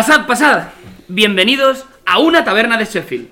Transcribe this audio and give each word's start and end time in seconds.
Pasad, 0.00 0.26
pasad. 0.26 0.62
Bienvenidos 1.08 1.84
a 2.06 2.20
una 2.20 2.42
taberna 2.42 2.78
de 2.78 2.86
Sheffield. 2.86 3.28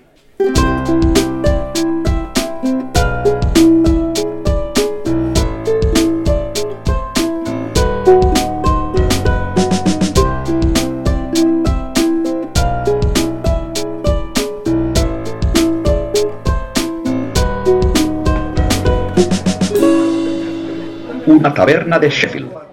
Una 21.24 21.54
taberna 21.54 21.98
de 21.98 22.10
Sheffield. 22.10 22.67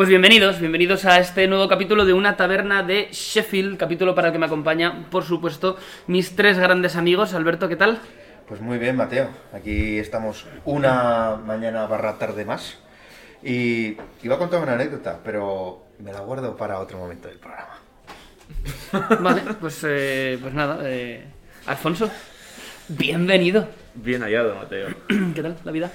Pues 0.00 0.08
bienvenidos, 0.08 0.58
bienvenidos 0.60 1.04
a 1.04 1.18
este 1.18 1.46
nuevo 1.46 1.68
capítulo 1.68 2.06
de 2.06 2.14
una 2.14 2.34
taberna 2.34 2.82
de 2.82 3.08
Sheffield, 3.12 3.76
capítulo 3.76 4.14
para 4.14 4.28
el 4.28 4.32
que 4.32 4.38
me 4.38 4.46
acompaña, 4.46 5.04
por 5.10 5.24
supuesto, 5.24 5.76
mis 6.06 6.34
tres 6.34 6.58
grandes 6.58 6.96
amigos. 6.96 7.34
Alberto, 7.34 7.68
¿qué 7.68 7.76
tal? 7.76 8.00
Pues 8.48 8.62
muy 8.62 8.78
bien, 8.78 8.96
Mateo. 8.96 9.28
Aquí 9.52 9.98
estamos 9.98 10.46
una 10.64 11.36
mañana 11.36 11.86
barra 11.86 12.16
tarde 12.16 12.46
más. 12.46 12.78
Y 13.42 13.98
iba 14.22 14.36
a 14.36 14.38
contar 14.38 14.62
una 14.62 14.72
anécdota, 14.72 15.20
pero 15.22 15.84
me 15.98 16.14
la 16.14 16.20
guardo 16.20 16.56
para 16.56 16.78
otro 16.78 16.96
momento 16.96 17.28
del 17.28 17.36
programa. 17.36 17.76
Vale, 19.20 19.42
pues, 19.60 19.84
eh, 19.86 20.38
pues 20.40 20.54
nada, 20.54 20.78
eh, 20.84 21.26
Alfonso, 21.66 22.10
bienvenido. 22.88 23.68
Bien 23.96 24.22
hallado, 24.22 24.54
Mateo. 24.54 24.88
¿Qué 25.34 25.42
tal 25.42 25.58
la 25.62 25.72
vida? 25.72 25.90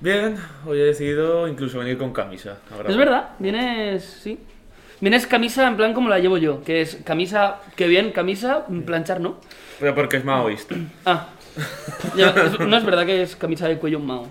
Bien, 0.00 0.36
hoy 0.64 0.80
he 0.80 0.84
decidido 0.84 1.48
incluso 1.48 1.78
venir 1.80 1.98
con 1.98 2.12
camisa. 2.12 2.58
a 2.70 2.74
grabar. 2.74 2.90
Es 2.90 2.96
verdad, 2.96 3.28
vienes, 3.38 4.04
sí. 4.04 4.38
Vienes 5.00 5.26
camisa 5.26 5.66
en 5.66 5.76
plan 5.76 5.92
como 5.92 6.08
la 6.08 6.18
llevo 6.18 6.38
yo, 6.38 6.62
que 6.62 6.80
es 6.80 6.98
camisa, 7.04 7.60
que 7.76 7.86
bien, 7.88 8.12
camisa, 8.12 8.64
planchar, 8.86 9.20
¿no? 9.20 9.40
Pero 9.78 9.94
porque 9.94 10.18
es 10.18 10.24
maoísta. 10.24 10.76
Ah, 11.04 11.28
no 12.60 12.76
es 12.76 12.84
verdad 12.84 13.06
que 13.06 13.22
es 13.22 13.34
camisa 13.34 13.68
de 13.68 13.78
cuello 13.78 13.98
mao. 13.98 14.28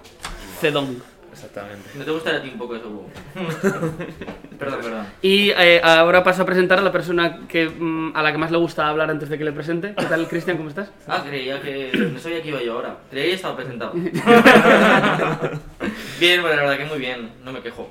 Cedón. 0.60 1.02
Exactamente. 1.38 1.90
¿No 1.94 2.04
te 2.04 2.10
gustaría 2.10 2.40
a 2.40 2.42
ti 2.42 2.50
un 2.50 2.58
poco 2.58 2.76
eso? 2.76 2.90
Hugo? 2.90 3.08
perdón, 4.58 4.80
perdón. 4.82 5.06
Y 5.22 5.52
eh, 5.52 5.80
ahora 5.84 6.24
paso 6.24 6.42
a 6.42 6.48
presentar 6.48 6.80
a 6.80 6.82
la 6.82 6.92
persona 6.92 7.42
que, 7.48 7.70
mm, 7.70 8.14
a 8.16 8.24
la 8.24 8.32
que 8.32 8.40
más 8.40 8.50
le 8.50 8.58
gusta 8.58 8.88
hablar 8.88 9.12
antes 9.12 9.30
de 9.30 9.38
que 9.38 9.44
le 9.44 9.52
presente. 9.52 9.94
¿Qué 9.96 10.06
tal, 10.06 10.28
Cristian? 10.28 10.58
¿Cómo 10.58 10.70
estás? 10.70 10.90
Ah, 11.08 11.24
creía 11.28 11.62
que... 11.62 11.92
No 12.12 12.18
sabía 12.18 12.42
que 12.42 12.48
iba 12.50 12.64
yo 12.64 12.74
ahora. 12.74 12.98
Creía 13.12 13.28
que 13.28 13.34
estaba 13.34 13.56
presentado. 13.56 13.94
bien, 16.20 16.42
bueno, 16.42 16.56
la 16.56 16.64
verdad 16.64 16.78
que 16.78 16.86
muy 16.86 16.98
bien. 16.98 17.34
No 17.46 17.52
me 17.52 17.62
quejo. 17.62 17.88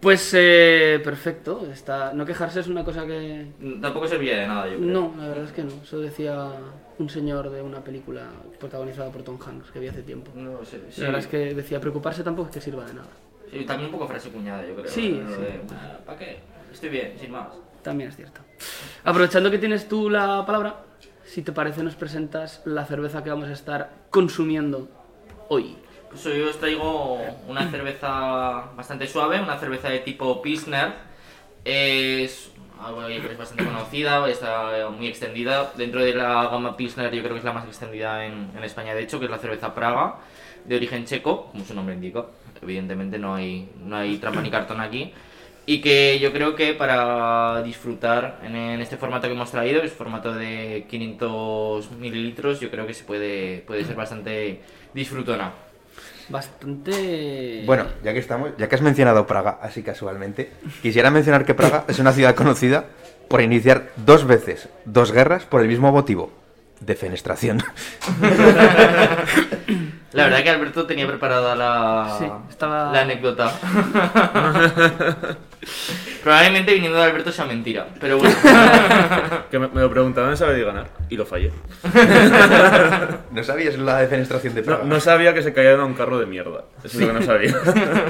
Pues 0.00 0.32
eh, 0.34 1.02
perfecto. 1.04 1.68
Está... 1.70 2.14
No 2.14 2.24
quejarse 2.24 2.60
es 2.60 2.66
una 2.66 2.82
cosa 2.82 3.06
que... 3.06 3.48
Tampoco 3.82 4.08
servía 4.08 4.38
de 4.38 4.46
nada, 4.46 4.68
yo 4.68 4.78
creo. 4.78 4.88
No, 4.88 5.12
la 5.18 5.28
verdad 5.28 5.44
es 5.44 5.52
que 5.52 5.64
no. 5.64 5.82
Eso 5.82 6.00
decía 6.00 6.48
un 6.98 7.08
señor 7.08 7.50
de 7.50 7.62
una 7.62 7.82
película 7.82 8.28
protagonizada 8.60 9.10
por 9.10 9.22
Tom 9.22 9.38
Hanks 9.44 9.70
que 9.70 9.80
vi 9.80 9.88
hace 9.88 10.02
tiempo. 10.02 10.30
No 10.34 10.64
sé. 10.64 10.80
Sí, 10.90 11.00
La 11.00 11.08
verdad 11.08 11.20
es 11.22 11.26
que 11.26 11.54
decía, 11.54 11.80
preocuparse 11.80 12.22
tampoco 12.22 12.48
es 12.48 12.54
que 12.54 12.60
sirva 12.60 12.84
de 12.84 12.94
nada. 12.94 13.08
sí, 13.50 13.64
también 13.64 13.86
un 13.86 13.92
poco 13.98 14.08
frase 14.08 14.30
cuñada, 14.30 14.64
yo 14.66 14.74
creo. 14.74 14.88
Sí, 14.88 15.20
sí. 15.26 15.42
de, 15.42 15.60
¿Para 16.06 16.18
qué? 16.18 16.38
Estoy 16.72 16.88
bien, 16.90 17.14
sin 17.18 17.30
más. 17.32 17.48
También 17.82 18.10
es 18.10 18.16
cierto. 18.16 18.40
Aprovechando 19.04 19.50
que 19.50 19.58
tienes 19.58 19.88
tú 19.88 20.08
la 20.08 20.44
palabra, 20.46 20.84
si 21.24 21.42
te 21.42 21.52
parece 21.52 21.82
nos 21.82 21.96
presentas 21.96 22.62
la 22.64 22.84
cerveza 22.84 23.24
que 23.24 23.30
vamos 23.30 23.48
a 23.48 23.52
estar 23.52 23.90
consumiendo 24.10 24.88
hoy. 25.48 25.76
Pues 26.08 26.24
hoy 26.26 26.42
os 26.42 26.58
traigo 26.58 27.18
una 27.48 27.68
cerveza 27.70 28.70
bastante 28.76 29.06
suave, 29.08 29.40
una 29.40 29.58
cerveza 29.58 29.88
de 29.88 29.98
tipo 30.00 30.40
Pilsner. 30.42 30.92
Es 31.64 32.51
que 33.06 33.32
es 33.32 33.38
bastante 33.38 33.64
conocida, 33.64 34.28
está 34.28 34.90
muy 34.90 35.06
extendida. 35.06 35.72
Dentro 35.76 36.02
de 36.02 36.14
la 36.14 36.48
gama 36.48 36.76
Pilsner 36.76 37.12
yo 37.12 37.22
creo 37.22 37.34
que 37.34 37.38
es 37.38 37.44
la 37.44 37.52
más 37.52 37.66
extendida 37.66 38.24
en, 38.24 38.50
en 38.56 38.64
España, 38.64 38.94
de 38.94 39.02
hecho, 39.02 39.18
que 39.18 39.26
es 39.26 39.30
la 39.30 39.38
cerveza 39.38 39.74
Praga, 39.74 40.16
de 40.64 40.76
origen 40.76 41.04
checo, 41.04 41.48
como 41.52 41.64
su 41.64 41.74
nombre 41.74 41.94
indica. 41.94 42.26
Evidentemente 42.60 43.18
no 43.18 43.34
hay, 43.34 43.68
no 43.84 43.96
hay 43.96 44.16
trampa 44.18 44.40
ni 44.40 44.50
cartón 44.50 44.80
aquí. 44.80 45.12
Y 45.64 45.80
que 45.80 46.18
yo 46.18 46.32
creo 46.32 46.56
que 46.56 46.74
para 46.74 47.62
disfrutar 47.62 48.40
en, 48.42 48.56
en 48.56 48.80
este 48.80 48.96
formato 48.96 49.28
que 49.28 49.34
hemos 49.34 49.50
traído, 49.50 49.80
que 49.80 49.86
es 49.86 49.92
formato 49.92 50.34
de 50.34 50.86
500 50.90 51.92
mililitros, 51.92 52.58
yo 52.60 52.70
creo 52.70 52.86
que 52.86 52.94
se 52.94 53.04
puede, 53.04 53.58
puede 53.66 53.84
ser 53.84 53.94
bastante 53.94 54.60
disfrutona. 54.92 55.52
Bastante... 56.28 57.62
Bueno, 57.66 57.86
ya 58.02 58.12
que 58.12 58.18
estamos, 58.18 58.50
ya 58.58 58.68
que 58.68 58.74
has 58.74 58.82
mencionado 58.82 59.26
Praga, 59.26 59.58
así 59.60 59.82
casualmente, 59.82 60.52
quisiera 60.82 61.10
mencionar 61.10 61.44
que 61.44 61.54
Praga 61.54 61.84
es 61.88 61.98
una 61.98 62.12
ciudad 62.12 62.34
conocida 62.34 62.86
por 63.28 63.40
iniciar 63.40 63.90
dos 63.96 64.26
veces 64.26 64.68
dos 64.84 65.12
guerras 65.12 65.44
por 65.44 65.62
el 65.62 65.68
mismo 65.68 65.92
motivo, 65.92 66.32
defenestración. 66.80 67.62
La 70.12 70.24
verdad 70.24 70.42
que 70.42 70.50
Alberto 70.50 70.86
tenía 70.86 71.06
preparada 71.06 71.54
la, 71.56 72.16
Sí, 72.18 72.26
estaba- 72.50 72.92
la 72.92 73.00
anécdota. 73.02 73.50
Probablemente 76.22 76.74
viniendo 76.74 76.98
de 76.98 77.04
Alberto 77.04 77.30
sea 77.32 77.44
mentira, 77.44 77.86
pero 78.00 78.18
bueno. 78.18 78.34
Que 79.50 79.58
me, 79.58 79.68
me 79.68 79.80
lo 79.82 79.90
preguntaron 79.90 80.30
en 80.30 80.36
saber 80.36 80.56
de 80.56 80.64
ganar 80.64 80.86
y 81.10 81.16
lo 81.16 81.26
fallé. 81.26 81.52
¿No 83.30 83.44
sabías 83.44 83.76
la 83.78 83.98
defenestración 83.98 84.54
de 84.54 84.60
No, 84.62 84.66
Praga? 84.66 84.84
no 84.84 84.98
sabía 85.00 85.34
que 85.34 85.42
se 85.42 85.52
caían 85.52 85.78
a 85.80 85.84
un 85.84 85.92
carro 85.94 86.18
de 86.18 86.26
mierda. 86.26 86.64
Eso 86.82 86.98
es 86.98 87.06
lo 87.06 87.06
que 87.08 87.12
no 87.20 87.22
sabía. 87.22 87.54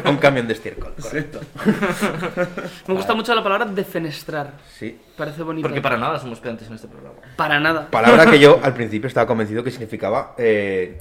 A 0.04 0.08
un 0.10 0.19
camión 0.19 0.46
de 0.46 0.52
estiércol, 0.54 0.92
correcto. 1.00 1.40
Me 2.86 2.94
gusta 2.94 3.14
mucho 3.14 3.34
la 3.34 3.42
palabra 3.42 3.66
defenestrar. 3.66 4.52
Sí. 4.78 4.98
Parece 5.16 5.42
bonito. 5.42 5.66
Porque 5.69 5.80
para 5.82 5.96
nada 5.96 6.19
somos 6.20 6.38
pedantes 6.38 6.69
en 6.69 6.74
este 6.74 6.86
programa. 6.88 7.16
Para 7.36 7.58
nada. 7.60 7.88
Palabra 7.90 8.26
que 8.30 8.38
yo 8.38 8.60
al 8.62 8.72
principio 8.74 9.08
estaba 9.08 9.26
convencido 9.26 9.64
que 9.64 9.70
significaba 9.72 10.34
eh, 10.38 10.96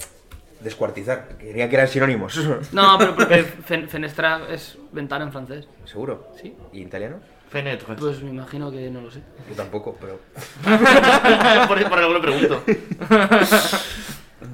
descuartizar. 0.62 1.28
Quería 1.38 1.68
que 1.68 1.76
eran 1.76 1.88
sinónimos. 1.88 2.38
No, 2.72 2.96
pero 2.98 3.14
porque 3.14 3.44
fen- 3.68 3.88
fenestrar 3.88 4.50
es 4.50 4.78
ventana 4.92 5.24
en 5.24 5.32
francés. 5.32 5.68
¿Seguro? 5.84 6.28
Sí. 6.40 6.54
¿Y 6.72 6.80
en 6.82 6.86
italiano? 6.88 7.16
Fenetre. 7.50 7.94
Pues 7.96 8.22
me 8.22 8.30
imagino 8.30 8.70
que 8.70 8.88
no 8.90 9.00
lo 9.02 9.10
sé. 9.10 9.20
Yo 9.48 9.54
tampoco, 9.54 9.96
pero... 10.00 10.18
por, 11.68 11.88
por 11.88 11.98
algo 11.98 12.12
lo 12.14 12.20
pregunto. 12.22 12.62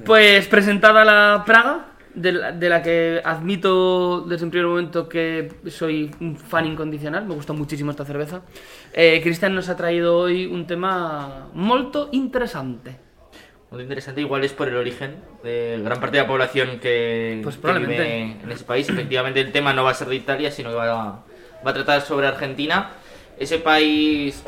Pues 0.04 0.46
presentada 0.48 1.04
la 1.04 1.42
Praga, 1.46 1.86
de 2.14 2.32
la, 2.32 2.52
de 2.52 2.68
la 2.68 2.82
que 2.82 3.20
admito 3.24 4.22
desde 4.22 4.44
el 4.44 4.50
primer 4.50 4.66
momento 4.68 5.08
que 5.08 5.50
soy 5.68 6.10
un 6.20 6.36
fan 6.36 6.66
incondicional, 6.66 7.26
me 7.26 7.34
gusta 7.34 7.52
muchísimo 7.52 7.90
esta 7.90 8.04
cerveza. 8.04 8.42
Eh, 8.92 9.20
Cristian 9.22 9.54
nos 9.54 9.68
ha 9.68 9.76
traído 9.76 10.16
hoy 10.18 10.46
un 10.46 10.66
tema 10.66 11.48
molto 11.54 12.08
interesante. 12.12 12.96
Muy 13.70 13.82
interesante, 13.82 14.22
igual 14.22 14.44
es 14.44 14.52
por 14.54 14.68
el 14.68 14.76
origen 14.76 15.16
de 15.42 15.78
gran 15.84 16.00
parte 16.00 16.16
de 16.16 16.22
la 16.22 16.28
población 16.28 16.78
que, 16.80 17.40
Pues 17.42 17.56
que 17.56 17.60
vive 17.80 18.22
en 18.42 18.50
ese 18.50 18.64
país. 18.64 18.88
Efectivamente, 18.88 19.40
el 19.40 19.52
tema 19.52 19.74
no 19.74 19.84
va 19.84 19.90
a 19.90 19.94
ser 19.94 20.08
de 20.08 20.16
Italia, 20.16 20.50
sino 20.50 20.70
que 20.70 20.76
va 20.76 20.90
a, 20.90 21.24
va 21.66 21.70
a 21.70 21.74
tratar 21.74 22.00
sobre 22.00 22.26
Argentina. 22.26 22.92
Ese 23.38 23.58
país 23.58 24.42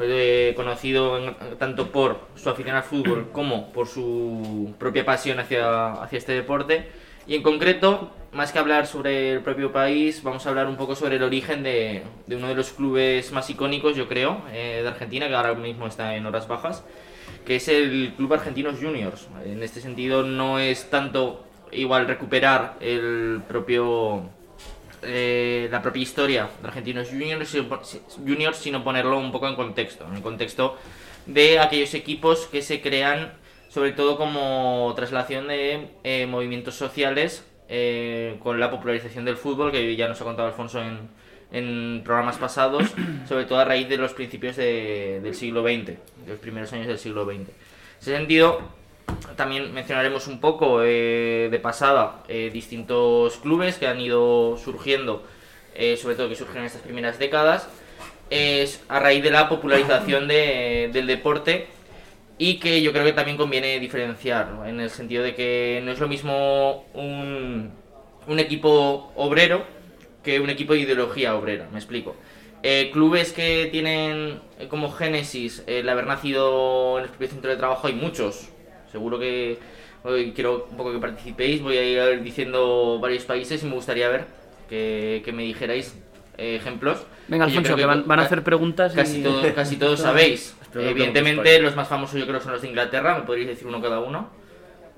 eh, 0.00 0.54
conocido 0.56 1.18
en- 1.18 1.36
tanto 1.58 1.92
por 1.92 2.18
su 2.34 2.50
afición 2.50 2.74
al 2.74 2.82
fútbol 2.82 3.28
como 3.32 3.72
por 3.72 3.86
su 3.86 4.74
propia 4.76 5.04
pasión 5.04 5.38
hacia, 5.38 5.92
hacia 5.92 6.18
este 6.18 6.32
deporte. 6.32 6.88
Y 7.28 7.36
en 7.36 7.42
concreto, 7.44 8.10
más 8.32 8.50
que 8.50 8.58
hablar 8.58 8.88
sobre 8.88 9.34
el 9.34 9.40
propio 9.40 9.70
país, 9.70 10.22
vamos 10.24 10.44
a 10.46 10.48
hablar 10.48 10.66
un 10.66 10.76
poco 10.76 10.96
sobre 10.96 11.16
el 11.16 11.22
origen 11.22 11.62
de, 11.62 12.02
de 12.26 12.36
uno 12.36 12.48
de 12.48 12.56
los 12.56 12.70
clubes 12.70 13.30
más 13.30 13.48
icónicos, 13.50 13.94
yo 13.96 14.08
creo, 14.08 14.42
eh, 14.52 14.80
de 14.82 14.88
Argentina, 14.88 15.28
que 15.28 15.34
ahora 15.36 15.54
mismo 15.54 15.86
está 15.86 16.16
en 16.16 16.26
horas 16.26 16.48
bajas 16.48 16.84
que 17.48 17.56
es 17.56 17.66
el 17.68 18.12
Club 18.14 18.34
Argentinos 18.34 18.76
Juniors. 18.78 19.26
En 19.42 19.62
este 19.62 19.80
sentido 19.80 20.22
no 20.22 20.58
es 20.58 20.90
tanto 20.90 21.46
igual 21.72 22.06
recuperar 22.06 22.74
el 22.78 23.40
propio 23.48 24.28
eh, 25.00 25.66
la 25.70 25.80
propia 25.80 26.02
historia 26.02 26.50
de 26.60 26.68
Argentinos 26.68 27.08
Juniors, 27.08 27.56
Juniors, 28.18 28.58
sino 28.58 28.84
ponerlo 28.84 29.18
un 29.18 29.32
poco 29.32 29.48
en 29.48 29.54
contexto, 29.54 30.06
en 30.06 30.16
el 30.16 30.22
contexto 30.22 30.76
de 31.24 31.58
aquellos 31.58 31.94
equipos 31.94 32.46
que 32.52 32.60
se 32.60 32.82
crean 32.82 33.32
sobre 33.70 33.92
todo 33.92 34.18
como 34.18 34.92
traslación 34.94 35.48
de 35.48 35.88
eh, 36.04 36.26
movimientos 36.26 36.74
sociales 36.74 37.46
eh, 37.70 38.36
con 38.42 38.60
la 38.60 38.70
popularización 38.70 39.24
del 39.24 39.38
fútbol, 39.38 39.72
que 39.72 39.96
ya 39.96 40.06
nos 40.06 40.20
ha 40.20 40.24
contado 40.24 40.48
Alfonso 40.48 40.82
en, 40.82 41.08
en 41.52 42.02
programas 42.04 42.36
pasados, 42.36 42.84
sobre 43.28 43.44
todo 43.44 43.58
a 43.58 43.64
raíz 43.64 43.88
de 43.88 43.96
los 43.96 44.12
principios 44.12 44.56
de- 44.56 45.20
del 45.22 45.34
siglo 45.34 45.62
XX, 45.62 45.86
de 45.86 45.98
los 46.26 46.38
primeros 46.38 46.72
años 46.72 46.86
del 46.86 46.98
siglo 46.98 47.24
XX. 47.24 47.34
En 47.36 47.46
ese 48.00 48.16
sentido, 48.16 48.60
también 49.36 49.72
mencionaremos 49.72 50.26
un 50.26 50.40
poco 50.40 50.82
eh, 50.84 51.48
de 51.50 51.58
pasada 51.58 52.22
eh, 52.28 52.50
distintos 52.52 53.36
clubes 53.38 53.76
que 53.78 53.86
han 53.86 54.00
ido 54.00 54.56
surgiendo, 54.58 55.24
eh, 55.74 55.96
sobre 55.96 56.14
todo 56.16 56.28
que 56.28 56.34
surgen 56.36 56.58
en 56.58 56.64
estas 56.64 56.82
primeras 56.82 57.18
décadas, 57.18 57.68
es 58.30 58.82
a 58.88 59.00
raíz 59.00 59.22
de 59.22 59.30
la 59.30 59.48
popularización 59.48 60.28
de- 60.28 60.90
del 60.92 61.06
deporte 61.06 61.66
y 62.36 62.58
que 62.58 62.82
yo 62.82 62.92
creo 62.92 63.04
que 63.04 63.14
también 63.14 63.36
conviene 63.38 63.80
diferenciar, 63.80 64.50
en 64.66 64.78
el 64.80 64.90
sentido 64.90 65.24
de 65.24 65.34
que 65.34 65.80
no 65.82 65.90
es 65.92 65.98
lo 65.98 66.06
mismo 66.08 66.84
un 66.94 68.38
equipo 68.38 69.10
obrero 69.16 69.64
que 70.28 70.40
un 70.40 70.50
equipo 70.50 70.74
de 70.74 70.80
ideología 70.80 71.34
obrera, 71.34 71.66
me 71.72 71.78
explico. 71.78 72.14
Eh, 72.62 72.90
clubes 72.92 73.32
que 73.32 73.68
tienen 73.72 74.40
eh, 74.58 74.66
como 74.68 74.90
génesis 74.90 75.62
el 75.66 75.88
haber 75.88 76.06
nacido 76.06 76.98
en 76.98 77.04
el 77.04 77.08
propio 77.10 77.28
centro 77.28 77.50
de 77.50 77.56
trabajo 77.56 77.86
hay 77.86 77.94
muchos. 77.94 78.48
Seguro 78.92 79.18
que 79.18 79.58
hoy 80.04 80.32
quiero 80.34 80.66
un 80.70 80.76
poco 80.76 80.92
que 80.92 80.98
participéis. 80.98 81.62
Voy 81.62 81.76
a 81.78 82.12
ir 82.12 82.22
diciendo 82.22 82.98
varios 83.00 83.24
países 83.24 83.62
y 83.62 83.66
me 83.66 83.74
gustaría 83.74 84.08
ver 84.08 84.26
que, 84.68 85.22
que 85.24 85.32
me 85.32 85.44
dijerais 85.44 85.96
eh, 86.36 86.56
ejemplos. 86.56 87.06
Venga, 87.28 87.44
Alfonso, 87.46 87.74
que 87.76 87.84
van, 87.86 88.06
van 88.06 88.20
a 88.20 88.22
hacer 88.24 88.42
preguntas. 88.42 88.92
y- 88.92 88.96
Casi, 88.96 89.22
todo- 89.22 89.54
casi 89.54 89.76
todos 89.76 90.00
sabéis. 90.08 90.54
Evidentemente, 90.74 91.60
los 91.62 91.74
más 91.76 91.88
famosos 91.88 92.18
yo 92.20 92.26
creo 92.26 92.40
son 92.40 92.52
los 92.52 92.60
de 92.62 92.68
Inglaterra. 92.68 93.14
¿Me 93.18 93.22
podríais 93.24 93.48
decir 93.48 93.66
uno 93.66 93.80
cada 93.80 94.00
uno? 94.00 94.28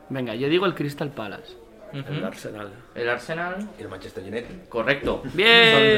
Venga, 0.08 0.34
yo 0.34 0.48
digo 0.48 0.66
el 0.66 0.74
Crystal 0.74 1.10
Palace. 1.10 1.54
El. 1.92 2.24
Arsenal. 2.24 2.70
El 2.94 3.08
Arsenal. 3.08 3.68
Y 3.78 3.82
el 3.82 3.88
Manchester 3.88 4.22
United. 4.22 4.68
Correcto. 4.68 5.22
Bien. 5.34 5.46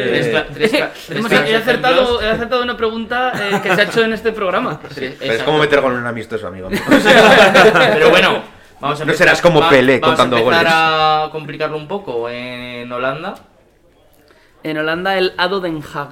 Tres 0.08 0.32
cla- 0.34 0.46
tres 0.52 0.72
cla- 0.72 0.90
tres 1.06 1.10
Hemos- 1.18 1.28
claros 1.28 1.50
he, 1.50 1.56
acertado, 1.56 1.94
ejemplos. 2.02 2.22
he 2.22 2.28
acertado 2.28 2.62
una 2.62 2.76
pregunta 2.76 3.32
eh, 3.34 3.60
que 3.62 3.74
se 3.74 3.80
ha 3.80 3.84
hecho 3.84 4.04
en 4.04 4.12
este 4.12 4.32
programa. 4.32 4.80
Pero 4.94 5.12
es 5.20 5.42
como 5.42 5.58
meter 5.58 5.80
gol 5.80 5.92
en 5.94 5.98
un 6.00 6.06
amistoso, 6.06 6.46
amigo. 6.46 6.68
Pero 7.92 8.10
bueno, 8.10 8.42
vamos 8.80 9.00
a 9.00 9.04
No 9.04 9.12
empezar- 9.12 9.16
serás 9.16 9.42
como 9.42 9.60
va- 9.60 9.68
Pelé 9.70 9.98
vamos 9.98 10.16
contando 10.16 10.36
a 10.36 10.40
empezar 10.40 10.64
goles. 10.64 10.74
a 10.76 11.28
complicarlo 11.32 11.76
un 11.76 11.88
poco. 11.88 12.28
En 12.28 12.90
Holanda, 12.90 13.34
En 14.62 14.78
Holanda, 14.78 15.18
el 15.18 15.32
Ado 15.36 15.60
Den 15.60 15.82
Haag. 15.82 16.08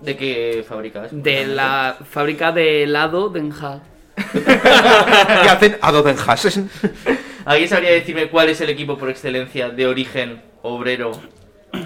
¿de 0.00 0.16
qué 0.16 0.64
fábrica 0.66 1.04
es? 1.04 1.10
De 1.12 1.46
la 1.46 1.96
fábrica 2.10 2.52
de 2.52 2.84
helado 2.84 3.28
Den 3.28 3.52
Haag. 3.52 3.80
¿Qué 4.32 5.48
hacen 5.48 5.78
a 5.80 5.92
Dodenhasen? 5.92 6.70
¿Alguien 7.44 7.68
sabría 7.68 7.90
decirme 7.90 8.28
cuál 8.28 8.48
es 8.48 8.60
el 8.60 8.70
equipo 8.70 8.98
por 8.98 9.10
excelencia 9.10 9.70
de 9.70 9.86
origen 9.86 10.42
obrero 10.62 11.12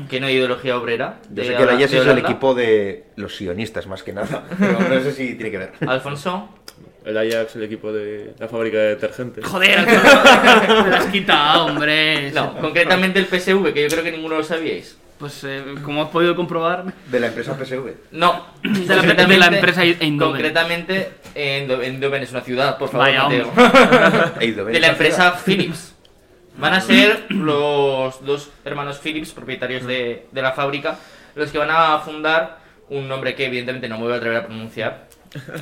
que 0.09 0.21
no 0.21 0.27
hay 0.27 0.35
ideología 0.35 0.77
obrera? 0.77 1.21
Yo 1.31 1.45
sé 1.45 1.55
que 1.55 1.63
el 1.63 1.69
Ajax 1.69 1.93
es 1.93 2.07
el 2.07 2.19
equipo 2.19 2.55
de 2.55 3.05
los 3.17 3.37
sionistas, 3.37 3.87
más 3.87 4.03
que 4.03 4.13
nada. 4.13 4.45
Pero 4.59 4.81
no 4.81 5.01
sé 5.01 5.13
si 5.13 5.35
tiene 5.35 5.51
que 5.51 5.59
ver. 5.59 5.73
Alfonso. 5.87 6.49
El 7.05 7.19
Ajax, 7.19 7.57
el 7.57 7.65
equipo 7.65 7.93
de 7.93 8.33
la 8.39 8.49
fábrica 8.49 8.79
de 8.79 8.89
detergentes. 8.91 9.45
Joder, 9.45 9.87
me 10.85 10.91
lo 10.91 10.97
has 10.97 11.07
quitado, 11.07 11.67
hombre. 11.67 12.33
No, 12.33 12.59
concretamente 12.59 13.19
el 13.19 13.27
PSV, 13.27 13.75
que 13.75 13.83
yo 13.83 13.89
creo 13.89 14.03
que 14.03 14.13
ninguno 14.13 14.37
lo 14.37 14.43
sabíais. 14.43 14.97
Pues, 15.19 15.45
eh, 15.45 15.63
como 15.85 16.03
has 16.03 16.09
podido 16.09 16.35
comprobar, 16.35 16.85
De 17.11 17.21
la 17.21 17.29
empresa 17.29 17.55
PSV. 17.57 17.93
No, 18.11 18.47
de 18.63 18.97
la, 18.97 19.03
de 19.27 19.37
la 19.39 19.47
empresa 19.47 19.83
Eindhoven. 19.85 20.19
Concretamente, 20.19 21.13
Eindhoven 21.35 22.23
es 22.23 22.31
una 22.33 22.41
ciudad, 22.41 22.77
por 22.79 22.91
favor, 22.91 23.07
Vaya, 23.07 23.23
Mateo. 23.25 23.53
De 24.67 24.81
la 24.81 24.89
empresa. 24.89 25.33
Philips. 25.45 25.95
Van 26.57 26.73
a 26.75 26.81
ser 26.81 27.25
los 27.31 28.25
dos 28.25 28.51
hermanos 28.65 28.99
Philips, 28.99 29.33
propietarios 29.33 29.85
de, 29.87 30.27
de 30.31 30.43
la 30.43 30.53
fábrica, 30.53 30.99
los 31.35 31.51
que 31.51 31.59
van 31.59 31.71
a 31.71 31.99
fundar 31.99 32.59
un 32.91 33.09
nombre 33.09 33.35
que 33.35 33.47
evidentemente 33.47 33.89
no 33.89 33.97
me 33.99 34.05
voy 34.05 34.13
a 34.13 34.17
atrever 34.17 34.39
a 34.39 34.47
pronunciar, 34.47 35.09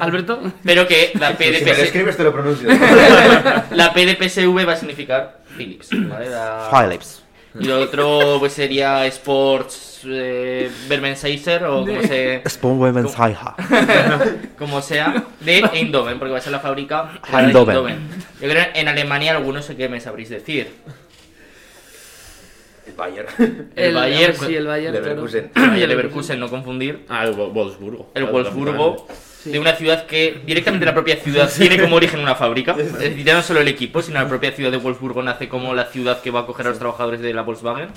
Alberto, 0.01 0.39
pero 0.65 0.87
que 0.87 1.13
la 1.19 1.33
P 1.37 1.51
de, 1.53 1.59
Si 1.61 1.65
me 1.65 1.71
lo 1.73 1.83
escribes 1.83 2.17
te 2.17 2.25
lo 2.25 2.33
pronuncio. 2.33 2.69
la 3.71 3.93
P 3.95 4.05
de 4.07 4.29
PSV 4.29 4.69
va 4.69 4.73
a 4.73 4.77
significar 4.77 5.41
Philips. 5.57 5.89
¿vale? 5.93 6.29
La- 6.29 6.69
Philips. 6.71 7.23
Y 7.59 7.65
lo 7.65 7.81
otro 7.81 8.37
pues 8.39 8.53
sería 8.55 9.05
Sports 9.07 10.01
eh, 10.07 10.71
o 11.65 11.85
como 11.87 12.03
se... 12.03 12.41
High 13.15 13.37
como 14.59 14.81
sea, 14.83 15.25
de 15.41 15.59
Eindhoven, 15.73 16.19
porque 16.19 16.33
va 16.33 16.39
a 16.39 16.43
ser 16.43 16.53
la 16.53 16.61
fábrica 16.61 17.21
de 17.31 17.39
Eindhoven. 17.39 18.09
Yo 18.41 18.49
creo 18.49 18.73
que 18.73 18.81
en 18.81 18.89
Alemania 18.89 19.33
algunos 19.37 19.65
sé 19.67 19.77
que 19.77 19.89
me 19.89 20.01
sabréis 20.01 20.31
decir. 20.31 20.69
El 22.87 22.95
Bayern. 22.95 23.71
El 23.77 23.95
Bayern, 23.95 24.35
Sí, 24.37 24.57
el 24.57 24.67
Bayern. 24.67 24.95
Leverkusen. 24.95 25.51
El 25.55 25.89
Leverkusen, 25.89 26.41
no 26.41 26.49
confundir. 26.51 27.07
Ah, 27.09 27.25
el 27.25 27.33
Wo- 27.35 27.51
Wolfsburgo. 27.51 28.11
El 28.15 28.25
Claro, 28.25 29.07
De 29.45 29.59
una 29.59 29.75
ciudad 29.75 30.07
que 30.07 30.41
directamente 30.47 30.87
la 30.87 30.95
propia 30.95 31.17
ciudad 31.17 31.51
tiene 31.57 31.81
como 31.81 31.97
origen 31.97 32.21
una 32.21 32.35
fábrica. 32.35 32.77
Es 32.79 32.93
decir, 32.99 33.25
ya 33.25 33.35
no 33.35 33.43
solo 33.43 33.61
el 33.61 33.69
equipo, 33.69 34.01
sino 34.03 34.21
la 34.23 34.29
propia 34.29 34.53
ciudad 34.53 34.71
de 34.71 34.77
Wolfsburgo 34.77 35.23
nace 35.23 35.49
como 35.49 35.75
la 35.75 35.87
ciudad 35.87 36.21
que 36.21 36.31
va 36.31 36.41
a 36.41 36.43
acoger 36.45 36.67
a 36.67 36.71
los 36.71 36.79
trabajadores 36.79 37.21
de 37.21 37.33
la 37.35 37.43
Volkswagen. 37.43 37.89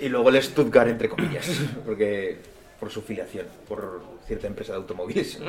Y 0.00 0.08
luego 0.08 0.28
el 0.28 0.42
Stuttgart, 0.42 0.88
entre 0.88 1.08
comillas. 1.08 1.48
Porque. 1.84 2.38
Por 2.78 2.90
su 2.90 3.00
filiación. 3.00 3.46
Por 3.66 4.02
cierta 4.26 4.46
empresa 4.46 4.72
de 4.72 4.78
automóviles. 4.78 5.40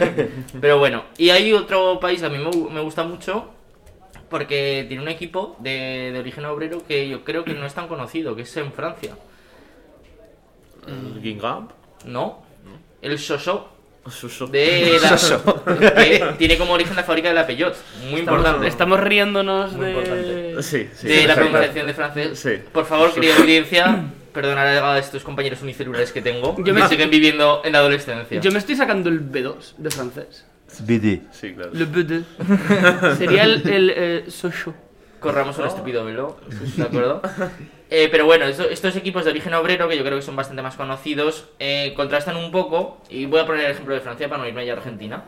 Pero 0.62 0.78
bueno, 0.78 1.04
y 1.18 1.28
hay 1.28 1.52
otro 1.52 2.00
país 2.00 2.20
que 2.20 2.26
a 2.26 2.30
mí 2.30 2.38
me, 2.38 2.46
gu- 2.50 2.70
me 2.70 2.80
gusta 2.80 3.02
mucho 3.04 3.50
porque 4.30 4.86
tiene 4.88 5.02
un 5.02 5.08
equipo 5.10 5.56
de, 5.58 6.10
de 6.12 6.18
origen 6.18 6.46
obrero 6.46 6.82
que 6.88 7.06
yo 7.06 7.22
creo 7.24 7.44
que 7.44 7.52
no 7.52 7.66
es 7.66 7.74
tan 7.74 7.86
conocido, 7.88 8.34
que 8.34 8.42
es 8.42 8.56
en 8.56 8.72
Francia. 8.72 9.14
El 10.86 11.20
Guingamp. 11.20 11.72
¿No? 12.06 12.42
El 13.02 13.18
Sochaux. 13.18 13.64
Soso. 14.08 14.46
De 14.46 14.98
la, 15.00 15.16
que 15.96 16.34
tiene 16.38 16.56
como 16.56 16.72
origen 16.72 16.96
la 16.96 17.04
fábrica 17.04 17.28
de 17.28 17.34
la 17.34 17.46
Peugeot. 17.46 17.76
Muy 18.10 18.20
Estamos, 18.20 18.20
importante. 18.20 18.66
estamos 18.66 19.00
riéndonos 19.00 19.72
Muy 19.72 19.84
de... 19.84 19.90
importante. 19.90 20.62
Sí, 20.62 20.88
sí. 20.94 21.06
de 21.08 21.26
la 21.26 21.34
pronunciación 21.34 21.86
de 21.86 21.94
francés. 21.94 22.38
Sí. 22.38 22.50
Por 22.72 22.86
favor, 22.86 23.12
querida 23.12 23.36
audiencia, 23.36 24.04
perdonar 24.32 24.66
a 24.66 24.98
estos 24.98 25.22
compañeros 25.22 25.60
unicelulares 25.62 26.12
que 26.12 26.22
tengo. 26.22 26.56
Yo 26.58 26.64
que 26.64 26.72
me- 26.72 26.88
siguen 26.88 27.10
viviendo 27.10 27.60
en 27.64 27.72
la 27.72 27.78
adolescencia. 27.80 28.40
Yo 28.40 28.50
me 28.50 28.58
estoy 28.58 28.76
sacando 28.76 29.08
el 29.10 29.20
B2 29.20 29.74
de 29.78 29.90
francés. 29.90 30.44
BD. 30.80 31.20
Sí, 31.32 31.52
claro. 31.52 31.70
Le 31.74 31.86
B2. 31.86 33.16
Sería 33.18 33.44
el, 33.44 33.68
el 33.68 33.90
eh, 33.94 34.24
Sochaux. 34.28 34.74
Corramos 35.20 35.58
un 35.58 35.66
estúpido 35.66 36.04
velo, 36.04 36.36
¿de 36.76 36.82
acuerdo? 36.82 37.22
Eh, 37.90 38.08
pero 38.10 38.24
bueno, 38.24 38.46
esto- 38.46 38.68
estos 38.68 38.96
equipos 38.96 39.24
de 39.24 39.30
origen 39.32 39.52
obrero, 39.54 39.88
que 39.88 39.96
yo 39.96 40.04
creo 40.04 40.16
que 40.16 40.22
son 40.22 40.36
bastante 40.36 40.62
más 40.62 40.76
conocidos, 40.76 41.46
eh, 41.58 41.92
contrastan 41.96 42.36
un 42.36 42.50
poco, 42.50 42.98
y 43.10 43.26
voy 43.26 43.40
a 43.40 43.46
poner 43.46 43.64
el 43.66 43.72
ejemplo 43.72 43.94
de 43.94 44.00
Francia 44.00 44.28
para 44.28 44.42
no 44.42 44.48
irme 44.48 44.68
a 44.68 44.72
Argentina, 44.72 45.24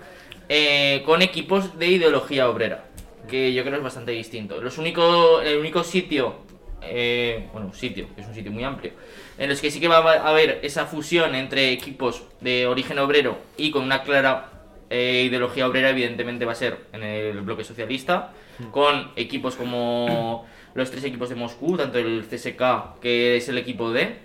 eh, 0.49 1.03
con 1.05 1.23
equipos 1.23 1.79
de 1.79 1.89
ideología 1.89 2.49
obrera, 2.49 2.85
que 3.29 3.53
yo 3.53 3.63
creo 3.65 3.77
es 3.77 3.83
bastante 3.83 4.13
distinto. 4.13 4.61
Los 4.61 4.79
único, 4.79 5.41
el 5.41 5.59
único 5.59 5.83
sitio, 5.85 6.37
eh, 6.83 7.49
bueno, 7.53 7.73
sitio, 7.75 8.07
que 8.15 8.21
es 8.23 8.27
un 8.29 8.35
sitio 8.35 8.53
muy 8.53 8.65
amplio, 8.65 8.93
en 9.39 9.49
los 9.49 9.61
que 9.61 9.71
sí 9.71 9.81
que 9.81 9.89
va 9.89 9.99
a 9.99 10.29
haber 10.29 10.61
esa 10.63 10.87
fusión 10.87 11.35
entre 11.35 11.73
equipos 11.73 12.23
de 12.41 12.67
origen 12.67 12.99
obrero 12.99 13.39
y 13.57 13.71
con 13.71 13.83
una 13.83 14.03
clara 14.05 14.49
eh, 14.93 15.23
ideología 15.23 15.67
obrera, 15.67 15.89
evidentemente 15.89 16.45
va 16.45 16.53
a 16.53 16.55
ser 16.55 16.81
en 16.93 17.03
el 17.03 17.41
bloque 17.41 17.65
socialista, 17.65 18.35
con 18.71 19.11
equipos 19.17 19.57
como 19.57 20.47
los 20.75 20.91
tres 20.91 21.03
equipos 21.05 21.31
de 21.31 21.35
Moscú, 21.35 21.79
tanto 21.79 21.99
el 21.99 22.27
CSK, 22.31 23.01
que 23.01 23.39
es 23.39 23.49
el 23.49 23.57
equipo 23.57 23.91
de, 23.91 24.19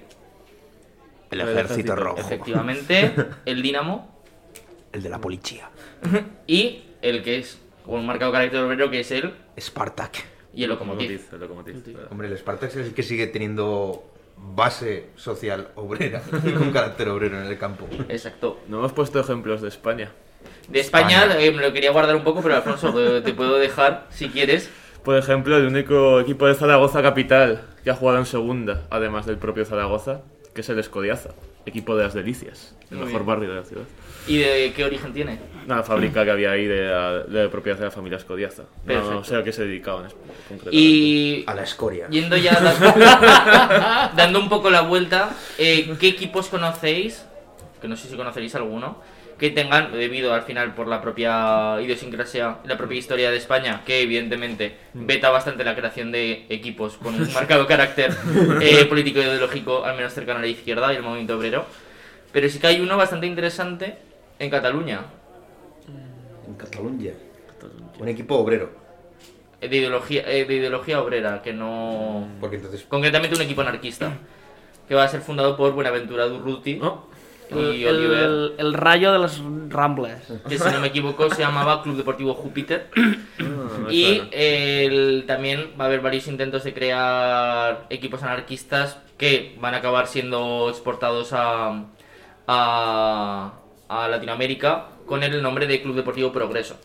El 1.31 1.39
ejército 1.39 1.95
rojo. 1.95 2.19
efectivamente, 2.19 3.13
el 3.45 3.61
Dinamo, 3.61 4.21
El 4.91 5.03
de 5.03 5.09
la 5.09 5.21
policía. 5.21 5.69
y 6.47 6.83
el 7.01 7.23
que 7.23 7.37
es 7.39 7.61
con 7.85 8.01
un 8.01 8.05
marcado 8.05 8.33
carácter 8.33 8.59
obrero, 8.59 8.91
que 8.91 8.99
es 8.99 9.11
el 9.11 9.33
Spartak. 9.57 10.25
y 10.53 10.63
el 10.63 10.69
Lokomotiv. 10.69 11.29
El 11.31 11.39
Lokomotiv. 11.39 11.97
Hombre, 12.11 12.27
el 12.27 12.37
Spartak 12.37 12.71
es 12.71 12.87
el 12.87 12.93
que 12.93 13.03
sigue 13.03 13.27
teniendo 13.27 14.03
base 14.35 15.11
social 15.15 15.69
obrera 15.75 16.21
y 16.43 16.51
con 16.51 16.71
carácter 16.71 17.07
obrero 17.07 17.39
en 17.39 17.47
el 17.47 17.57
campo. 17.57 17.87
Exacto. 18.09 18.59
No 18.67 18.79
hemos 18.79 18.91
puesto 18.91 19.21
ejemplos 19.21 19.61
de 19.61 19.69
España. 19.69 20.11
De 20.67 20.79
España, 20.79 21.23
España. 21.23 21.39
eh, 21.41 21.51
me 21.51 21.61
lo 21.61 21.71
quería 21.73 21.91
guardar 21.91 22.15
un 22.15 22.23
poco, 22.23 22.41
pero 22.41 22.55
Alfonso, 22.55 22.93
te 23.23 23.33
puedo 23.33 23.57
dejar, 23.57 24.05
si 24.09 24.29
quieres. 24.29 24.69
Por 25.03 25.15
ejemplo, 25.17 25.55
el 25.55 25.67
único 25.67 26.19
equipo 26.19 26.47
de 26.47 26.53
Zaragoza 26.55 27.01
capital 27.01 27.61
que 27.83 27.89
ha 27.91 27.95
jugado 27.95 28.19
en 28.19 28.25
segunda, 28.25 28.83
además 28.89 29.25
del 29.25 29.37
propio 29.37 29.63
Zaragoza, 29.63 30.21
que 30.53 30.61
es 30.61 30.69
el 30.69 30.79
Escodiaza, 30.79 31.29
equipo 31.65 31.95
de 31.95 32.03
las 32.03 32.13
Delicias, 32.13 32.75
el 32.91 32.97
Muy 32.97 33.05
mejor 33.05 33.21
bien. 33.21 33.27
barrio 33.27 33.49
de 33.51 33.55
la 33.55 33.63
ciudad. 33.63 33.83
¿Y 34.27 34.39
de 34.39 34.73
qué 34.75 34.83
origen 34.83 35.13
tiene? 35.13 35.39
Una 35.65 35.83
fábrica 35.83 36.25
que 36.25 36.31
había 36.31 36.51
ahí 36.51 36.65
de, 36.65 36.85
la- 36.87 37.19
de 37.23 37.47
propiedad 37.47 37.77
de 37.77 37.85
la 37.85 37.91
familia 37.91 38.17
Escodiaza. 38.17 38.63
Perfecto. 38.85 39.13
No 39.13 39.23
sé 39.23 39.37
a 39.37 39.43
qué 39.43 39.53
se 39.53 39.63
dedicaban. 39.65 40.07
Y 40.71 41.45
A 41.47 41.53
la 41.55 41.63
escoria. 41.63 42.07
Yendo 42.09 42.35
ya 42.35 42.59
da- 42.59 44.11
dando 44.15 44.39
un 44.39 44.49
poco 44.49 44.69
la 44.69 44.81
vuelta, 44.81 45.29
eh, 45.57 45.95
¿qué 45.99 46.09
equipos 46.09 46.47
conocéis? 46.49 47.25
Que 47.81 47.87
no 47.87 47.95
sé 47.95 48.09
si 48.09 48.17
conoceréis 48.17 48.55
alguno. 48.55 49.01
Que 49.37 49.51
tengan, 49.51 49.91
debido 49.91 50.33
al 50.33 50.41
final 50.43 50.73
por 50.73 50.87
la 50.87 50.99
propia 50.99 51.79
idiosincrasia, 51.81 52.57
la 52.65 52.75
propia 52.77 52.97
historia 52.97 53.29
de 53.29 53.37
España, 53.37 53.83
que 53.85 54.01
evidentemente 54.01 54.75
veta 54.93 55.29
bastante 55.29 55.63
la 55.63 55.75
creación 55.75 56.11
de 56.11 56.47
equipos 56.49 56.97
con 56.97 57.13
un 57.13 57.31
marcado 57.35 57.67
carácter 57.67 58.15
eh, 58.61 58.85
político 58.85 59.19
e 59.19 59.23
ideológico, 59.23 59.85
al 59.85 59.95
menos 59.95 60.13
cercano 60.13 60.39
a 60.39 60.41
la 60.41 60.47
izquierda 60.47 60.91
y 60.91 60.95
el 60.95 61.03
movimiento 61.03 61.37
obrero. 61.37 61.65
Pero 62.31 62.49
sí 62.49 62.59
que 62.59 62.67
hay 62.67 62.81
uno 62.81 62.97
bastante 62.97 63.27
interesante 63.27 63.97
en 64.39 64.49
Cataluña, 64.49 65.01
En 66.47 66.53
Cataluña. 66.55 67.11
Un 67.99 68.07
equipo 68.07 68.35
obrero. 68.35 68.69
eh, 69.61 69.69
de 69.69 69.77
ideología, 69.77 70.23
eh, 70.31 70.45
de 70.45 70.55
ideología 70.55 71.01
obrera, 71.01 71.41
que 71.41 71.53
no. 71.53 72.27
Porque 72.39 72.57
entonces. 72.57 72.85
concretamente 72.87 73.35
un 73.35 73.41
equipo 73.41 73.61
anarquista, 73.61 74.13
que 74.87 74.95
va 74.95 75.03
a 75.03 75.07
ser 75.07 75.21
fundado 75.21 75.57
por 75.57 75.73
Buenaventura 75.73 76.25
Durruti 76.25 76.79
El, 77.51 77.75
y 77.75 77.85
Oliver, 77.85 78.23
el- 78.23 78.53
el 78.57 78.73
rayo 78.73 79.11
de 79.13 79.19
los 79.19 79.41
Rambles. 79.69 80.15
que 80.49 80.57
si 80.57 80.69
no 80.69 80.79
me 80.79 80.87
equivoco 80.87 81.29
se 81.33 81.41
llamaba 81.41 81.81
Club 81.83 81.95
Deportivo 81.97 82.33
Júpiter. 82.33 82.89
no 83.37 83.89
Y 83.91 84.03
suena. 84.17 84.29
el- 84.31 85.23
también 85.27 85.71
va 85.79 85.85
a 85.85 85.87
haber 85.87 86.01
varios 86.01 86.27
intentos 86.27 86.63
de 86.63 86.73
crear 86.73 87.85
equipos 87.89 88.23
anarquistas 88.23 88.97
que 89.17 89.55
van 89.59 89.73
a 89.73 89.77
acabar 89.77 90.07
siendo 90.07 90.69
exportados 90.69 91.33
a, 91.33 91.85
a, 92.47 93.53
a 93.89 94.07
Latinoamérica 94.07 94.85
con 95.05 95.23
el 95.23 95.41
nombre 95.41 95.67
de 95.67 95.81
Club 95.81 95.95
Deportivo 95.95 96.31
Progreso. 96.31 96.77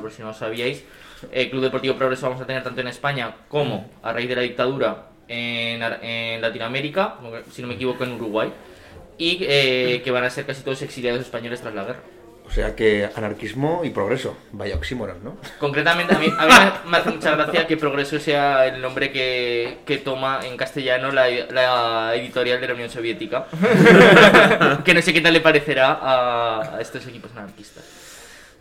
Por 0.00 0.10
si 0.10 0.22
no 0.22 0.28
lo 0.28 0.34
sabíais, 0.34 0.84
el 1.30 1.50
Club 1.50 1.62
Deportivo 1.62 1.94
Progreso 1.96 2.26
vamos 2.28 2.42
a 2.42 2.46
tener 2.46 2.62
tanto 2.62 2.80
en 2.80 2.88
España 2.88 3.34
como 3.48 3.90
a 4.02 4.12
raíz 4.12 4.28
de 4.28 4.36
la 4.36 4.42
dictadura 4.42 5.08
en, 5.28 5.82
en 5.82 6.40
Latinoamérica, 6.40 7.16
si 7.50 7.60
no 7.62 7.68
me 7.68 7.74
equivoco 7.74 8.04
en 8.04 8.12
Uruguay, 8.12 8.50
y 9.18 9.38
eh, 9.42 10.00
que 10.04 10.10
van 10.10 10.24
a 10.24 10.30
ser 10.30 10.46
casi 10.46 10.62
todos 10.62 10.82
exiliados 10.82 11.20
españoles 11.20 11.60
tras 11.60 11.74
la 11.74 11.84
guerra. 11.84 12.00
O 12.46 12.50
sea 12.50 12.76
que 12.76 13.08
anarquismo 13.16 13.80
y 13.84 13.90
progreso. 13.90 14.36
Vaya 14.52 14.76
oxímoron, 14.76 15.24
¿no? 15.24 15.36
Concretamente, 15.58 16.14
a 16.14 16.18
mí, 16.18 16.26
a 16.38 16.46
mí 16.46 16.90
me- 16.90 16.96
hace 16.98 17.10
mucha 17.10 17.34
gracia 17.36 17.66
que 17.66 17.78
Progreso 17.78 18.20
sea 18.20 18.66
el 18.66 18.82
nombre 18.82 19.10
que, 19.10 19.78
que 19.86 19.96
toma 19.96 20.40
en 20.44 20.56
castellano 20.58 21.10
la, 21.10 21.26
la 21.50 22.14
editorial 22.14 22.60
de 22.60 22.68
la 22.68 22.74
Unión 22.74 22.90
Soviética. 22.90 23.46
que 24.84 24.92
no 24.94 25.00
sé 25.00 25.12
qué 25.14 25.22
tal 25.22 25.32
le 25.32 25.40
parecerá 25.40 25.92
a, 26.00 26.76
a 26.76 26.80
estos 26.82 27.06
equipos 27.06 27.30
anarquistas. 27.34 27.82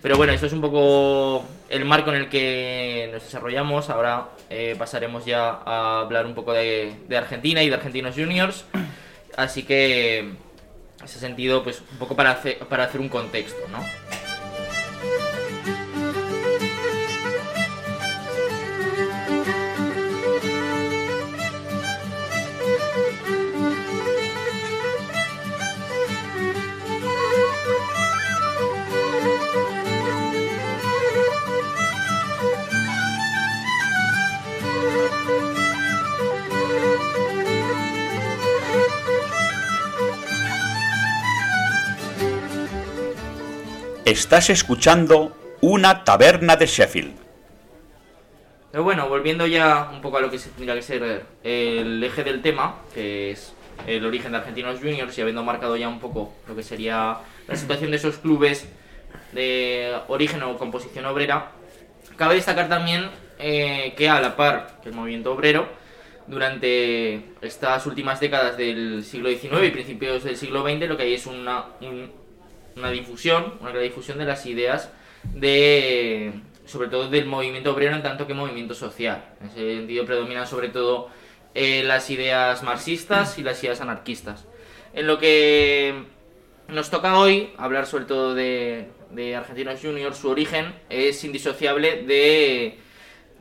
Pero 0.02 0.18
bueno, 0.18 0.34
eso 0.34 0.46
es 0.46 0.54
un 0.54 0.62
poco 0.62 1.46
el 1.70 1.86
marco 1.86 2.10
en 2.12 2.18
el 2.18 2.30
que 2.30 3.10
nos 3.14 3.24
desarrollamos. 3.24 3.90
Ahora 3.90 4.28
eh, 4.50 4.76
pasaremos 4.78 5.26
ya 5.26 5.60
a 5.66 6.00
hablar 6.02 6.26
un 6.26 6.36
poco 6.36 6.54
de, 6.54 6.94
de 7.08 7.18
Argentina 7.18 7.62
y 7.64 7.70
de 7.70 7.76
Argentinos 7.76 8.16
Juniors. 8.16 8.66
Así 9.38 9.64
que, 9.64 10.20
en 10.20 10.38
ese 11.04 11.20
sentido, 11.20 11.64
pues 11.64 11.82
un 11.92 11.98
poco 11.98 12.16
para 12.16 12.32
hacer, 12.32 12.60
para 12.60 12.86
hacer 12.86 13.02
un 13.02 13.10
contexto, 13.10 13.68
¿no? 13.70 13.80
Estás 44.14 44.52
escuchando 44.52 45.36
una 45.62 46.04
taberna 46.04 46.56
de 46.56 46.68
Sheffield. 46.68 47.16
Pero 48.72 48.84
bueno, 48.84 49.10
volviendo 49.10 49.48
ya 49.48 49.90
un 49.92 50.02
poco 50.02 50.18
a 50.18 50.22
lo 50.22 50.30
que 50.30 50.38
tendría 50.38 50.76
que 50.76 50.84
ser 50.84 51.26
el 51.44 52.04
eje 52.04 52.24
del 52.24 52.44
tema, 52.44 52.76
que 52.94 53.32
es 53.32 53.54
el 53.88 54.06
origen 54.06 54.32
de 54.34 54.38
Argentinos 54.38 54.78
Juniors, 54.78 55.18
y 55.18 55.22
habiendo 55.22 55.42
marcado 55.44 55.76
ya 55.78 55.90
un 55.90 56.00
poco 56.00 56.32
lo 56.48 56.56
que 56.56 56.62
sería 56.62 57.18
la 57.48 57.56
situación 57.56 57.90
de 57.90 57.98
esos 57.98 58.18
clubes 58.18 58.68
de 59.32 59.98
origen 60.08 60.44
o 60.44 60.60
composición 60.60 61.08
obrera, 61.08 61.50
cabe 62.16 62.36
destacar 62.36 62.70
también 62.70 63.10
eh, 63.40 63.96
que 63.98 64.10
a 64.10 64.22
la 64.22 64.36
par 64.36 64.80
que 64.84 64.90
el 64.90 64.96
movimiento 64.96 65.34
obrero, 65.34 65.68
durante 66.28 67.32
estas 67.42 67.88
últimas 67.88 68.20
décadas 68.20 68.58
del 68.58 69.04
siglo 69.04 69.30
XIX 69.30 69.64
y 69.64 69.72
principios 69.72 70.24
del 70.24 70.38
siglo 70.38 70.62
XX, 70.62 70.88
lo 70.88 70.98
que 70.98 71.04
hay 71.04 71.16
es 71.16 71.26
una, 71.26 71.66
un- 71.82 72.22
una 72.76 72.92
difusión, 72.92 73.56
una 73.62 73.72
gran 73.72 73.84
difusión 73.84 74.18
de 74.18 74.26
las 74.26 74.46
ideas 74.46 74.92
de, 75.34 76.34
sobre 76.66 76.90
todo 76.90 77.10
del 77.10 77.26
movimiento 77.26 77.74
obrero 77.74 77.96
en 77.96 78.04
tanto 78.04 78.28
que 78.28 78.34
movimiento 78.34 78.74
social. 78.74 79.24
En 79.42 79.48
ese 79.48 79.76
sentido 79.78 80.06
predominan 80.06 80.48
sobre 80.48 80.70
todo 80.70 81.10
eh, 81.54 81.84
las 81.84 82.10
ideas 82.10 82.64
marxistas 82.64 83.38
y 83.38 83.44
las 83.44 83.64
ideas 83.64 83.82
anarquistas. 83.82 84.46
En 84.94 85.08
lo 85.08 85.18
que 85.20 86.04
nos 86.68 86.90
toca 86.90 87.18
hoy 87.18 87.52
hablar 87.58 87.86
sobre 87.86 88.06
todo 88.06 88.34
de, 88.34 88.90
de 89.12 89.36
Argentinos 89.36 89.80
Juniors, 89.82 90.18
su 90.18 90.30
origen 90.30 90.74
es 90.90 91.24
indisociable 91.24 92.04
de, 92.04 92.80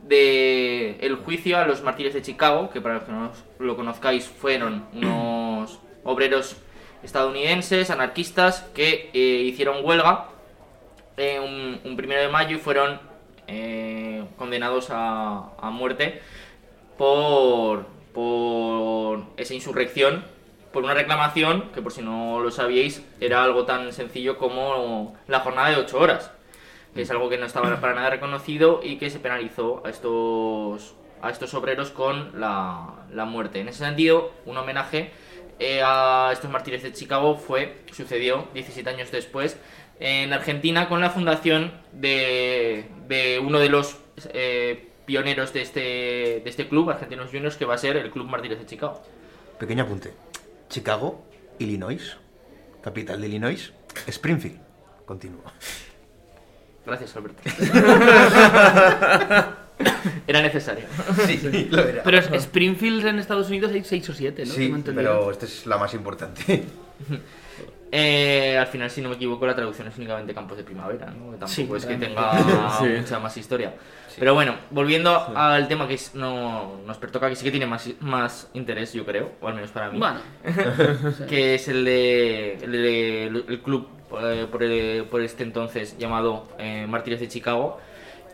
de 0.03 0.97
el 0.99 1.15
juicio 1.15 1.57
a 1.57 1.65
los 1.65 1.81
mártires 1.81 2.13
de 2.13 2.21
Chicago, 2.21 2.69
que 2.69 2.81
para 2.81 2.95
los 2.95 3.03
que 3.03 3.11
no 3.11 3.31
lo 3.59 3.75
conozcáis 3.75 4.25
fueron 4.25 4.85
unos 4.93 5.79
obreros 6.03 6.57
estadounidenses, 7.03 7.89
anarquistas, 7.89 8.61
que 8.73 9.09
eh, 9.13 9.17
hicieron 9.17 9.83
huelga 9.85 10.29
eh, 11.17 11.39
un, 11.39 11.79
un 11.83 11.95
primero 11.95 12.21
de 12.21 12.29
mayo 12.29 12.55
y 12.55 12.59
fueron 12.59 12.99
eh, 13.47 14.23
condenados 14.37 14.87
a, 14.89 15.51
muerte 15.71 16.21
por, 16.97 17.85
por 18.13 19.25
esa 19.37 19.53
insurrección, 19.53 20.23
por 20.71 20.83
una 20.83 20.93
reclamación 20.93 21.69
que 21.73 21.81
por 21.81 21.91
si 21.91 22.01
no 22.01 22.39
lo 22.39 22.51
sabíais 22.51 23.03
era 23.19 23.43
algo 23.43 23.65
tan 23.65 23.91
sencillo 23.91 24.37
como 24.37 25.15
la 25.27 25.41
jornada 25.41 25.69
de 25.69 25.77
8 25.77 25.99
horas, 25.99 26.31
que 26.95 27.01
es 27.01 27.11
algo 27.11 27.29
que 27.29 27.37
no 27.37 27.45
estaba 27.45 27.79
para 27.81 27.95
nada 27.95 28.09
reconocido 28.11 28.79
y 28.81 28.97
que 28.97 29.09
se 29.09 29.19
penalizó 29.19 29.83
a 29.85 29.89
estos, 29.89 30.95
a 31.21 31.29
estos 31.29 31.53
obreros 31.53 31.89
con 31.91 32.39
la, 32.39 33.05
la 33.11 33.25
muerte. 33.25 33.59
En 33.59 33.67
ese 33.67 33.83
sentido, 33.85 34.31
un 34.45 34.57
homenaje 34.57 35.11
eh, 35.63 35.81
a 35.83 36.31
estos 36.33 36.51
mártires 36.51 36.83
de 36.83 36.91
Chicago 36.91 37.37
fue, 37.37 37.77
sucedió 37.91 38.49
17 38.53 38.89
años 38.89 39.11
después 39.11 39.57
en 39.99 40.33
Argentina 40.33 40.89
con 40.89 40.99
la 40.99 41.09
fundación 41.09 41.71
de, 41.93 42.85
de 43.07 43.39
uno 43.39 43.59
de 43.59 43.69
los 43.69 43.97
eh, 44.33 44.89
pioneros 45.05 45.53
de 45.53 45.61
este, 45.61 45.79
de 45.79 46.43
este 46.45 46.67
club, 46.67 46.89
Argentinos 46.89 47.29
Juniors, 47.31 47.55
que 47.55 47.65
va 47.65 47.75
a 47.75 47.77
ser 47.77 47.97
el 47.97 48.11
Club 48.11 48.27
Mártires 48.27 48.59
de 48.59 48.65
Chicago. 48.65 49.01
Pequeño 49.59 49.83
apunte. 49.83 50.13
Chicago, 50.69 51.23
Illinois, 51.59 52.17
capital 52.81 53.21
de 53.21 53.27
Illinois, 53.27 53.71
Springfield. 54.07 54.59
Continúa. 55.05 55.53
Gracias, 56.85 57.15
Alberto. 57.15 57.41
Era 60.27 60.41
necesario. 60.41 60.85
Sí, 61.25 61.67
lo 61.71 61.81
era. 61.81 62.03
Pero 62.03 62.17
Springfield 62.19 63.05
en 63.07 63.19
Estados 63.19 63.47
Unidos 63.49 63.71
hay 63.73 63.83
6 63.83 64.09
o 64.09 64.13
7, 64.13 64.45
¿no? 64.45 64.51
Sí, 64.53 64.73
pero 64.93 65.31
esta 65.31 65.45
es 65.45 65.65
la 65.65 65.77
más 65.77 65.93
importante. 65.93 66.63
Eh, 67.95 68.57
al 68.57 68.65
final, 68.65 68.89
si 68.89 69.01
no 69.01 69.09
me 69.09 69.15
equivoco, 69.15 69.45
la 69.45 69.55
traducción 69.55 69.87
es 69.87 69.95
únicamente 69.97 70.33
campos 70.33 70.57
de 70.57 70.63
primavera, 70.63 71.11
¿no? 71.11 71.25
Que 71.29 71.37
tampoco 71.37 71.47
Sí, 71.47 71.69
es 71.77 71.85
que 71.85 71.95
tenga 71.97 72.75
Sí. 72.79 72.85
mucha 72.85 73.19
más 73.19 73.37
historia. 73.37 73.75
Pero 74.17 74.33
bueno, 74.33 74.55
volviendo 74.71 75.15
al 75.37 75.67
tema 75.67 75.87
que 75.87 75.93
es- 75.93 76.15
no, 76.15 76.79
nos 76.87 76.97
pertoca, 76.97 77.29
que 77.29 77.35
sí 77.35 77.43
que 77.45 77.51
tiene 77.51 77.67
más, 77.67 77.87
más 77.99 78.49
interés, 78.55 78.93
yo 78.93 79.05
creo, 79.05 79.33
o 79.41 79.47
al 79.47 79.53
menos 79.53 79.69
para 79.69 79.91
mí. 79.91 79.99
Bueno, 79.99 80.19
que 81.29 81.53
es 81.53 81.67
el 81.67 81.85
de 81.85 82.53
el, 82.63 82.71
de- 82.71 83.25
el 83.47 83.61
club 83.61 83.87
eh, 84.23 84.47
por, 84.51 84.63
el- 84.63 85.05
por 85.05 85.21
este 85.21 85.43
entonces 85.43 85.95
llamado 85.99 86.47
eh, 86.57 86.87
Mártires 86.89 87.19
de 87.19 87.27
Chicago 87.27 87.79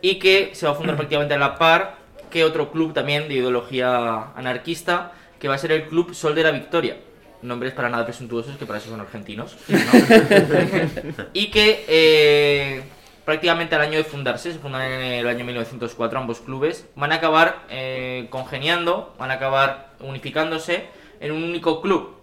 y 0.01 0.15
que 0.15 0.51
se 0.53 0.65
va 0.65 0.73
a 0.73 0.75
fundar 0.75 0.95
prácticamente 0.95 1.33
a 1.33 1.37
la 1.37 1.57
par 1.57 1.97
que 2.29 2.43
otro 2.43 2.71
club 2.71 2.93
también 2.93 3.27
de 3.27 3.35
ideología 3.35 4.31
anarquista 4.35 5.13
que 5.39 5.47
va 5.47 5.55
a 5.55 5.57
ser 5.57 5.71
el 5.71 5.87
Club 5.87 6.13
Sol 6.13 6.35
de 6.35 6.43
la 6.43 6.51
Victoria 6.51 6.97
nombres 7.41 7.73
para 7.73 7.89
nada 7.89 8.05
presuntuosos 8.05 8.57
que 8.57 8.65
para 8.65 8.79
eso 8.79 8.89
son 8.89 8.99
argentinos 8.99 9.55
¿no? 9.67 9.77
y 11.33 11.47
que 11.47 11.85
eh, 11.87 12.83
prácticamente 13.29 13.75
al 13.75 13.81
año 13.81 13.99
de 13.99 14.05
fundarse, 14.05 14.51
se 14.51 14.57
fundan 14.57 14.81
en 14.81 15.01
el 15.01 15.27
año 15.27 15.45
1904 15.45 16.17
ambos 16.17 16.39
clubes, 16.39 16.87
van 16.95 17.11
a 17.11 17.15
acabar 17.17 17.63
eh, 17.69 18.25
congeniando, 18.31 19.13
van 19.19 19.29
a 19.29 19.35
acabar 19.35 19.91
unificándose 19.99 20.85
en 21.19 21.33
un 21.33 21.43
único 21.43 21.79
club. 21.79 22.15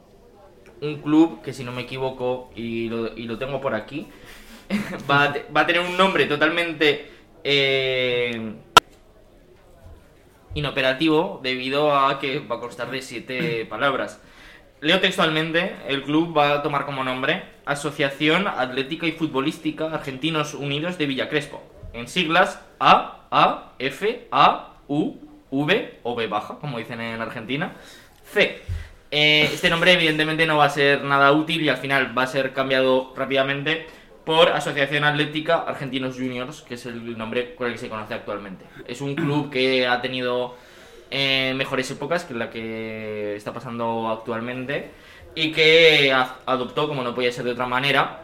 Un 0.80 0.96
club 1.02 1.42
que 1.42 1.52
si 1.52 1.62
no 1.62 1.70
me 1.70 1.82
equivoco, 1.82 2.50
y 2.56 2.88
lo, 2.88 3.16
y 3.16 3.22
lo 3.22 3.38
tengo 3.38 3.60
por 3.60 3.76
aquí, 3.76 4.08
va, 5.08 5.26
a, 5.26 5.34
va 5.56 5.60
a 5.60 5.66
tener 5.66 5.80
un 5.80 5.96
nombre 5.96 6.26
totalmente 6.26 7.08
eh, 7.48 8.54
inoperativo 10.54 11.38
debido 11.44 11.96
a 11.96 12.18
que 12.18 12.40
va 12.40 12.56
a 12.56 12.60
constar 12.60 12.90
de 12.90 13.02
siete 13.02 13.64
palabras. 13.70 14.20
Leo 14.80 15.00
textualmente, 15.00 15.76
el 15.86 16.02
club 16.02 16.36
va 16.36 16.54
a 16.54 16.62
tomar 16.62 16.84
como 16.84 17.04
nombre 17.04 17.44
Asociación 17.64 18.46
Atlética 18.48 19.06
y 19.06 19.12
Futbolística 19.12 19.86
Argentinos 19.86 20.54
Unidos 20.54 20.98
de 20.98 21.06
Villa 21.06 21.28
Crespo. 21.28 21.62
En 21.92 22.08
siglas 22.08 22.60
A, 22.80 23.26
A, 23.30 23.72
F, 23.78 24.26
A, 24.32 24.74
U, 24.88 25.14
V 25.50 26.00
o 26.02 26.14
B 26.14 26.26
baja, 26.26 26.58
como 26.60 26.78
dicen 26.78 27.00
en 27.00 27.20
Argentina. 27.20 27.72
C. 28.24 28.60
Eh, 29.12 29.48
este 29.52 29.70
nombre 29.70 29.92
evidentemente 29.92 30.46
no 30.46 30.56
va 30.56 30.64
a 30.64 30.70
ser 30.70 31.04
nada 31.04 31.30
útil 31.30 31.62
y 31.62 31.68
al 31.68 31.76
final 31.76 32.16
va 32.16 32.24
a 32.24 32.26
ser 32.26 32.52
cambiado 32.52 33.14
rápidamente 33.16 33.86
por 34.26 34.48
Asociación 34.50 35.04
Atlética 35.04 35.62
Argentinos 35.66 36.16
Juniors, 36.16 36.60
que 36.62 36.74
es 36.74 36.84
el 36.84 37.16
nombre 37.16 37.54
con 37.54 37.68
el 37.68 37.72
que 37.74 37.78
se 37.78 37.88
conoce 37.88 38.12
actualmente. 38.12 38.64
Es 38.86 39.00
un 39.00 39.14
club 39.14 39.50
que 39.50 39.86
ha 39.86 40.02
tenido 40.02 40.56
eh, 41.10 41.54
mejores 41.56 41.88
épocas 41.92 42.24
que 42.24 42.34
la 42.34 42.50
que 42.50 43.36
está 43.36 43.52
pasando 43.54 44.08
actualmente 44.10 44.90
y 45.34 45.52
que 45.52 46.12
a- 46.12 46.36
adoptó, 46.44 46.88
como 46.88 47.02
no 47.04 47.14
podía 47.14 47.30
ser 47.30 47.44
de 47.44 47.52
otra 47.52 47.66
manera, 47.66 48.22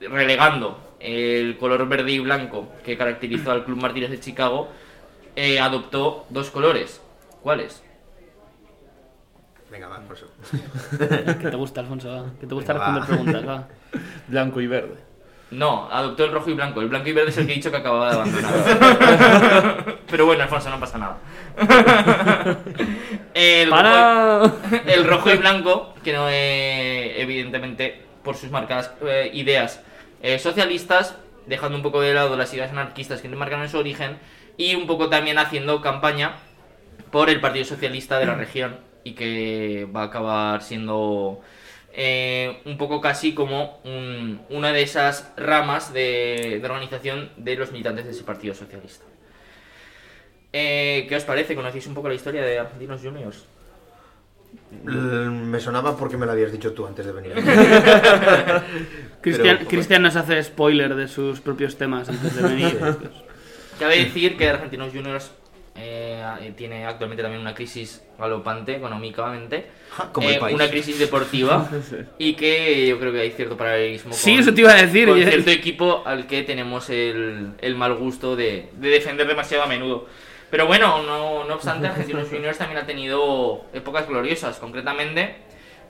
relegando 0.00 0.78
el 1.00 1.58
color 1.58 1.88
verde 1.88 2.12
y 2.12 2.20
blanco 2.20 2.68
que 2.84 2.96
caracterizó 2.96 3.50
al 3.50 3.64
Club 3.64 3.82
Martínez 3.82 4.10
de 4.10 4.20
Chicago, 4.20 4.68
eh, 5.34 5.58
adoptó 5.58 6.24
dos 6.30 6.50
colores. 6.50 7.02
¿Cuáles? 7.42 7.82
Venga, 9.72 9.88
va, 9.88 9.96
Alfonso. 9.96 10.26
Que 11.40 11.50
te 11.50 11.56
gusta, 11.56 11.80
Alfonso. 11.80 12.30
Que 12.38 12.46
te 12.46 12.54
gusta 12.54 12.74
Venga, 12.74 12.84
responder 13.00 13.02
va. 13.02 13.06
preguntas, 13.06 13.48
va. 13.48 13.68
Blanco 14.28 14.60
y 14.60 14.66
verde. 14.68 15.11
No, 15.52 15.86
adoptó 15.92 16.24
el 16.24 16.32
rojo 16.32 16.48
y 16.48 16.54
blanco. 16.54 16.80
El 16.80 16.88
blanco 16.88 17.10
y 17.10 17.12
verde 17.12 17.28
es 17.28 17.36
el 17.36 17.46
que 17.46 17.52
he 17.52 17.56
dicho 17.56 17.70
que 17.70 17.76
acababa 17.76 18.08
de 18.08 18.14
abandonar. 18.14 19.98
Pero 20.10 20.24
bueno, 20.24 20.44
Alfonso, 20.44 20.70
no 20.70 20.80
pasa 20.80 20.96
nada. 20.96 21.18
El 23.34 23.70
rojo, 23.70 23.82
¡Para! 23.82 24.52
el 24.86 25.04
rojo 25.06 25.30
y 25.30 25.36
blanco, 25.36 25.94
que 26.04 26.12
no 26.12 26.28
eh, 26.28 27.20
evidentemente 27.20 28.02
por 28.22 28.36
sus 28.36 28.50
marcadas 28.50 28.92
eh, 29.06 29.30
ideas 29.32 29.82
eh, 30.22 30.38
socialistas, 30.38 31.16
dejando 31.46 31.76
un 31.76 31.82
poco 31.82 32.02
de 32.02 32.12
lado 32.12 32.36
las 32.36 32.52
ideas 32.52 32.70
anarquistas 32.70 33.22
que 33.22 33.28
le 33.28 33.36
marcaron 33.36 33.68
su 33.68 33.78
origen, 33.78 34.18
y 34.58 34.74
un 34.74 34.86
poco 34.86 35.08
también 35.08 35.38
haciendo 35.38 35.80
campaña 35.80 36.36
por 37.10 37.30
el 37.30 37.40
Partido 37.40 37.64
Socialista 37.64 38.18
de 38.18 38.26
la 38.26 38.34
región, 38.34 38.76
y 39.02 39.12
que 39.12 39.88
va 39.94 40.02
a 40.02 40.04
acabar 40.04 40.62
siendo 40.62 41.40
eh, 41.94 42.62
un 42.64 42.78
poco 42.78 43.00
casi 43.00 43.34
como 43.34 43.80
un- 43.84 44.40
una 44.50 44.72
de 44.72 44.82
esas 44.82 45.30
ramas 45.36 45.92
de, 45.92 46.58
de 46.60 46.64
organización 46.64 47.30
de 47.36 47.56
los 47.56 47.70
militantes 47.72 48.04
de 48.06 48.10
ese 48.12 48.24
Partido 48.24 48.54
Socialista. 48.54 49.04
Eh, 50.52 51.06
¿Qué 51.08 51.16
os 51.16 51.24
parece? 51.24 51.54
¿Conocéis 51.54 51.86
un 51.86 51.94
poco 51.94 52.08
la 52.08 52.14
historia 52.14 52.42
de 52.42 52.58
Argentinos 52.58 53.00
Juniors? 53.02 53.44
L- 54.86 55.30
Me 55.30 55.60
sonaba 55.60 55.96
porque 55.96 56.16
me 56.18 56.26
lo 56.26 56.32
habías 56.32 56.52
dicho 56.52 56.72
tú 56.72 56.86
antes 56.86 57.06
de 57.06 57.12
venir. 57.12 57.32
Cristian, 59.20 59.56
Pero- 59.58 59.68
Cristian 59.68 60.02
nos 60.02 60.16
hace 60.16 60.42
spoiler 60.42 60.94
de 60.94 61.08
sus 61.08 61.40
propios 61.40 61.76
temas 61.76 62.08
antes 62.08 62.34
de 62.36 62.42
venir. 62.42 62.78
Cabe 63.78 64.04
decir 64.04 64.36
que 64.36 64.48
Argentinos 64.48 64.92
Juniors 64.92 65.30
eh, 65.74 66.22
eh, 66.42 66.52
tiene 66.56 66.84
actualmente 66.86 67.22
también 67.22 67.40
una 67.40 67.54
crisis 67.54 68.02
galopante 68.18 68.76
económicamente, 68.76 69.66
Como 70.12 70.28
el 70.28 70.36
eh, 70.36 70.38
país. 70.38 70.54
una 70.54 70.68
crisis 70.68 70.98
deportiva 70.98 71.68
y 72.18 72.34
que 72.34 72.86
yo 72.86 72.98
creo 72.98 73.12
que 73.12 73.20
hay 73.20 73.30
cierto 73.30 73.56
paralelismo 73.56 74.12
Sí, 74.12 74.32
con, 74.32 74.40
eso 74.40 74.54
te 74.54 74.60
iba 74.60 74.72
a 74.72 74.82
decir. 74.82 75.08
con 75.08 75.18
y- 75.18 75.24
cierto 75.24 75.50
equipo 75.50 76.02
al 76.06 76.26
que 76.26 76.42
tenemos 76.42 76.90
el, 76.90 77.52
el 77.60 77.74
mal 77.74 77.94
gusto 77.94 78.36
de, 78.36 78.68
de 78.74 78.88
defender 78.88 79.26
demasiado 79.26 79.64
a 79.64 79.66
menudo. 79.66 80.06
Pero 80.50 80.66
bueno, 80.66 81.02
no, 81.02 81.44
no 81.44 81.54
obstante, 81.54 81.86
Argentinos 81.88 82.28
Juniors 82.28 82.58
también 82.58 82.78
ha 82.78 82.86
tenido 82.86 83.64
épocas 83.72 84.06
gloriosas. 84.06 84.58
Concretamente, 84.58 85.36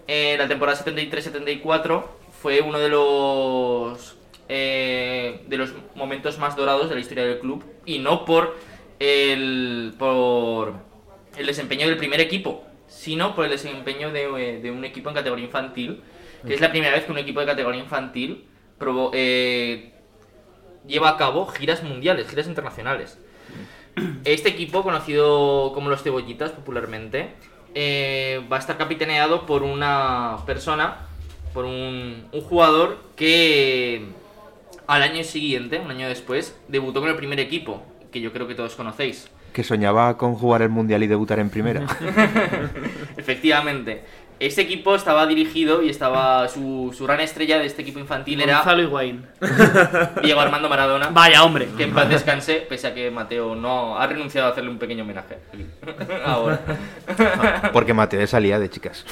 eh, 0.07 0.37
la 0.39 0.47
temporada 0.47 0.79
73-74 0.85 2.05
fue 2.41 2.61
uno 2.61 2.79
de 2.79 2.89
los 2.89 4.17
eh, 4.49 5.43
de 5.49 5.57
los 5.57 5.73
momentos 5.95 6.39
más 6.39 6.55
dorados 6.57 6.89
de 6.89 6.95
la 6.95 7.01
historia 7.01 7.25
del 7.25 7.39
club 7.41 7.65
y 7.87 7.99
no 7.99 8.25
por 8.25 8.57
el 9.03 9.95
por 9.99 10.75
el 11.37 11.47
desempeño 11.47 11.89
del 11.89 11.97
primer 11.97 12.21
equipo, 12.21 12.65
sino 12.87 13.35
por 13.35 13.45
el 13.45 13.51
desempeño 13.51 14.13
de, 14.13 14.25
eh, 14.25 14.61
de 14.61 14.71
un 14.71 14.85
equipo 14.85 15.09
en 15.09 15.17
categoría 15.17 15.45
infantil, 15.45 16.03
que 16.47 16.55
es 16.55 16.61
la 16.61 16.71
primera 16.71 16.93
vez 16.93 17.05
que 17.05 17.13
un 17.13 17.19
equipo 17.19 17.41
de 17.41 17.47
categoría 17.47 17.83
infantil 17.83 18.45
eh, 19.13 19.93
lleva 20.87 21.11
a 21.11 21.17
cabo 21.17 21.47
giras 21.47 21.83
mundiales, 21.83 22.29
giras 22.29 22.47
internacionales. 22.47 23.19
Este 24.25 24.49
equipo, 24.49 24.83
conocido 24.83 25.73
como 25.75 25.91
los 25.91 26.03
Cebollitas 26.03 26.53
popularmente, 26.53 27.35
eh, 27.75 28.41
va 28.51 28.57
a 28.57 28.61
estar 28.61 28.79
capitaneado 28.79 29.47
por 29.47 29.63
una 29.63 30.39
persona, 30.47 31.09
por 31.53 31.65
un, 31.65 32.29
un 32.33 32.41
jugador 32.41 32.99
que 33.17 34.07
al 34.87 35.03
año 35.03 35.25
siguiente, 35.25 35.79
un 35.79 35.91
año 35.91 36.09
después, 36.09 36.59
debutó 36.69 37.01
con 37.01 37.11
el 37.11 37.17
primer 37.17 37.41
equipo, 37.41 37.83
que 38.13 38.21
yo 38.21 38.33
creo 38.33 38.47
que 38.47 38.55
todos 38.55 38.75
conocéis. 38.75 39.29
Que 39.53 39.65
soñaba 39.65 40.17
con 40.17 40.35
jugar 40.35 40.63
el 40.63 40.69
mundial 40.69 41.03
y 41.03 41.07
debutar 41.07 41.39
en 41.39 41.51
primera. 41.51 41.83
Efectivamente. 43.17 44.05
Este 44.43 44.63
equipo 44.63 44.97
estaba 44.97 45.25
dirigido 45.27 45.85
y 45.85 45.89
estaba 45.89 46.49
su, 46.49 46.93
su 46.97 47.05
gran 47.05 47.21
estrella 47.21 47.61
de 47.61 47.67
este 47.67 47.83
equipo 47.83 48.01
infantil 48.01 48.41
era 48.41 48.57
Gonzalo 48.57 48.83
Higuaín. 48.83 49.25
Diego 50.23 50.41
Armando 50.41 50.69
Maradona. 50.69 51.11
Vaya, 51.13 51.45
hombre. 51.45 51.69
Que 51.77 51.85
en 51.85 51.95
paz 51.95 52.09
descanse, 52.09 52.67
pese 52.69 52.89
a 52.89 52.95
que 52.95 53.09
Mateo 53.13 53.55
no 53.55 53.97
ha 53.97 54.07
renunciado 54.09 54.49
a 54.49 54.51
hacerle 54.51 54.71
un 54.71 54.79
pequeño 54.79 55.05
homenaje. 55.05 55.39
Ahora. 56.25 56.61
Porque 57.73 57.95
Mateo 57.95 58.27
salía 58.27 58.59
de 58.59 58.69
chicas. 58.69 59.07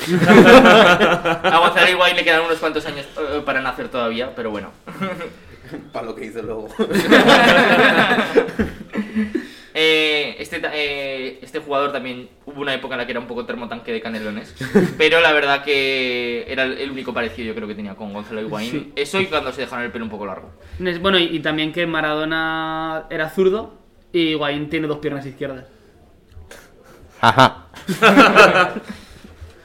A 1.44 1.58
Gonzalo 1.60 1.88
Higuaín 1.88 2.16
le 2.16 2.24
quedan 2.24 2.42
unos 2.42 2.58
cuantos 2.58 2.84
años 2.86 3.06
eh, 3.16 3.40
para 3.44 3.60
nacer 3.60 3.88
todavía, 3.88 4.34
pero 4.34 4.50
bueno. 4.50 4.72
Para 5.92 6.06
lo 6.06 6.14
que 6.14 6.26
hizo 6.26 6.42
luego. 6.42 6.68
Eh, 9.72 10.34
este, 10.40 10.60
eh, 10.74 11.38
este 11.42 11.60
jugador 11.60 11.92
también 11.92 12.28
hubo 12.44 12.60
una 12.60 12.74
época 12.74 12.94
en 12.94 12.98
la 12.98 13.06
que 13.06 13.12
era 13.12 13.20
un 13.20 13.28
poco 13.28 13.46
termotanque 13.46 13.92
de 13.92 14.00
canelones, 14.00 14.52
pero 14.98 15.20
la 15.20 15.32
verdad 15.32 15.62
que 15.62 16.44
era 16.48 16.64
el 16.64 16.90
único 16.90 17.14
parecido 17.14 17.46
yo 17.46 17.54
creo 17.54 17.68
que 17.68 17.76
tenía 17.76 17.94
con 17.94 18.12
Gonzalo 18.12 18.40
Higuaín. 18.42 18.70
Sí. 18.70 18.92
Eso 18.96 19.20
y 19.20 19.26
cuando 19.26 19.52
se 19.52 19.62
dejaron 19.62 19.84
el 19.84 19.92
pelo 19.92 20.04
un 20.04 20.10
poco 20.10 20.26
largo. 20.26 20.50
Bueno, 21.00 21.18
y, 21.18 21.36
y 21.36 21.38
también 21.38 21.72
que 21.72 21.86
Maradona 21.86 23.06
era 23.10 23.30
zurdo 23.30 23.78
y 24.12 24.30
Higuaín 24.30 24.68
tiene 24.68 24.88
dos 24.88 24.98
piernas 24.98 25.24
izquierdas. 25.24 25.66
Ajá. 27.20 27.66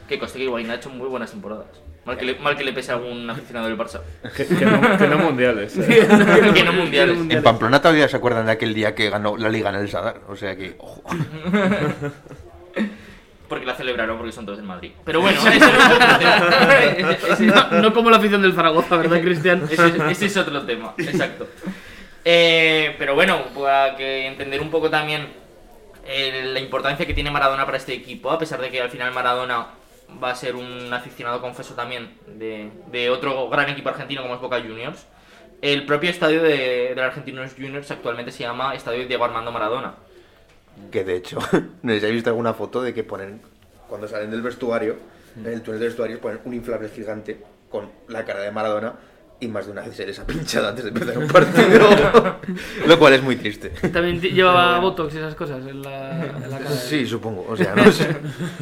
Que 0.07 0.19
coste 0.19 0.37
que 0.37 0.45
Higuaín 0.45 0.69
ha 0.69 0.75
hecho 0.75 0.91
muy 0.91 1.07
buenas 1.07 1.31
temporadas. 1.31 1.65
Mal 2.05 2.17
que 2.17 2.25
le, 2.25 2.35
mal 2.35 2.55
que 2.55 2.63
le 2.63 2.71
pese 2.71 2.91
a 2.91 2.95
algún 2.95 3.27
aficionado 3.29 3.67
del 3.67 3.77
Barça. 3.77 3.99
Que, 4.35 4.45
que 4.45 4.65
no, 4.65 4.97
que 4.97 5.07
no 5.07 5.17
mundiales. 5.17 5.75
eh. 5.77 6.07
que 6.53 6.63
no 6.63 6.73
mundiales. 6.73 7.17
En 7.29 7.41
Pamplona 7.43 7.81
todavía 7.81 8.07
se 8.07 8.15
acuerdan 8.17 8.45
de 8.45 8.51
aquel 8.51 8.73
día 8.75 8.93
que 8.93 9.09
ganó 9.09 9.35
la 9.37 9.49
liga 9.49 9.69
en 9.69 9.75
el 9.77 9.89
Sadar. 9.89 10.21
O 10.27 10.35
sea 10.35 10.55
que, 10.55 10.75
ojo. 10.77 11.01
Porque 13.47 13.65
la 13.65 13.75
celebraron 13.75 14.17
porque 14.17 14.31
son 14.31 14.43
todos 14.45 14.57
en 14.57 14.65
Madrid. 14.65 14.91
Pero 15.03 15.21
bueno, 15.21 15.39
ese 15.39 15.57
es 15.57 15.63
otro 15.63 16.17
tema. 16.17 16.75
Ese- 16.97 17.31
ese- 17.33 17.45
No, 17.45 17.81
no 17.81 17.93
como 17.93 18.09
la 18.09 18.17
afición 18.17 18.41
del 18.41 18.53
Zaragoza, 18.53 18.97
¿verdad, 18.97 19.21
Cristian? 19.21 19.63
Ese, 19.69 19.93
ese 20.11 20.25
es 20.25 20.37
otro 20.37 20.63
tema, 20.63 20.95
exacto. 20.97 21.47
Eh, 22.23 22.95
pero 22.97 23.13
bueno, 23.13 23.43
para 23.55 23.95
que 23.95 24.25
entender 24.25 24.59
un 24.61 24.71
poco 24.71 24.89
también 24.89 25.27
eh, 26.07 26.49
la 26.53 26.59
importancia 26.59 27.05
que 27.05 27.13
tiene 27.13 27.29
Maradona 27.29 27.65
para 27.65 27.77
este 27.77 27.93
equipo, 27.93 28.31
a 28.31 28.39
pesar 28.39 28.59
de 28.61 28.71
que 28.71 28.81
al 28.81 28.89
final 28.89 29.13
Maradona 29.13 29.67
va 30.21 30.31
a 30.31 30.35
ser 30.35 30.55
un 30.55 30.91
aficionado 30.93 31.41
confeso 31.41 31.73
también 31.73 32.17
de, 32.37 32.71
de 32.91 33.09
otro 33.09 33.49
gran 33.49 33.69
equipo 33.69 33.89
argentino 33.89 34.21
como 34.21 34.35
es 34.35 34.41
Boca 34.41 34.61
Juniors. 34.61 35.05
El 35.61 35.85
propio 35.85 36.09
estadio 36.09 36.43
de, 36.43 36.89
de 36.89 36.95
los 36.95 37.05
Argentinos 37.05 37.53
Juniors 37.53 37.89
actualmente 37.89 38.31
se 38.31 38.43
llama 38.43 38.75
Estadio 38.75 39.07
Diego 39.07 39.25
Armando 39.25 39.51
Maradona. 39.51 39.95
Que 40.91 41.03
de 41.03 41.15
hecho, 41.15 41.39
no 41.81 41.93
sé 41.93 41.99
si 41.99 42.05
habéis 42.05 42.15
visto 42.15 42.29
alguna 42.29 42.53
foto 42.53 42.81
de 42.81 42.93
que 42.93 43.03
ponen, 43.03 43.41
cuando 43.87 44.07
salen 44.07 44.31
del 44.31 44.41
vestuario, 44.41 44.97
en 45.37 45.47
el 45.47 45.61
túnel 45.61 45.79
del 45.79 45.89
vestuario 45.89 46.19
ponen 46.19 46.39
un 46.45 46.53
inflable 46.53 46.89
gigante 46.89 47.41
con 47.69 47.89
la 48.07 48.25
cara 48.25 48.41
de 48.41 48.51
Maradona 48.51 48.93
y 49.39 49.47
más 49.47 49.65
de 49.65 49.71
una 49.73 49.81
vez 49.81 49.95
se 49.95 50.05
les 50.07 50.17
ha 50.17 50.25
pinchado 50.25 50.69
antes 50.69 50.83
de 50.85 50.89
empezar 50.91 51.17
un 51.17 51.27
partido. 51.27 51.89
Lo 52.87 52.97
cual 52.99 53.13
es 53.13 53.21
muy 53.23 53.35
triste. 53.35 53.69
También 53.89 54.21
llevaba 54.21 54.79
Botox 54.79 55.13
y 55.13 55.17
esas 55.17 55.35
cosas 55.35 55.65
en 55.67 55.81
la, 55.81 56.25
en 56.25 56.49
la 56.49 56.57
cara. 56.59 56.71
Sí, 56.71 57.05
supongo. 57.05 57.45
O 57.49 57.55
sea, 57.57 57.75
no 57.75 57.91
sé. 57.91 58.15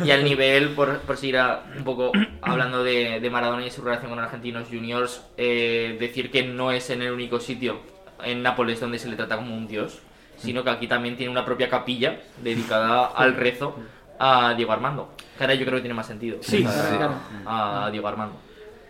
Y 0.03 0.11
al 0.11 0.23
nivel, 0.23 0.69
por, 0.69 0.99
por 0.99 1.15
seguir 1.17 1.37
a- 1.37 1.63
un 1.77 1.83
poco 1.83 2.11
hablando 2.41 2.83
de, 2.83 3.19
de 3.19 3.29
Maradona 3.29 3.65
y 3.65 3.71
su 3.71 3.81
relación 3.83 4.09
con 4.09 4.19
Argentinos 4.19 4.67
Juniors, 4.69 5.21
eh, 5.37 5.95
decir 5.99 6.31
que 6.31 6.43
no 6.43 6.71
es 6.71 6.89
en 6.89 7.01
el 7.03 7.11
único 7.11 7.39
sitio 7.39 7.79
en 8.23 8.41
Nápoles 8.41 8.79
donde 8.79 8.97
se 8.99 9.09
le 9.09 9.15
trata 9.15 9.35
como 9.35 9.55
un 9.55 9.67
dios, 9.67 9.99
sino 10.37 10.63
que 10.63 10.69
aquí 10.71 10.87
también 10.87 11.15
tiene 11.17 11.31
una 11.31 11.45
propia 11.45 11.69
capilla 11.69 12.19
dedicada 12.41 13.05
al 13.07 13.35
rezo 13.35 13.77
a 14.19 14.53
Diego 14.55 14.71
Armando. 14.71 15.11
Que 15.37 15.43
ahora 15.43 15.53
yo 15.55 15.65
creo 15.65 15.77
que 15.77 15.81
tiene 15.81 15.93
más 15.93 16.07
sentido. 16.07 16.37
Sí, 16.41 16.65
a, 16.67 16.97
claro. 16.97 17.13
a 17.45 17.89
Diego 17.91 18.07
Armando. 18.07 18.35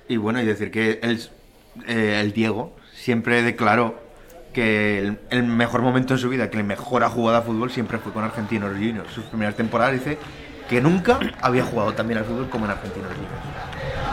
Y 0.08 0.18
bueno, 0.18 0.42
y 0.42 0.46
decir 0.46 0.70
que 0.72 1.00
el, 1.02 1.20
eh, 1.88 2.20
el 2.22 2.34
Diego 2.34 2.76
siempre 2.94 3.42
declaró 3.42 4.02
que 4.54 5.18
el, 5.30 5.44
mejor 5.44 5.82
momento 5.82 6.14
en 6.14 6.20
su 6.20 6.30
vida, 6.30 6.50
que 6.50 6.58
el 6.58 6.64
mejor 6.64 7.04
ha 7.04 7.10
jugado 7.10 7.40
a 7.40 7.42
fútbol 7.42 7.72
siempre 7.72 7.98
fue 7.98 8.14
con 8.14 8.24
Argentinos 8.24 8.72
Juniors. 8.74 9.12
Sus 9.12 9.26
primeras 9.26 9.56
temporadas 9.56 9.94
dice 9.94 10.18
que 10.70 10.80
nunca 10.80 11.20
había 11.42 11.64
jugado 11.64 11.94
tan 11.94 12.08
bien 12.08 12.20
al 12.20 12.26
fútbol 12.26 12.50
como 12.50 12.66
en 12.66 12.72
Argentinos 12.72 13.10
Juniors. 13.12 14.13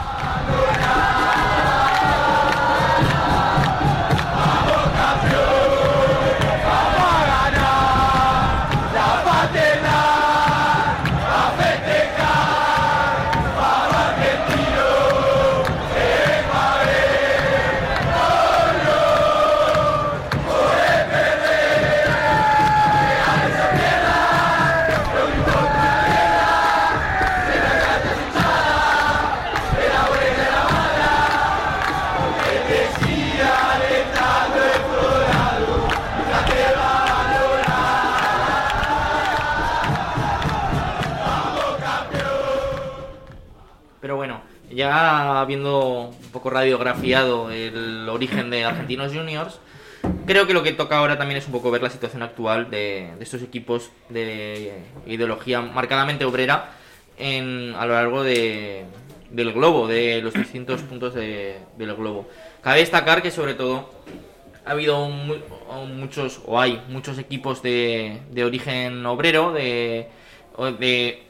Poco 46.31 46.49
radiografiado 46.49 47.51
el 47.51 48.07
origen 48.09 48.49
de 48.49 48.65
Argentinos 48.65 49.13
Juniors. 49.13 49.59
Creo 50.25 50.47
que 50.47 50.53
lo 50.53 50.63
que 50.63 50.71
toca 50.71 50.97
ahora 50.97 51.17
también 51.17 51.37
es 51.37 51.45
un 51.45 51.51
poco 51.51 51.69
ver 51.71 51.83
la 51.83 51.89
situación 51.89 52.23
actual 52.23 52.69
de, 52.71 53.11
estos 53.19 53.41
equipos 53.43 53.91
de 54.09 54.73
ideología 55.05 55.61
marcadamente 55.61 56.25
obrera 56.25 56.71
en, 57.17 57.75
a 57.77 57.85
lo 57.85 57.93
largo 57.93 58.23
de, 58.23 58.85
del 59.29 59.53
globo, 59.53 59.87
de 59.87 60.21
los 60.21 60.33
distintos 60.33 60.81
puntos 60.81 61.13
de- 61.13 61.59
del 61.77 61.93
globo. 61.95 62.27
Cabe 62.61 62.79
destacar 62.79 63.21
que 63.21 63.29
sobre 63.31 63.53
todo 63.53 63.89
ha 64.65 64.71
habido 64.71 65.07
muchos, 65.07 66.41
o 66.45 66.59
hay 66.59 66.81
muchos 66.89 67.17
equipos 67.19 67.61
de, 67.61 68.21
de 68.31 68.43
origen 68.43 69.05
obrero, 69.05 69.51
de, 69.53 70.07
de 70.79 71.23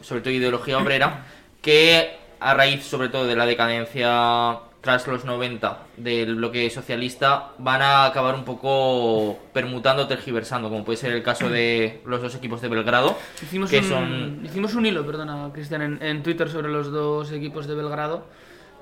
sobre 0.00 0.20
todo 0.22 0.32
ideología 0.32 0.78
obrera, 0.78 1.24
que 1.62 2.17
a 2.40 2.54
raíz 2.54 2.84
sobre 2.84 3.08
todo 3.08 3.26
de 3.26 3.36
la 3.36 3.46
decadencia 3.46 4.60
tras 4.80 5.06
los 5.06 5.24
90 5.24 5.86
del 5.96 6.36
bloque 6.36 6.70
socialista 6.70 7.50
van 7.58 7.82
a 7.82 8.06
acabar 8.06 8.34
un 8.34 8.44
poco 8.44 9.38
permutando, 9.52 10.06
tergiversando, 10.06 10.70
como 10.70 10.84
puede 10.84 10.96
ser 10.96 11.12
el 11.12 11.22
caso 11.22 11.48
de 11.48 12.00
los 12.04 12.22
dos 12.22 12.34
equipos 12.36 12.60
de 12.62 12.68
Belgrado, 12.68 13.18
Hicimos, 13.42 13.70
que 13.70 13.78
un, 13.78 13.84
son 13.84 14.40
hicimos 14.44 14.74
un 14.74 14.86
hilo, 14.86 15.04
perdona, 15.04 15.50
Cristian, 15.52 15.82
en, 15.82 16.02
en 16.02 16.22
Twitter 16.22 16.48
sobre 16.48 16.68
los 16.68 16.92
dos 16.92 17.32
equipos 17.32 17.66
de 17.66 17.74
Belgrado. 17.74 18.24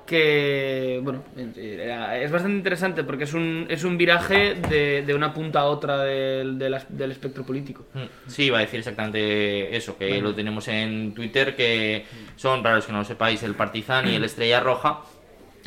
Que, 0.07 1.01
bueno, 1.03 1.25
es 1.37 2.31
bastante 2.31 2.57
interesante 2.59 3.03
porque 3.05 3.25
es 3.25 3.35
un, 3.35 3.67
es 3.69 3.83
un 3.85 3.99
viraje 3.99 4.55
de, 4.55 5.03
de 5.03 5.15
una 5.15 5.35
punta 5.35 5.61
a 5.61 5.65
otra 5.65 5.99
del, 6.05 6.59
del 6.59 7.11
espectro 7.11 7.45
político. 7.45 7.85
Mm, 7.95 8.29
Sí, 8.31 8.45
iba 8.45 8.59
a 8.59 8.61
decir 8.61 8.79
exactamente 8.79 9.77
eso, 9.77 9.99
que 9.99 10.21
lo 10.21 10.35
tenemos 10.35 10.69
en 10.69 11.13
Twitter, 11.13 11.57
que 11.57 12.05
son, 12.37 12.63
para 12.63 12.77
los 12.77 12.87
que 12.87 12.93
no 12.93 12.99
lo 12.99 13.05
sepáis, 13.05 13.43
el 13.43 13.55
Partizan 13.55 14.09
y 14.09 14.15
el 14.15 14.25
Estrella 14.25 14.61
Roja, 14.61 15.01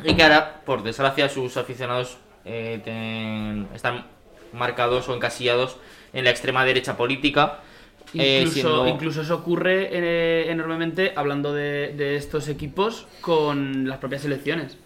y 0.04 0.14
que 0.16 0.24
ahora, 0.24 0.62
por 0.66 0.84
desgracia, 0.84 1.28
sus 1.28 1.58
aficionados 1.58 2.18
eh, 2.46 2.80
ten- 2.84 3.68
están 3.76 4.06
marcados 4.54 5.10
o 5.10 5.14
encasillados 5.16 5.78
en 6.14 6.24
la 6.24 6.30
extrema 6.30 6.64
derecha 6.66 6.96
política. 6.96 7.60
Eh, 8.16 8.40
Incluso, 8.40 8.54
siendo- 8.54 8.88
incluso 8.88 9.22
eso 9.22 9.36
ocurre 9.36 9.90
eh, 9.92 10.52
enormemente 10.52 11.14
hablando 11.16 11.54
de, 11.54 11.94
de 11.96 12.16
estos 12.16 12.48
equipos 12.48 13.08
con 13.22 13.88
las 13.88 13.98
propias 14.00 14.22
selecciones. 14.24 14.78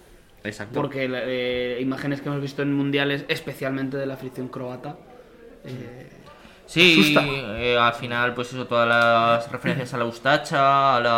Exacto. 0.43 0.73
Porque 0.73 1.07
eh, 1.09 1.77
imágenes 1.81 2.21
que 2.21 2.27
hemos 2.29 2.41
visto 2.41 2.61
en 2.61 2.73
mundiales, 2.73 3.23
especialmente 3.29 3.95
de 3.97 4.05
la 4.05 4.15
afición 4.15 4.49
croata, 4.49 4.97
eh, 5.65 6.09
Sí, 6.65 7.13
eh, 7.17 7.77
al 7.77 7.93
final, 7.93 8.33
pues 8.33 8.47
eso, 8.53 8.65
todas 8.65 8.87
las 8.87 9.51
referencias 9.51 9.93
a 9.93 9.97
la 9.97 10.05
Ustacha, 10.05 10.95
a 10.97 10.99
la, 11.01 11.11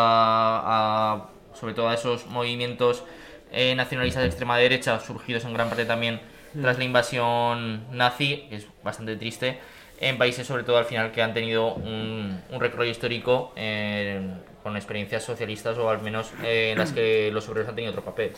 a- 1.13 1.29
sobre 1.53 1.73
todo 1.73 1.87
a 1.89 1.93
esos 1.93 2.25
movimientos 2.27 3.03
eh, 3.51 3.73
nacionalistas 3.75 4.23
de 4.23 4.27
extrema 4.27 4.57
derecha, 4.57 4.99
surgidos 4.99 5.45
en 5.45 5.53
gran 5.53 5.69
parte 5.69 5.85
también 5.85 6.19
tras 6.61 6.77
la 6.77 6.83
invasión 6.83 7.83
nazi, 7.95 8.45
que 8.49 8.55
es 8.57 8.67
bastante 8.83 9.15
triste, 9.17 9.59
en 9.99 10.17
países 10.17 10.45
sobre 10.45 10.63
todo 10.63 10.77
al 10.77 10.85
final 10.85 11.11
que 11.11 11.21
han 11.21 11.33
tenido 11.33 11.73
un, 11.75 12.41
un 12.51 12.59
recorrido 12.59 12.91
histórico 12.91 13.53
eh, 13.55 14.19
con 14.63 14.75
experiencias 14.75 15.23
socialistas 15.23 15.77
o 15.77 15.89
al 15.89 16.01
menos 16.01 16.31
eh, 16.43 16.71
en 16.71 16.77
las 16.79 16.91
que 16.91 17.29
los 17.33 17.47
obreros 17.49 17.69
han 17.69 17.75
tenido 17.75 17.91
otro 17.91 18.03
papel. 18.03 18.31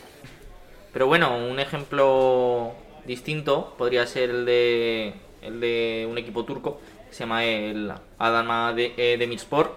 Pero 0.93 1.07
bueno, 1.07 1.37
un 1.37 1.59
ejemplo 1.59 2.73
distinto 3.05 3.75
podría 3.77 4.05
ser 4.07 4.29
el 4.29 4.45
de, 4.45 5.13
el 5.41 5.59
de 5.59 6.07
un 6.09 6.17
equipo 6.17 6.43
turco 6.45 6.79
que 7.09 7.13
se 7.13 7.19
llama 7.21 7.45
el 7.45 7.91
Adana 8.19 8.73
de, 8.73 8.93
eh, 8.97 9.17
Demirspor, 9.17 9.75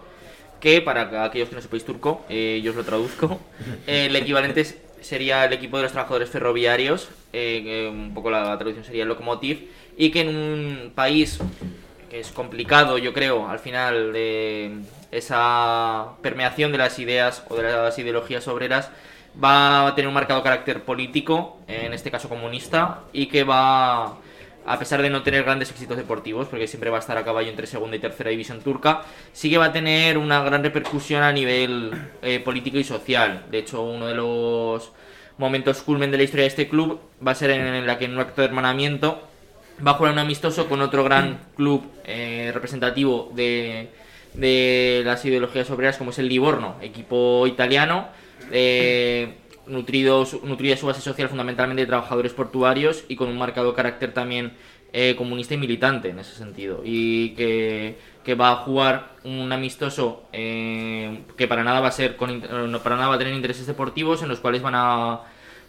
que 0.60 0.82
para 0.82 1.24
aquellos 1.24 1.48
que 1.48 1.54
no 1.54 1.62
sepáis 1.62 1.84
turco, 1.84 2.22
eh, 2.28 2.60
yo 2.62 2.72
os 2.72 2.76
lo 2.76 2.84
traduzco, 2.84 3.38
el 3.86 4.14
equivalente 4.16 4.60
es- 4.62 4.76
sería 5.00 5.44
el 5.44 5.52
equipo 5.52 5.76
de 5.76 5.84
los 5.84 5.92
trabajadores 5.92 6.30
ferroviarios, 6.30 7.08
eh, 7.32 7.88
un 7.90 8.14
poco 8.14 8.30
la 8.30 8.56
traducción 8.56 8.84
sería 8.84 9.02
el 9.02 9.08
Lokomotiv, 9.08 9.68
y 9.96 10.10
que 10.10 10.20
en 10.22 10.28
un 10.28 10.92
país 10.94 11.38
que 12.10 12.20
es 12.20 12.30
complicado, 12.30 12.98
yo 12.98 13.12
creo, 13.12 13.48
al 13.48 13.60
final, 13.60 14.16
esa 15.12 16.08
permeación 16.22 16.72
de 16.72 16.78
las 16.78 16.98
ideas 16.98 17.44
o 17.48 17.56
de 17.56 17.62
las 17.62 17.98
ideologías 17.98 18.48
obreras, 18.48 18.90
va 19.42 19.86
a 19.86 19.94
tener 19.94 20.08
un 20.08 20.14
marcado 20.14 20.42
carácter 20.42 20.82
político, 20.82 21.60
en 21.68 21.92
este 21.94 22.10
caso 22.10 22.28
comunista, 22.28 23.00
y 23.12 23.26
que 23.26 23.44
va, 23.44 24.16
a 24.70 24.78
pesar 24.78 25.02
de 25.02 25.10
no 25.10 25.22
tener 25.22 25.42
grandes 25.42 25.70
éxitos 25.70 25.96
deportivos, 25.96 26.46
porque 26.46 26.68
siempre 26.68 26.90
va 26.90 26.98
a 26.98 27.00
estar 27.00 27.18
a 27.18 27.24
caballo 27.24 27.50
entre 27.50 27.66
segunda 27.66 27.96
y 27.96 27.98
tercera 27.98 28.30
división 28.30 28.60
turca, 28.60 29.02
sí 29.32 29.50
que 29.50 29.58
va 29.58 29.66
a 29.66 29.72
tener 29.72 30.16
una 30.16 30.42
gran 30.44 30.62
repercusión 30.62 31.24
a 31.24 31.32
nivel 31.32 31.90
eh, 32.22 32.38
político 32.38 32.78
y 32.78 32.84
social. 32.84 33.46
De 33.50 33.58
hecho, 33.58 33.82
uno 33.82 34.06
de 34.06 34.14
los 34.14 34.92
momentos 35.38 35.82
culmen 35.82 36.12
de 36.12 36.18
la 36.18 36.22
historia 36.22 36.44
de 36.44 36.48
este 36.48 36.68
club 36.68 37.00
va 37.26 37.32
a 37.32 37.34
ser 37.34 37.50
en 37.50 37.84
la 37.84 37.98
que 37.98 38.04
en 38.04 38.12
un 38.12 38.20
acto 38.20 38.42
de 38.42 38.46
hermanamiento 38.46 39.26
va 39.84 39.92
a 39.92 39.94
jugar 39.94 40.12
un 40.12 40.20
amistoso 40.20 40.68
con 40.68 40.80
otro 40.82 41.02
gran 41.02 41.40
club 41.56 41.82
eh, 42.04 42.50
representativo 42.54 43.32
de, 43.34 43.88
las 45.04 45.24
ideologías 45.24 45.68
obreras 45.70 45.96
como 45.96 46.10
es 46.10 46.18
el 46.20 46.28
Livorno, 46.28 46.76
equipo 46.80 47.44
italiano, 47.48 48.08
eh, 48.52 49.34
nutrido, 49.66 50.26
nutrida 50.42 50.76
su 50.76 50.86
base 50.86 51.00
social 51.00 51.28
fundamentalmente 51.28 51.82
de 51.82 51.86
trabajadores 51.86 52.32
portuarios 52.32 53.04
y 53.08 53.16
con 53.16 53.28
un 53.28 53.38
marcado 53.38 53.74
carácter 53.74 54.12
también 54.12 54.52
eh, 54.92 55.14
comunista 55.16 55.54
y 55.54 55.58
militante 55.58 56.08
en 56.08 56.18
ese 56.18 56.34
sentido. 56.34 56.82
Y 56.84 57.30
que, 57.30 57.96
que 58.24 58.34
va 58.34 58.50
a 58.50 58.56
jugar 58.56 59.16
un 59.24 59.52
amistoso 59.52 60.24
eh, 60.32 61.22
que 61.36 61.46
para 61.46 61.64
nada 61.64 61.80
va 61.80 61.88
a 61.88 61.92
ser 61.92 62.16
con, 62.16 62.40
para 62.82 62.96
nada 62.96 63.08
va 63.08 63.14
a 63.14 63.18
tener 63.18 63.34
intereses 63.34 63.66
deportivos 63.66 64.22
en 64.22 64.28
los 64.28 64.40
cuales 64.40 64.62
van 64.62 64.74
a 64.74 65.20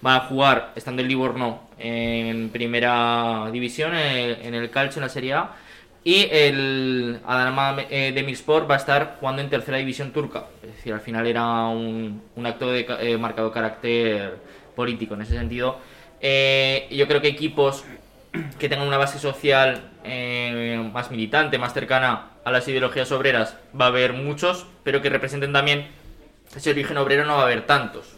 va 0.06 0.16
a 0.16 0.20
jugar, 0.22 0.74
estando 0.76 1.02
el 1.02 1.08
Livorno 1.08 1.70
en 1.78 2.50
primera 2.50 3.50
división, 3.52 3.94
el, 3.94 4.42
en 4.42 4.56
el 4.56 4.70
Calcio, 4.70 5.00
en 5.00 5.04
la 5.04 5.10
Serie 5.10 5.34
A, 5.34 5.56
y 6.04 6.28
el 6.32 7.20
Adana 7.26 7.84
eh, 7.90 8.12
Demirspor 8.14 8.70
va 8.70 8.76
a 8.76 8.78
estar 8.78 9.18
jugando 9.20 9.42
en 9.42 9.50
tercera 9.50 9.78
división 9.78 10.12
turca. 10.12 10.46
Es 10.64 10.76
decir, 10.76 10.94
al 10.94 11.02
final 11.02 11.28
era 11.28 11.68
un, 11.68 12.22
un 12.36 12.46
acto 12.46 12.72
de 12.72 12.88
eh, 13.02 13.18
marcado 13.18 13.52
carácter 13.52 14.38
político 14.76 15.14
en 15.14 15.22
ese 15.22 15.36
sentido. 15.36 15.78
Eh, 16.20 16.88
yo 16.92 17.08
creo 17.08 17.22
que 17.22 17.28
equipos 17.28 17.84
que 18.60 18.70
tengan 18.70 18.88
una 18.88 18.98
base 18.98 19.20
social 19.20 19.92
eh, 20.04 20.90
más 20.94 21.12
militante, 21.12 21.58
más 21.58 21.74
cercana 21.74 22.30
a 22.44 22.52
las 22.52 22.68
ideologías 22.68 23.12
obreras, 23.12 23.58
va 23.80 23.86
a 23.86 23.90
haber 23.90 24.14
muchos, 24.14 24.66
pero 24.84 25.02
que 25.02 25.10
representen 25.10 25.54
también 25.54 25.88
ese 26.56 26.72
origen 26.72 26.98
obrero 26.98 27.26
no 27.26 27.36
va 27.36 27.42
a 27.42 27.46
haber 27.46 27.66
tantos. 27.66 28.16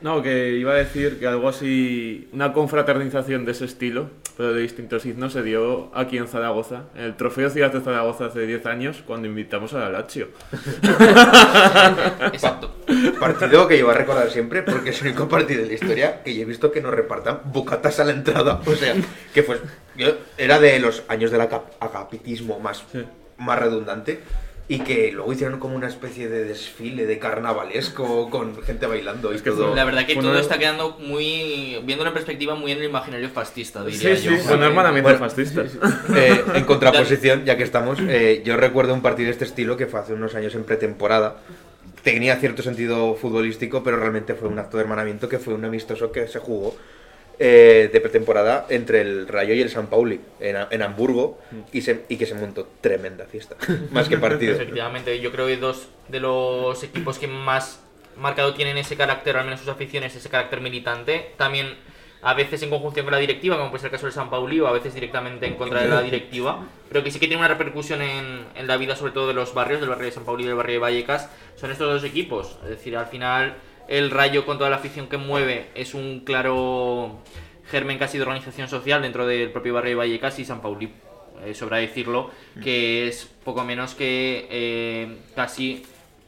No, 0.00 0.22
que 0.22 0.50
iba 0.50 0.72
a 0.72 0.76
decir 0.76 1.20
que 1.20 1.26
algo 1.26 1.48
así, 1.48 2.28
una 2.32 2.52
confraternización 2.52 3.44
de 3.44 3.52
ese 3.52 3.66
estilo, 3.66 4.10
pero 4.36 4.52
de 4.52 4.60
distintos 4.62 5.02
signos, 5.02 5.32
se 5.32 5.42
dio 5.42 5.90
aquí 5.94 6.16
en 6.18 6.26
Zaragoza, 6.28 6.84
en 6.94 7.04
el 7.04 7.16
Trofeo 7.16 7.50
Ciudad 7.50 7.72
de 7.72 7.80
Zaragoza 7.80 8.26
hace 8.26 8.46
10 8.46 8.66
años, 8.66 9.02
cuando 9.06 9.28
invitamos 9.28 9.74
a 9.74 9.80
la 9.80 9.90
Lazio. 9.90 10.28
Exacto. 12.32 12.74
Partido 13.20 13.68
que 13.68 13.78
yo 13.78 13.86
voy 13.86 13.94
a 13.94 13.98
recordar 13.98 14.30
siempre 14.30 14.62
porque 14.62 14.90
es 14.90 15.00
el 15.02 15.08
único 15.08 15.28
partido 15.28 15.62
de 15.62 15.68
la 15.68 15.74
historia 15.74 16.22
que 16.22 16.34
yo 16.34 16.42
he 16.42 16.44
visto 16.44 16.72
que 16.72 16.80
nos 16.80 16.92
repartan 16.94 17.40
bocatas 17.46 18.00
a 18.00 18.04
la 18.04 18.12
entrada. 18.12 18.60
O 18.66 18.74
sea, 18.74 18.94
que 19.32 19.42
fue. 19.42 19.60
Era 20.38 20.58
de 20.58 20.78
los 20.80 21.02
años 21.08 21.30
del 21.30 21.40
agapitismo 21.42 22.58
más, 22.60 22.84
Sí. 22.92 23.04
más 23.38 23.58
redundante. 23.58 24.20
Y 24.74 24.78
que 24.80 25.12
luego 25.12 25.30
hicieron 25.32 25.58
como 25.60 25.76
una 25.76 25.86
especie 25.86 26.28
de 26.30 26.44
desfile 26.44 27.04
de 27.04 27.18
carnavalesco 27.18 28.30
con 28.30 28.62
gente 28.62 28.86
bailando 28.86 29.30
y 29.32 29.36
Es 29.36 29.42
que 29.42 29.50
todo. 29.50 29.74
La 29.74 29.84
verdad 29.84 30.06
que 30.06 30.14
Fue 30.14 30.22
todo 30.22 30.32
una- 30.32 30.40
está 30.40 30.58
quedando 30.58 30.96
muy. 30.98 31.78
viéndolo 31.84 32.08
en 32.08 32.14
perspectiva, 32.14 32.54
muy 32.54 32.72
en 32.72 32.78
el 32.78 32.84
imaginario 32.84 33.28
fascista, 33.28 33.84
Sí, 33.84 33.98
diría 33.98 34.16
sí, 34.16 34.24
yo. 34.28 34.54
hermanamiento 34.64 35.02
Bueno, 35.10 35.18
fascista. 35.18 35.62
Eh, 36.16 36.42
en 36.54 36.64
contraposición, 36.64 37.44
ya 37.44 37.56
que 37.58 37.64
estamos, 37.64 37.98
eh, 38.00 38.40
yo 38.46 38.56
recuerdo 38.56 38.94
un 38.94 39.02
partido 39.02 39.26
de 39.26 39.32
este 39.32 39.44
estilo 39.44 39.76
que 39.76 39.86
fue 39.86 40.00
hace 40.00 40.14
unos 40.14 40.34
años 40.34 40.54
en 40.54 40.64
pretemporada. 40.64 41.36
Tenía 42.02 42.36
cierto 42.36 42.62
sentido 42.62 43.14
futbolístico, 43.14 43.82
pero 43.84 43.98
realmente 43.98 44.34
fue 44.34 44.48
un 44.48 44.58
acto 44.58 44.78
de 44.78 44.84
hermanamiento 44.84 45.28
que 45.28 45.38
fue 45.38 45.52
un 45.52 45.64
amistoso 45.66 46.10
que 46.12 46.26
se 46.28 46.38
jugó 46.38 46.74
eh, 47.38 47.90
de 47.92 48.00
pretemporada 48.00 48.66
entre 48.68 49.00
el 49.00 49.26
Rayo 49.28 49.54
y 49.54 49.60
el 49.60 49.70
San 49.70 49.86
Pauli 49.88 50.20
en, 50.40 50.56
en 50.70 50.82
Hamburgo 50.82 51.38
y, 51.72 51.82
se- 51.82 52.04
y 52.08 52.16
que 52.16 52.26
se 52.26 52.34
montó 52.34 52.68
tremenda 52.80 53.24
fiesta, 53.26 53.56
más 53.90 54.08
que 54.08 54.18
partido. 54.18 54.54
Efectivamente, 54.54 55.18
yo 55.20 55.32
creo 55.32 55.46
que 55.46 55.56
dos 55.56 55.88
de 56.08 56.20
los 56.20 56.82
equipos 56.84 57.18
que 57.18 57.26
más 57.26 57.80
marcado 58.16 58.54
tienen 58.54 58.76
ese 58.78 58.96
carácter, 58.96 59.36
al 59.36 59.44
menos 59.44 59.60
sus 59.60 59.68
aficiones, 59.70 60.14
ese 60.14 60.28
carácter 60.28 60.60
militante, 60.60 61.32
también 61.36 61.74
a 62.24 62.34
veces 62.34 62.62
en 62.62 62.70
conjunción 62.70 63.04
con 63.04 63.12
la 63.12 63.18
directiva, 63.18 63.56
como 63.56 63.70
puede 63.70 63.80
ser 63.80 63.88
el 63.88 63.92
caso 63.92 64.06
del 64.06 64.12
San 64.12 64.30
Pauli, 64.30 64.60
o 64.60 64.68
a 64.68 64.72
veces 64.72 64.94
directamente 64.94 65.44
en 65.46 65.56
contra 65.56 65.82
de 65.82 65.88
la 65.88 66.02
directiva, 66.02 66.64
pero 66.88 67.02
que 67.02 67.10
sí 67.10 67.18
que 67.18 67.26
tiene 67.26 67.40
una 67.40 67.48
repercusión 67.48 68.00
en, 68.00 68.44
en 68.54 68.66
la 68.68 68.76
vida, 68.76 68.94
sobre 68.94 69.10
todo 69.12 69.26
de 69.26 69.34
los 69.34 69.54
barrios, 69.54 69.80
del 69.80 69.88
barrio 69.88 70.04
de 70.06 70.12
San 70.12 70.24
Pauli 70.24 70.44
y 70.44 70.46
del 70.46 70.54
barrio 70.54 70.74
de 70.74 70.78
Vallecas, 70.78 71.28
son 71.56 71.72
estos 71.72 71.92
dos 71.92 72.04
equipos. 72.08 72.58
Es 72.62 72.68
decir, 72.70 72.96
al 72.96 73.06
final 73.06 73.56
el 73.88 74.10
Rayo 74.10 74.44
con 74.46 74.58
toda 74.58 74.70
la 74.70 74.76
afición 74.76 75.06
que 75.08 75.16
mueve 75.18 75.68
es 75.74 75.94
un 75.94 76.20
claro 76.20 77.20
germen 77.70 77.98
casi 77.98 78.18
de 78.18 78.22
organización 78.22 78.68
social 78.68 79.02
dentro 79.02 79.26
del 79.26 79.50
propio 79.50 79.74
barrio 79.74 79.90
de 79.90 79.94
Vallecas 79.96 80.38
y 80.38 80.44
San 80.44 80.60
Pauli 80.60 80.90
eh, 81.44 81.54
sobra 81.54 81.78
decirlo, 81.78 82.30
que 82.62 83.08
es 83.08 83.28
poco 83.44 83.64
menos 83.64 83.94
que 83.94 84.46
eh, 84.50 85.16
casi 85.34 85.82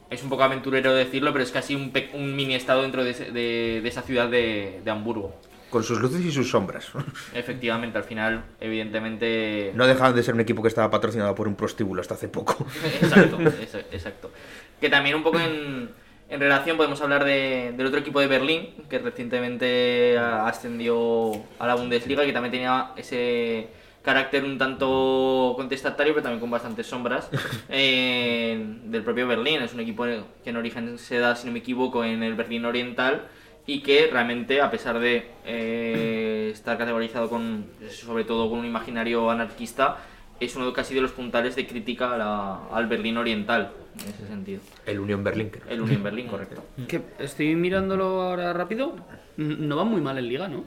es 0.09 0.21
un 0.23 0.29
poco 0.29 0.43
aventurero 0.43 0.93
decirlo, 0.93 1.31
pero 1.31 1.43
es 1.43 1.51
casi 1.51 1.73
un, 1.75 1.91
un 2.13 2.35
mini 2.35 2.55
estado 2.55 2.81
dentro 2.81 3.03
de, 3.03 3.11
ese- 3.11 3.31
de- 3.31 3.79
de 3.81 3.87
esa 3.89 4.01
ciudad 4.01 4.27
de, 4.29 4.81
de 4.83 4.91
Hamburgo. 4.91 5.33
Con 5.69 5.83
sus 5.83 5.99
luces 5.99 6.23
y 6.23 6.31
sus 6.31 6.49
sombras. 6.49 6.89
Efectivamente, 7.33 7.97
al 7.97 8.03
final, 8.03 8.43
evidentemente... 8.61 9.71
No 9.73 9.87
dejaban 9.87 10.15
de 10.15 10.23
ser 10.23 10.33
un 10.33 10.41
equipo 10.41 10.61
que 10.61 10.67
estaba 10.67 10.89
patrocinado 10.91 11.33
por 11.35 11.47
un 11.47 11.55
prostíbulo 11.55 12.01
hasta 12.01 12.13
hace 12.13 12.27
poco. 12.27 12.65
exacto, 13.01 13.39
exa- 13.39 13.85
exacto. 13.91 14.31
Que 14.79 14.89
también 14.89 15.15
un 15.15 15.23
poco 15.23 15.39
en, 15.39 15.89
en 16.29 16.39
relación 16.39 16.77
podemos 16.77 16.99
hablar 17.01 17.23
de- 17.23 17.73
del 17.77 17.87
otro 17.87 17.99
equipo 17.99 18.19
de 18.19 18.27
Berlín, 18.27 18.69
que 18.89 18.99
recientemente 18.99 20.17
ascendió 20.17 21.31
a 21.59 21.67
la 21.67 21.75
Bundesliga, 21.75 22.25
que 22.25 22.33
también 22.33 22.51
tenía 22.51 22.91
ese 22.97 23.67
carácter 24.01 24.43
un 24.43 24.57
tanto 24.57 25.53
contestatario, 25.55 26.13
pero 26.13 26.23
también 26.23 26.39
con 26.39 26.51
bastantes 26.51 26.85
sombras, 26.87 27.29
eh, 27.69 28.57
del 28.85 29.03
propio 29.03 29.27
Berlín. 29.27 29.61
Es 29.61 29.73
un 29.73 29.79
equipo 29.79 30.05
que 30.05 30.49
en 30.49 30.57
origen 30.57 30.97
se 30.97 31.19
da, 31.19 31.35
si 31.35 31.47
no 31.47 31.53
me 31.53 31.59
equivoco, 31.59 32.03
en 32.03 32.21
el 32.23 32.33
Berlín 32.35 32.65
Oriental 32.65 33.27
y 33.67 33.81
que 33.81 34.07
realmente, 34.11 34.61
a 34.61 34.69
pesar 34.69 34.99
de 34.99 35.27
eh, 35.45 36.49
estar 36.53 36.77
categorizado 36.77 37.29
con, 37.29 37.65
sobre 37.89 38.23
todo 38.23 38.49
con 38.49 38.59
un 38.59 38.65
imaginario 38.65 39.29
anarquista, 39.31 39.97
es 40.39 40.55
uno 40.55 40.71
casi 40.73 40.93
de 40.93 41.01
los 41.01 41.11
puntales 41.11 41.55
de 41.55 41.65
crítica 41.65 42.13
a 42.13 42.17
la- 42.17 42.59
al 42.71 42.87
Berlín 42.87 43.17
Oriental, 43.17 43.71
en 44.03 44.09
ese 44.09 44.27
sentido. 44.27 44.61
El 44.85 44.99
Unión 44.99 45.23
Berlín. 45.23 45.49
creo. 45.49 45.63
El 45.69 45.81
Unión 45.81 46.03
Berlín, 46.03 46.27
correcto. 46.27 46.63
Que 46.87 47.01
estoy 47.19 47.55
mirándolo 47.55 48.21
ahora 48.21 48.53
rápido. 48.53 48.95
No 49.37 49.75
va 49.77 49.83
muy 49.83 50.01
mal 50.01 50.17
en 50.17 50.27
liga, 50.27 50.47
¿no? 50.47 50.63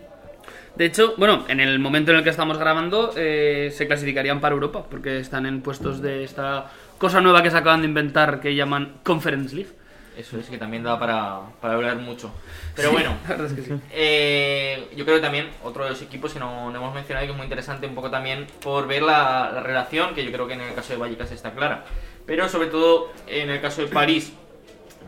De 0.77 0.85
hecho, 0.87 1.14
bueno, 1.17 1.45
en 1.49 1.61
el 1.61 1.79
momento 1.79 2.12
en 2.12 2.19
el 2.19 2.25
que 2.25 2.31
estamos 2.31 2.59
grabando 2.59 3.12
eh, 3.17 3.71
se 3.75 3.87
clasificarían 3.87 4.41
para 4.41 4.55
Europa, 4.55 4.85
porque 4.88 5.19
están 5.19 5.45
en 5.47 5.61
puestos 5.61 6.01
de 6.01 6.23
esta 6.25 6.71
cosa 6.99 7.21
nueva 7.21 7.43
que 7.43 7.51
se 7.51 7.57
acaban 7.57 7.81
de 7.83 7.88
inventar 7.88 8.41
que 8.41 8.55
llaman 8.55 8.99
Conference 9.03 9.55
League. 9.55 9.71
Eso 10.17 10.38
es 10.38 10.47
que 10.49 10.59
también 10.59 10.83
da 10.83 10.99
para, 10.99 11.41
para 11.61 11.75
hablar 11.75 11.97
mucho. 11.97 12.33
Pero 12.75 12.91
bueno, 12.93 13.17
La 13.29 13.37
verdad 13.37 13.47
es 13.47 13.53
que 13.55 13.62
sí. 13.62 13.81
eh, 13.93 14.88
yo 14.97 15.05
creo 15.05 15.17
que 15.17 15.23
también 15.23 15.49
otro 15.62 15.85
de 15.85 15.91
los 15.91 16.03
equipos 16.03 16.33
que 16.33 16.38
no, 16.41 16.71
no 16.71 16.77
hemos 16.79 16.95
mencionado 16.95 17.25
y 17.25 17.29
que 17.29 17.33
es 17.33 17.37
muy 17.37 17.45
interesante 17.45 17.87
un 17.87 17.95
poco 17.95 18.11
también 18.11 18.47
por 18.62 18.87
ver 18.88 19.03
la, 19.03 19.51
la 19.53 19.62
relación, 19.62 20.14
que 20.14 20.25
yo 20.25 20.33
creo 20.33 20.47
que 20.47 20.55
en 20.55 20.61
el 20.61 20.75
caso 20.75 20.93
de 20.93 20.99
Vallecas 20.99 21.31
está 21.33 21.53
clara. 21.53 21.85
Pero 22.29 22.47
sobre 22.51 22.69
todo 22.69 23.11
en 23.27 23.49
el 23.49 23.61
caso 23.62 23.81
de 23.81 23.88
París, 23.88 24.35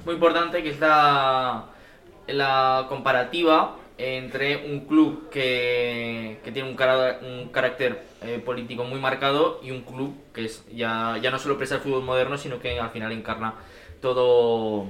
muy 0.06 0.14
importante 0.14 0.62
que 0.62 0.70
es 0.70 0.80
la, 0.80 1.66
la 2.26 2.86
comparativa 2.88 3.76
entre 3.98 4.72
un 4.72 4.86
club 4.86 5.28
que, 5.28 6.40
que 6.42 6.50
tiene 6.50 6.66
un, 6.66 6.76
cara- 6.76 7.18
un 7.20 7.50
carácter 7.50 8.02
eh, 8.22 8.40
político 8.42 8.84
muy 8.84 8.98
marcado 8.98 9.60
y 9.62 9.70
un 9.70 9.82
club 9.82 10.14
que 10.32 10.46
es 10.46 10.64
ya, 10.72 11.18
ya 11.20 11.30
no 11.30 11.38
solo 11.38 11.58
presta 11.58 11.74
el 11.74 11.82
fútbol 11.82 12.04
moderno, 12.04 12.38
sino 12.38 12.58
que 12.58 12.80
al 12.80 12.88
final 12.88 13.12
encarna 13.12 13.52
todo 14.00 14.86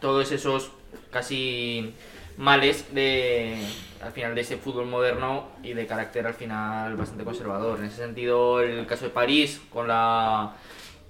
todos 0.00 0.30
esos 0.30 0.70
casi 1.10 1.92
males 2.36 2.94
de 2.94 3.56
al 4.00 4.12
final 4.12 4.36
de 4.36 4.42
ese 4.42 4.58
fútbol 4.58 4.86
moderno 4.86 5.48
y 5.64 5.72
de 5.72 5.88
carácter 5.88 6.24
al 6.24 6.34
final 6.34 6.94
bastante 6.94 7.24
conservador. 7.24 7.80
En 7.80 7.86
ese 7.86 7.96
sentido, 7.96 8.60
el 8.60 8.86
caso 8.86 9.06
de 9.06 9.10
París 9.10 9.60
con 9.72 9.88
la 9.88 10.52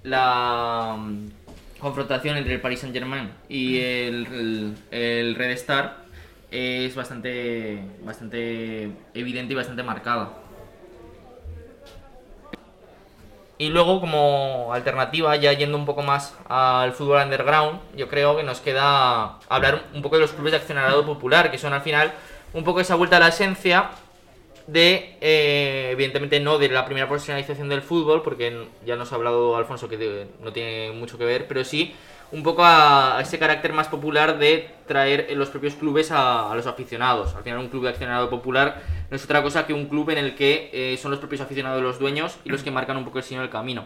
la 0.03 0.95
mm, 0.97 1.79
confrontación 1.79 2.37
entre 2.37 2.53
el 2.53 2.61
Paris 2.61 2.79
Saint 2.79 2.95
Germain 2.95 3.31
y 3.47 3.79
el, 3.79 4.27
el, 4.27 4.75
el 4.91 5.35
Red 5.35 5.51
Star 5.51 5.97
es 6.51 6.95
bastante 6.95 7.83
bastante 8.03 8.91
evidente 9.13 9.53
y 9.53 9.55
bastante 9.55 9.83
marcada. 9.83 10.29
Y 13.61 13.67
luego, 13.67 13.99
como 13.99 14.73
alternativa, 14.73 15.35
ya 15.35 15.51
yendo 15.51 15.77
un 15.77 15.85
poco 15.85 16.01
más 16.01 16.33
al 16.47 16.93
fútbol 16.93 17.21
underground, 17.21 17.81
yo 17.93 18.07
creo 18.07 18.37
que 18.37 18.43
nos 18.43 18.61
queda 18.61 19.37
hablar 19.49 19.83
un 19.93 20.01
poco 20.01 20.15
de 20.15 20.21
los 20.21 20.31
clubes 20.31 20.51
de 20.51 20.59
accionariado 20.59 21.05
popular, 21.05 21.51
que 21.51 21.57
son 21.57 21.73
al 21.73 21.81
final 21.81 22.13
un 22.53 22.63
poco 22.63 22.79
esa 22.79 22.95
vuelta 22.95 23.17
a 23.17 23.19
la 23.19 23.27
esencia 23.27 23.89
de, 24.71 25.17
eh, 25.21 25.89
evidentemente 25.91 26.39
no 26.39 26.57
de 26.57 26.69
la 26.69 26.85
primera 26.85 27.07
profesionalización 27.07 27.69
del 27.69 27.81
fútbol, 27.81 28.21
porque 28.21 28.67
ya 28.85 28.95
nos 28.95 29.11
ha 29.11 29.15
hablado 29.15 29.55
Alfonso 29.55 29.87
que 29.89 30.27
no 30.41 30.53
tiene 30.53 30.91
mucho 30.91 31.17
que 31.17 31.25
ver, 31.25 31.47
pero 31.47 31.63
sí 31.63 31.93
un 32.31 32.43
poco 32.43 32.63
a, 32.63 33.17
ese 33.21 33.39
carácter 33.39 33.73
más 33.73 33.87
popular 33.87 34.37
de 34.37 34.69
traer 34.87 35.27
los 35.35 35.49
propios 35.49 35.73
clubes 35.73 36.11
a, 36.11 36.51
a 36.51 36.55
los 36.55 36.67
aficionados. 36.67 37.35
Al 37.35 37.43
final 37.43 37.59
un 37.59 37.69
club 37.69 37.83
de 37.83 37.89
accionariado 37.89 38.29
popular 38.29 38.81
no 39.09 39.15
es 39.15 39.23
otra 39.23 39.41
cosa 39.41 39.65
que 39.65 39.73
un 39.73 39.87
club 39.87 40.11
en 40.11 40.19
el 40.19 40.35
que 40.35 40.69
eh, 40.71 40.97
son 40.97 41.11
los 41.11 41.19
propios 41.19 41.41
aficionados 41.41 41.81
los 41.81 41.97
dueños 41.97 42.37
y 42.43 42.49
los 42.49 42.61
que 42.61 42.71
marcan 42.71 42.97
un 42.97 43.05
poco 43.05 43.17
el 43.17 43.23
signo 43.23 43.41
del 43.41 43.49
camino. 43.49 43.85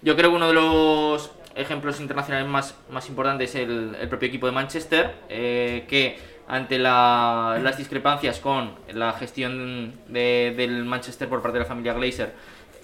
Yo 0.00 0.16
creo 0.16 0.30
que 0.30 0.36
uno 0.36 0.48
de 0.48 0.54
los 0.54 1.30
ejemplos 1.54 2.00
internacionales 2.00 2.48
más, 2.48 2.74
más 2.90 3.08
importantes 3.08 3.50
es 3.50 3.56
el, 3.56 3.94
el 4.00 4.08
propio 4.08 4.28
equipo 4.28 4.46
de 4.46 4.52
Manchester, 4.52 5.14
eh, 5.28 5.84
que 5.88 6.18
ante 6.52 6.78
la- 6.78 7.58
las 7.62 7.78
discrepancias 7.78 8.38
con 8.38 8.74
la 8.92 9.14
gestión 9.14 9.94
de- 10.08 10.52
del 10.54 10.84
Manchester 10.84 11.26
por 11.26 11.40
parte 11.40 11.56
de 11.56 11.64
la 11.64 11.68
familia 11.68 11.94
Glazer, 11.94 12.34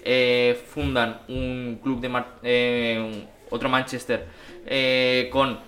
eh, 0.03 0.59
fundan 0.73 1.19
un 1.27 1.79
club 1.83 2.01
de 2.01 2.09
eh, 2.41 3.27
otro 3.51 3.69
Manchester 3.69 4.25
eh, 4.65 5.29
con 5.31 5.59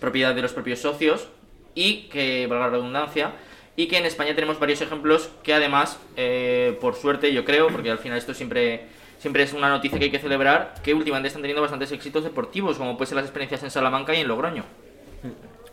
propiedad 0.00 0.34
de 0.34 0.42
los 0.42 0.52
propios 0.52 0.80
socios 0.80 1.28
y 1.74 2.08
que, 2.12 2.46
valga 2.46 2.66
la 2.66 2.70
redundancia, 2.72 3.32
y 3.74 3.86
que 3.86 3.96
en 3.96 4.04
España 4.04 4.34
tenemos 4.34 4.60
varios 4.60 4.82
ejemplos 4.82 5.30
que 5.42 5.54
además, 5.54 5.98
eh, 6.18 6.76
por 6.78 6.94
suerte 6.94 7.32
yo 7.32 7.44
creo, 7.46 7.68
porque 7.68 7.90
al 7.90 7.98
final 7.98 8.18
esto 8.18 8.34
siempre, 8.34 8.86
siempre 9.18 9.44
es 9.44 9.54
una 9.54 9.70
noticia 9.70 9.98
que 9.98 10.04
hay 10.04 10.10
que 10.10 10.18
celebrar, 10.18 10.74
que 10.84 10.92
últimamente 10.92 11.28
están 11.28 11.40
teniendo 11.42 11.62
bastantes 11.62 11.90
éxitos 11.90 12.22
deportivos, 12.22 12.76
como 12.76 12.98
pueden 12.98 13.08
ser 13.08 13.16
las 13.16 13.24
experiencias 13.24 13.62
en 13.62 13.70
Salamanca 13.70 14.14
y 14.14 14.20
en 14.20 14.28
Logroño. 14.28 14.64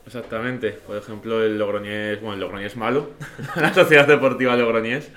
Exactamente. 0.06 0.72
Por 0.72 0.98
ejemplo, 0.98 1.44
el 1.44 1.58
Logroñés, 1.58 2.20
bueno, 2.20 2.36
el 2.36 2.40
Logroñés 2.42 2.76
malo, 2.76 3.12
la 3.56 3.74
Sociedad 3.74 4.08
Deportiva 4.08 4.56
Logroñés, 4.56 5.10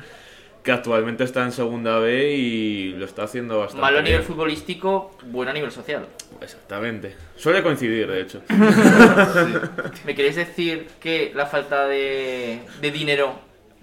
que 0.63 0.73
actualmente 0.73 1.25
está 1.25 1.43
en 1.45 1.53
segunda 1.53 1.99
B 1.99 2.33
y 2.33 2.93
lo 2.93 3.05
está 3.05 3.25
haciendo 3.25 3.59
bastante 3.59 3.83
Malo 3.83 3.99
a 3.99 4.03
nivel 4.03 4.21
bien. 4.21 4.27
futbolístico, 4.27 5.17
bueno 5.25 5.51
a 5.51 5.55
nivel 5.55 5.71
social. 5.71 6.07
Exactamente. 6.41 7.15
Suele 7.37 7.63
coincidir, 7.63 8.07
de 8.09 8.21
hecho. 8.23 8.41
¿Me 10.07 10.15
queréis 10.15 10.37
decir 10.37 10.87
que 11.01 11.33
la 11.35 11.47
falta 11.47 11.87
de, 11.87 12.61
de 12.81 12.91
dinero 12.91 13.35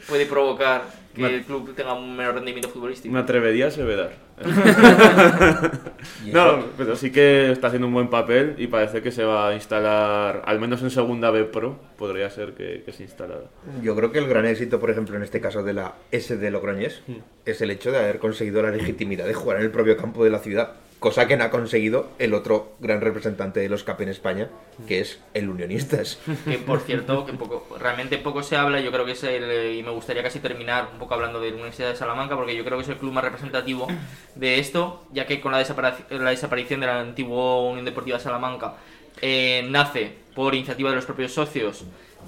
puede 0.07 0.25
provocar 0.25 0.83
que 1.15 1.25
el 1.25 1.43
club 1.43 1.75
tenga 1.75 1.93
un 1.93 2.15
menor 2.15 2.35
rendimiento 2.35 2.69
futbolístico? 2.69 3.13
Me 3.13 3.19
atrevería 3.19 3.65
a 3.65 3.67
aseverar. 3.67 4.11
no, 6.33 6.65
pero 6.77 6.95
sí 6.95 7.11
que 7.11 7.51
está 7.51 7.67
haciendo 7.67 7.87
un 7.87 7.93
buen 7.93 8.09
papel 8.09 8.55
y 8.57 8.67
parece 8.67 9.01
que 9.01 9.11
se 9.11 9.23
va 9.23 9.49
a 9.49 9.53
instalar, 9.53 10.41
al 10.45 10.59
menos 10.59 10.81
en 10.81 10.89
segunda 10.89 11.31
B 11.31 11.45
Pro, 11.45 11.79
podría 11.97 12.29
ser 12.29 12.53
que, 12.53 12.83
que 12.85 12.91
se 12.91 13.03
instalara. 13.03 13.49
Yo 13.81 13.95
creo 13.95 14.11
que 14.11 14.19
el 14.19 14.27
gran 14.27 14.45
éxito, 14.45 14.79
por 14.79 14.89
ejemplo, 14.89 15.15
en 15.15 15.23
este 15.23 15.41
caso 15.41 15.63
de 15.63 15.73
la 15.73 15.93
S 16.11 16.35
de 16.35 16.51
Logroñés, 16.51 17.01
es 17.45 17.61
el 17.61 17.71
hecho 17.71 17.91
de 17.91 17.99
haber 17.99 18.19
conseguido 18.19 18.61
la 18.61 18.71
legitimidad 18.71 19.25
de 19.25 19.33
jugar 19.33 19.57
en 19.57 19.63
el 19.63 19.71
propio 19.71 19.97
campo 19.97 20.23
de 20.23 20.29
la 20.29 20.39
ciudad. 20.39 20.73
Cosa 21.01 21.27
que 21.27 21.35
no 21.35 21.43
ha 21.45 21.49
conseguido 21.49 22.09
el 22.19 22.35
otro 22.35 22.73
gran 22.79 23.01
representante 23.01 23.59
de 23.59 23.67
los 23.69 23.83
CAP 23.83 24.01
en 24.01 24.09
España, 24.09 24.49
que 24.87 24.99
es 24.99 25.19
el 25.33 25.49
Unionistas. 25.49 26.19
que 26.45 26.59
por 26.59 26.79
cierto, 26.79 27.25
que 27.25 27.33
poco, 27.33 27.75
realmente 27.79 28.19
poco 28.19 28.43
se 28.43 28.55
habla, 28.55 28.79
yo 28.81 28.91
creo 28.91 29.03
que 29.03 29.13
es 29.13 29.23
el, 29.23 29.43
eh, 29.49 29.73
y 29.77 29.81
me 29.83 29.89
gustaría 29.89 30.21
casi 30.21 30.39
terminar 30.39 30.89
un 30.93 30.99
poco 30.99 31.15
hablando 31.15 31.41
de 31.41 31.49
la 31.49 31.55
Universidad 31.55 31.89
de 31.89 31.95
Salamanca, 31.95 32.35
porque 32.35 32.55
yo 32.55 32.63
creo 32.63 32.77
que 32.77 32.83
es 32.83 32.89
el 32.89 32.97
club 32.97 33.13
más 33.13 33.23
representativo 33.23 33.87
de 34.35 34.59
esto, 34.59 35.03
ya 35.11 35.25
que 35.25 35.41
con 35.41 35.51
la, 35.53 35.59
desaparici- 35.65 36.07
la 36.11 36.29
desaparición 36.29 36.81
del 36.81 36.91
antiguo 36.91 37.67
Unión 37.71 37.83
Deportiva 37.85 38.19
Salamanca, 38.19 38.75
eh, 39.23 39.65
nace 39.69 40.13
por 40.35 40.53
iniciativa 40.53 40.91
de 40.91 40.97
los 40.97 41.05
propios 41.05 41.33
socios 41.33 41.83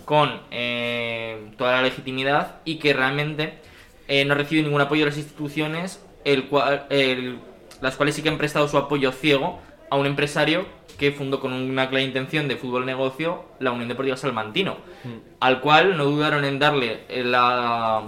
con 0.05 0.41
eh, 0.49 1.37
toda 1.59 1.73
la 1.73 1.81
legitimidad 1.83 2.55
y 2.65 2.79
que 2.79 2.93
realmente 2.93 3.53
no 4.25 4.33
recibe 4.33 4.63
ningún 4.63 4.81
apoyo 4.81 5.01
de 5.05 5.11
las 5.11 5.17
instituciones, 5.19 6.03
el 6.25 6.45
cual, 6.47 6.87
el- 6.89 7.37
las 7.83 7.95
cuales 7.95 8.15
sí 8.15 8.23
que 8.23 8.29
han 8.29 8.37
prestado 8.39 8.67
su 8.67 8.77
apoyo 8.77 9.11
ciego 9.11 9.59
a 9.91 9.95
un 9.97 10.07
empresario 10.07 10.65
que 10.97 11.11
fundó 11.11 11.39
con 11.39 11.53
una 11.53 11.89
clara 11.89 12.03
intención 12.03 12.47
de 12.47 12.55
fútbol 12.55 12.85
negocio 12.85 13.43
la 13.59 13.71
Unión 13.71 13.87
Deportiva 13.89 14.17
Salmantino, 14.17 14.77
al 15.39 15.59
cual 15.61 15.97
no 15.97 16.05
dudaron 16.05 16.45
en 16.45 16.57
darle 16.59 17.01
eh, 17.09 17.23
la- 17.23 18.03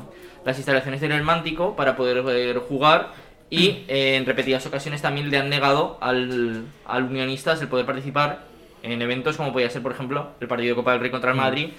las 0.45 0.57
instalaciones 0.57 1.01
del 1.01 1.11
Hermántico 1.11 1.75
para 1.75 1.95
poder 1.95 2.23
eh, 2.29 2.59
jugar 2.67 3.11
y 3.49 3.83
eh, 3.87 4.15
en 4.15 4.25
repetidas 4.25 4.65
ocasiones 4.65 5.01
también 5.01 5.29
le 5.29 5.37
han 5.37 5.49
negado 5.49 5.97
al, 6.01 6.65
al 6.85 7.03
Unionistas 7.03 7.61
el 7.61 7.67
poder 7.67 7.85
participar 7.85 8.43
en 8.83 9.01
eventos 9.01 9.37
como 9.37 9.51
podía 9.51 9.69
ser, 9.71 9.81
por 9.81 9.91
ejemplo, 9.91 10.29
el 10.39 10.47
partido 10.47 10.69
de 10.69 10.75
Copa 10.75 10.91
del 10.91 11.01
Rey 11.01 11.09
contra 11.11 11.31
el 11.31 11.37
Madrid, 11.37 11.69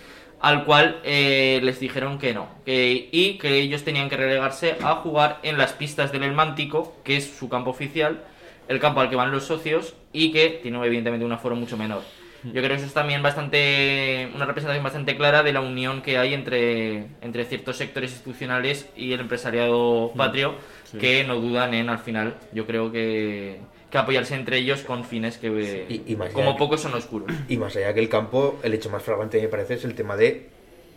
al 0.41 0.65
cual 0.65 1.01
eh, 1.05 1.61
les 1.63 1.81
dijeron 1.81 2.19
que 2.19 2.35
no, 2.35 2.49
que, 2.65 3.09
y 3.11 3.39
que 3.39 3.59
ellos 3.59 3.85
tenían 3.85 4.09
que 4.09 4.17
relegarse 4.17 4.77
a 4.83 4.97
jugar 4.97 5.39
en 5.43 5.59
las 5.59 5.73
pistas 5.73 6.13
del 6.13 6.23
Hermántico, 6.23 6.97
que 7.05 7.17
es 7.17 7.37
su 7.37 7.49
campo 7.49 7.71
oficial, 7.71 8.23
el 8.69 8.81
campo 8.81 9.01
al 9.01 9.11
que 9.11 9.17
van 9.17 9.31
los 9.31 9.45
socios 9.45 9.95
y 10.13 10.33
que 10.33 10.61
tiene 10.63 10.85
evidentemente 10.85 11.25
un 11.25 11.33
aforo 11.33 11.57
mucho 11.57 11.77
menor. 11.77 12.03
Yo 12.45 12.53
creo 12.53 12.69
que 12.69 12.75
eso 12.75 12.87
es 12.87 12.95
también 12.95 13.23
bastante 13.23 14.31
una 14.35 14.45
representación 14.45 14.85
bastante 14.85 15.17
clara 15.17 15.43
de 15.43 15.53
la 15.53 15.61
unión 15.61 16.03
que 16.03 16.17
hay 16.19 16.33
entre, 16.33 17.07
entre 17.21 17.45
ciertos 17.45 17.77
sectores 17.77 18.13
institucionales 18.13 18.89
y 18.97 19.13
el 19.13 19.21
empresariado 19.21 20.13
patrio 20.17 20.55
que 21.01 21.25
no 21.25 21.37
dudan 21.41 21.75
en 21.75 21.89
al 21.89 21.99
final, 21.99 22.37
yo 22.53 22.67
creo 22.67 22.93
que, 22.93 23.59
que 23.97 24.03
apoyarse 24.03 24.35
entre 24.35 24.59
ellos 24.59 24.83
con 24.83 25.05
fines 25.05 25.39
que 25.39 25.49
Y- 25.89 26.03
y 26.13 26.17
más 26.17 26.31
como 26.33 26.57
poco 26.57 26.77
son 26.79 26.95
oscuros. 26.95 27.29
Y 27.49 27.57
más 27.57 27.75
allá 27.77 27.93
que 27.95 28.01
el 28.01 28.09
campo, 28.09 28.59
el 28.63 28.75
hecho 28.75 28.91
más 28.91 29.03
flagrante 29.03 29.41
me 29.41 29.49
parece 29.49 29.75
es 29.75 29.85
el 29.85 29.95
tema 29.95 30.17
de 30.17 30.47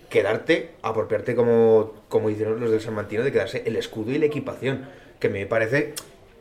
quedarte, 0.09 0.71
apropiarte 0.81 1.35
como, 1.35 1.93
como 2.09 2.29
hicieron 2.29 2.59
los 2.59 2.71
del 2.71 2.81
San 2.81 2.95
Martino, 2.95 3.23
de 3.23 3.31
quedarse 3.31 3.63
el 3.65 3.75
escudo 3.75 4.11
y 4.11 4.17
la 4.17 4.25
equipación. 4.25 4.87
Que 5.19 5.29
me 5.29 5.45
parece 5.45 5.93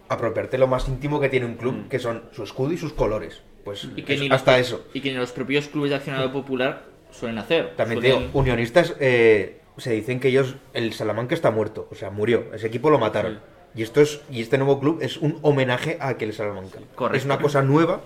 apropiarte 0.09 0.57
lo 0.57 0.67
más 0.69 0.89
íntimo 0.89 1.21
que 1.21 1.29
tiene 1.29 1.47
un 1.47 1.55
club, 1.57 1.89
que 1.89 1.99
son 1.99 2.23
su 2.33 2.43
escudo 2.45 2.73
y 2.73 2.79
sus 2.79 2.93
colores. 2.93 3.43
Pues 3.65 3.87
Y 3.97 4.03
que 4.03 4.15
es- 4.15 4.21
ni 4.21 4.29
los 4.29 4.37
hasta 4.37 4.59
eso. 4.59 4.85
Y 4.95 5.01
que 5.01 5.11
ni 5.11 5.17
los 5.17 5.33
propios 5.33 5.69
clubes 5.69 5.91
de 5.91 5.97
accionado 5.97 6.33
popular 6.33 6.85
suelen 7.11 7.39
hacer. 7.39 7.75
También 7.77 8.01
te 8.01 8.09
Suelen- 8.11 8.27
digo, 8.29 8.39
unionistas 8.39 8.95
eh, 9.01 9.59
se 9.77 9.93
dicen 9.93 10.21
que 10.21 10.29
ellos, 10.29 10.57
el 10.73 10.93
Salamanca 10.95 11.35
está 11.35 11.51
muerto, 11.51 11.89
o 11.91 11.95
sea, 11.95 12.11
murió, 12.11 12.47
ese 12.55 12.67
equipo 12.69 12.89
lo 12.91 12.99
mataron. 12.99 13.41
Y 13.79 13.83
esto 13.85 14.01
es, 14.01 14.21
y 14.29 14.43
este 14.43 14.59
nuevo 14.59 14.81
club 14.81 14.99
es 15.03 15.19
un 15.19 15.39
homenaje 15.43 15.99
a 16.01 16.09
aquel 16.09 16.33
Salamanca. 16.33 16.81
Correcto. 16.97 17.17
Es 17.17 17.25
una 17.25 17.39
cosa 17.39 17.63
nueva, 17.63 18.01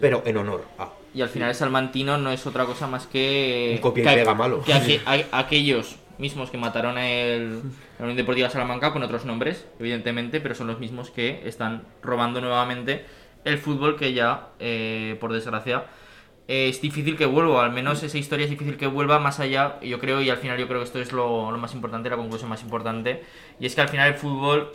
pero 0.00 0.22
en 0.24 0.38
honor 0.38 0.64
a. 0.78 0.88
Y 1.14 1.20
al 1.20 1.28
final 1.28 1.50
el 1.50 1.54
salmantino 1.54 2.16
no 2.16 2.30
es 2.32 2.46
otra 2.46 2.64
cosa 2.64 2.86
más 2.86 3.06
que... 3.06 3.72
Un 3.76 3.82
copia 3.82 4.10
y 4.12 4.16
pega 4.16 4.34
malo. 4.34 4.62
que 4.64 4.72
aqu- 4.72 5.00
a- 5.04 5.38
aquellos 5.38 5.96
mismos 6.16 6.50
que 6.50 6.56
mataron 6.56 6.96
el, 6.96 7.60
la 7.98 8.04
Unión 8.04 8.16
Deportiva 8.16 8.48
Salamanca 8.48 8.90
con 8.92 9.02
otros 9.02 9.26
nombres, 9.26 9.66
evidentemente, 9.78 10.40
pero 10.40 10.54
son 10.54 10.66
los 10.66 10.78
mismos 10.80 11.10
que 11.10 11.42
están 11.46 11.82
robando 12.02 12.40
nuevamente 12.40 13.04
el 13.44 13.58
fútbol 13.58 13.96
que 13.96 14.14
ya, 14.14 14.48
eh, 14.60 15.16
por 15.20 15.32
desgracia, 15.32 15.84
eh, 16.48 16.68
es 16.70 16.80
difícil 16.80 17.16
que 17.18 17.26
vuelva, 17.26 17.64
al 17.64 17.72
menos 17.72 18.02
esa 18.02 18.16
historia 18.18 18.44
es 18.44 18.50
difícil 18.50 18.76
que 18.78 18.86
vuelva 18.86 19.18
más 19.18 19.40
allá, 19.40 19.78
yo 19.82 19.98
creo, 19.98 20.20
y 20.22 20.30
al 20.30 20.38
final 20.38 20.58
yo 20.58 20.66
creo 20.68 20.80
que 20.80 20.84
esto 20.86 21.00
es 21.00 21.12
lo, 21.12 21.50
lo 21.52 21.58
más 21.58 21.74
importante, 21.74 22.08
la 22.10 22.16
conclusión 22.16 22.48
más 22.50 22.62
importante, 22.62 23.22
y 23.60 23.66
es 23.66 23.74
que 23.74 23.80
al 23.82 23.88
final 23.88 24.08
el 24.08 24.14
fútbol 24.14 24.72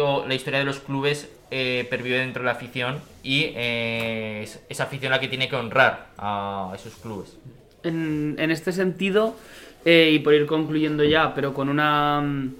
o 0.00 0.26
la 0.26 0.34
historia 0.34 0.60
de 0.60 0.64
los 0.64 0.80
clubes 0.80 1.28
eh, 1.50 1.86
pervive 1.90 2.18
dentro 2.18 2.42
de 2.42 2.46
la 2.46 2.52
afición 2.52 3.00
y 3.22 3.52
eh, 3.56 4.40
es 4.44 4.60
esa 4.68 4.84
afición 4.84 5.10
la 5.10 5.20
que 5.20 5.28
tiene 5.28 5.48
que 5.48 5.56
honrar 5.56 6.08
a 6.18 6.72
esos 6.74 6.94
clubes. 6.94 7.36
En, 7.82 8.36
en 8.38 8.50
este 8.50 8.72
sentido, 8.72 9.36
eh, 9.84 10.10
y 10.12 10.18
por 10.18 10.34
ir 10.34 10.46
concluyendo 10.46 11.04
ya, 11.04 11.34
pero 11.34 11.54
con 11.54 11.68
una 11.68 12.20
mm, 12.20 12.54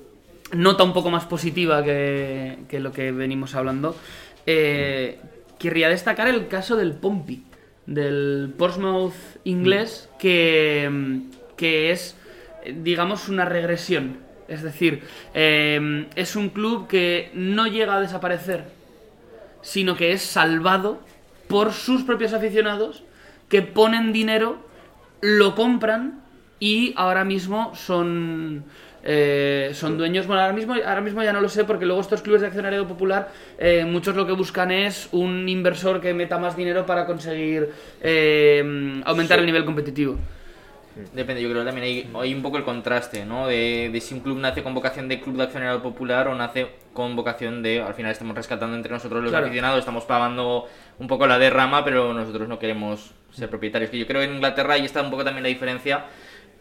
nota 0.55 0.85
un 0.85 0.93
poco 0.93 1.11
más 1.11 1.27
positiva 1.27 1.85
que, 1.85 2.59
que 2.69 2.81
lo 2.81 2.93
que 2.93 3.13
venimos 3.13 3.55
hablando, 3.55 3.97
eh, 4.47 5.19
querría 5.59 5.89
destacar 5.89 6.29
el 6.29 6.49
caso 6.49 6.77
del 6.77 6.93
Pompi, 6.93 7.45
del 7.87 8.53
Portsmouth 8.57 9.13
inglés, 9.45 10.09
que, 10.19 10.89
mm, 10.91 11.57
que 11.57 11.91
es, 11.91 12.17
digamos, 12.83 13.29
una 13.29 13.45
regresión. 13.45 14.30
Es 14.51 14.63
decir, 14.63 15.03
eh, 15.33 16.07
es 16.17 16.37
un 16.37 16.51
club 16.51 16.89
que 16.89 17.31
no 17.35 17.67
llega 17.67 17.97
a 17.97 18.01
desaparecer, 18.01 18.65
sino 19.63 19.97
que 19.97 20.13
es 20.13 20.23
salvado 20.23 21.01
por 21.49 21.73
sus 21.73 22.03
propios 22.03 22.33
aficionados 22.33 23.05
que 23.49 23.63
ponen 23.63 24.13
dinero, 24.13 24.59
lo 25.21 25.55
compran 25.55 26.21
y 26.59 26.93
ahora 26.97 27.25
mismo 27.25 27.75
son 27.75 28.65
eh, 29.03 29.71
son 29.73 29.97
dueños. 29.97 30.27
Bueno, 30.27 30.43
ahora 30.43 30.53
mismo, 30.53 30.75
ahora 30.75 31.01
mismo 31.01 31.23
ya 31.23 31.33
no 31.33 31.41
lo 31.41 31.49
sé 31.49 31.65
porque 31.65 31.87
luego 31.87 32.01
estos 32.01 32.23
clubes 32.23 32.43
de 32.43 32.49
accionariado 32.49 32.87
popular 32.87 33.31
eh, 33.59 33.85
muchos 33.85 34.15
lo 34.15 34.27
que 34.27 34.33
buscan 34.33 34.71
es 34.71 35.09
un 35.13 35.49
inversor 35.49 36.01
que 36.01 36.13
meta 36.13 36.39
más 36.39 36.57
dinero 36.57 36.85
para 36.85 37.07
conseguir 37.07 37.71
eh, 38.03 39.03
aumentar 39.05 39.39
el 39.39 39.47
nivel 39.47 39.65
competitivo. 39.65 40.19
Depende, 41.15 41.41
yo 41.41 41.49
creo 41.49 41.63
que 41.63 41.67
también 41.71 41.87
hay, 41.87 42.11
hay 42.21 42.35
un 42.35 42.43
poco 42.43 42.57
el 42.57 42.65
contraste, 42.65 43.25
¿no? 43.25 43.47
De, 43.47 43.91
de 43.93 44.01
si 44.01 44.13
un 44.15 44.21
club 44.21 44.39
nace 44.39 44.63
con 44.63 44.75
vocación 44.75 45.09
de 45.09 45.21
club 45.21 45.37
de 45.37 45.45
accionariado 45.45 45.83
popular 45.83 46.27
o 46.29 46.35
nace 46.35 46.67
con 46.93 47.15
vocación 47.15 47.63
de, 47.63 47.81
al 47.81 47.95
final 47.95 48.11
estamos 48.11 48.35
rescatando 48.35 48.77
entre 48.77 48.93
nosotros 48.93 49.23
los 49.23 49.31
Claro. 49.31 49.47
aficionados, 49.47 49.79
estamos 49.79 50.05
pagando 50.05 50.69
un 50.99 51.07
poco 51.07 51.27
la 51.29 51.39
derrama, 51.39 51.85
pero 51.85 52.13
nosotros 52.13 52.49
no 52.49 52.59
queremos 52.59 53.13
ser 53.33 53.49
propietarios. 53.49 53.91
Que 53.91 53.99
yo 53.99 54.07
creo 54.07 54.21
que 54.21 54.27
en 54.27 54.35
Inglaterra 54.35 54.75
ahí 54.75 54.85
está 54.85 55.01
un 55.01 55.11
poco 55.11 55.25
también 55.25 55.45
la 55.45 55.49
diferencia, 55.49 56.07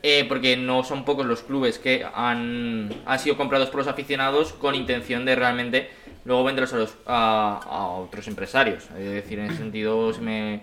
eh, 0.04 0.26
porque 0.30 0.56
no 0.56 0.84
son 0.84 1.04
pocos 1.06 1.26
los 1.26 1.42
clubes 1.42 1.80
que 1.80 2.06
han, 2.14 2.90
han 3.06 3.20
sido 3.20 3.36
comprados 3.36 3.70
por 3.70 3.80
los 3.80 3.88
aficionados 3.88 4.54
con 4.54 4.76
intención 4.76 5.26
de 5.26 5.36
realmente 5.36 5.90
luego 6.24 6.44
venderlos 6.44 6.74
a, 6.74 6.78
los, 6.78 6.98
a, 7.08 7.60
a 7.66 7.88
otros 7.98 8.28
empresarios. 8.28 8.86
Es 8.98 9.12
decir, 9.12 9.40
en 9.40 9.46
ese 9.46 9.58
sentido 9.58 10.14
se 10.14 10.22
me, 10.22 10.62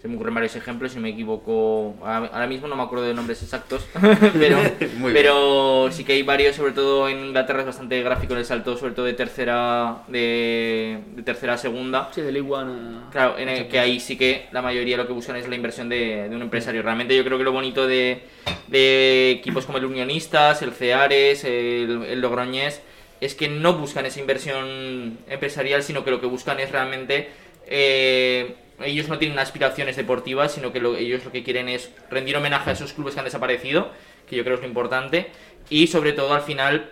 se 0.00 0.08
me 0.08 0.16
ocurren 0.16 0.34
varios 0.34 0.54
ejemplos, 0.54 0.92
si 0.92 1.00
me 1.00 1.08
equivoco, 1.08 1.96
ahora 2.04 2.46
mismo 2.46 2.68
no 2.68 2.76
me 2.76 2.82
acuerdo 2.82 3.06
de 3.06 3.14
nombres 3.14 3.42
exactos, 3.42 3.86
pero, 4.38 4.58
pero 5.12 5.88
sí 5.90 6.04
que 6.04 6.12
hay 6.12 6.22
varios, 6.22 6.54
sobre 6.54 6.72
todo 6.72 7.08
en 7.08 7.26
Inglaterra 7.26 7.60
es 7.60 7.66
bastante 7.66 8.02
gráfico 8.02 8.34
el 8.36 8.44
salto, 8.44 8.76
sobre 8.76 8.92
todo 8.92 9.06
de 9.06 9.14
tercera, 9.14 10.02
de, 10.08 10.98
de 11.14 11.22
tercera 11.22 11.54
a 11.54 11.58
segunda. 11.58 12.10
Sí, 12.14 12.20
del 12.20 12.36
Iguana. 12.36 13.08
Claro, 13.10 13.38
en 13.38 13.48
el 13.48 13.68
que 13.68 13.78
ahí 13.78 13.98
sí 13.98 14.18
que 14.18 14.46
la 14.52 14.60
mayoría 14.60 14.98
lo 14.98 15.06
que 15.06 15.14
buscan 15.14 15.36
es 15.36 15.48
la 15.48 15.56
inversión 15.56 15.88
de, 15.88 16.28
de 16.28 16.36
un 16.36 16.42
empresario. 16.42 16.82
Realmente 16.82 17.16
yo 17.16 17.24
creo 17.24 17.38
que 17.38 17.44
lo 17.44 17.52
bonito 17.52 17.86
de, 17.86 18.22
de 18.68 19.30
equipos 19.30 19.64
como 19.64 19.78
el 19.78 19.86
Unionistas, 19.86 20.60
el 20.60 20.72
Ceares, 20.72 21.42
el, 21.44 22.04
el 22.06 22.20
Logroñés, 22.20 22.82
es 23.22 23.34
que 23.34 23.48
no 23.48 23.72
buscan 23.72 24.04
esa 24.04 24.20
inversión 24.20 25.18
empresarial, 25.26 25.82
sino 25.82 26.04
que 26.04 26.10
lo 26.10 26.20
que 26.20 26.26
buscan 26.26 26.60
es 26.60 26.70
realmente... 26.70 27.30
eh, 27.66 28.56
ellos 28.82 29.08
no 29.08 29.18
tienen 29.18 29.38
aspiraciones 29.38 29.96
deportivas, 29.96 30.52
sino 30.52 30.72
que 30.72 30.80
lo- 30.80 30.96
ellos 30.96 31.24
lo 31.24 31.32
que 31.32 31.42
quieren 31.42 31.68
es 31.68 31.90
rendir 32.10 32.36
homenaje 32.36 32.70
a 32.70 32.72
esos 32.74 32.92
clubes 32.92 33.14
que 33.14 33.20
han 33.20 33.24
desaparecido, 33.24 33.90
que 34.28 34.36
yo 34.36 34.44
creo 34.44 34.56
es 34.56 34.60
lo 34.62 34.68
importante, 34.68 35.28
y 35.70 35.86
sobre 35.86 36.12
todo 36.12 36.34
al 36.34 36.42
final 36.42 36.90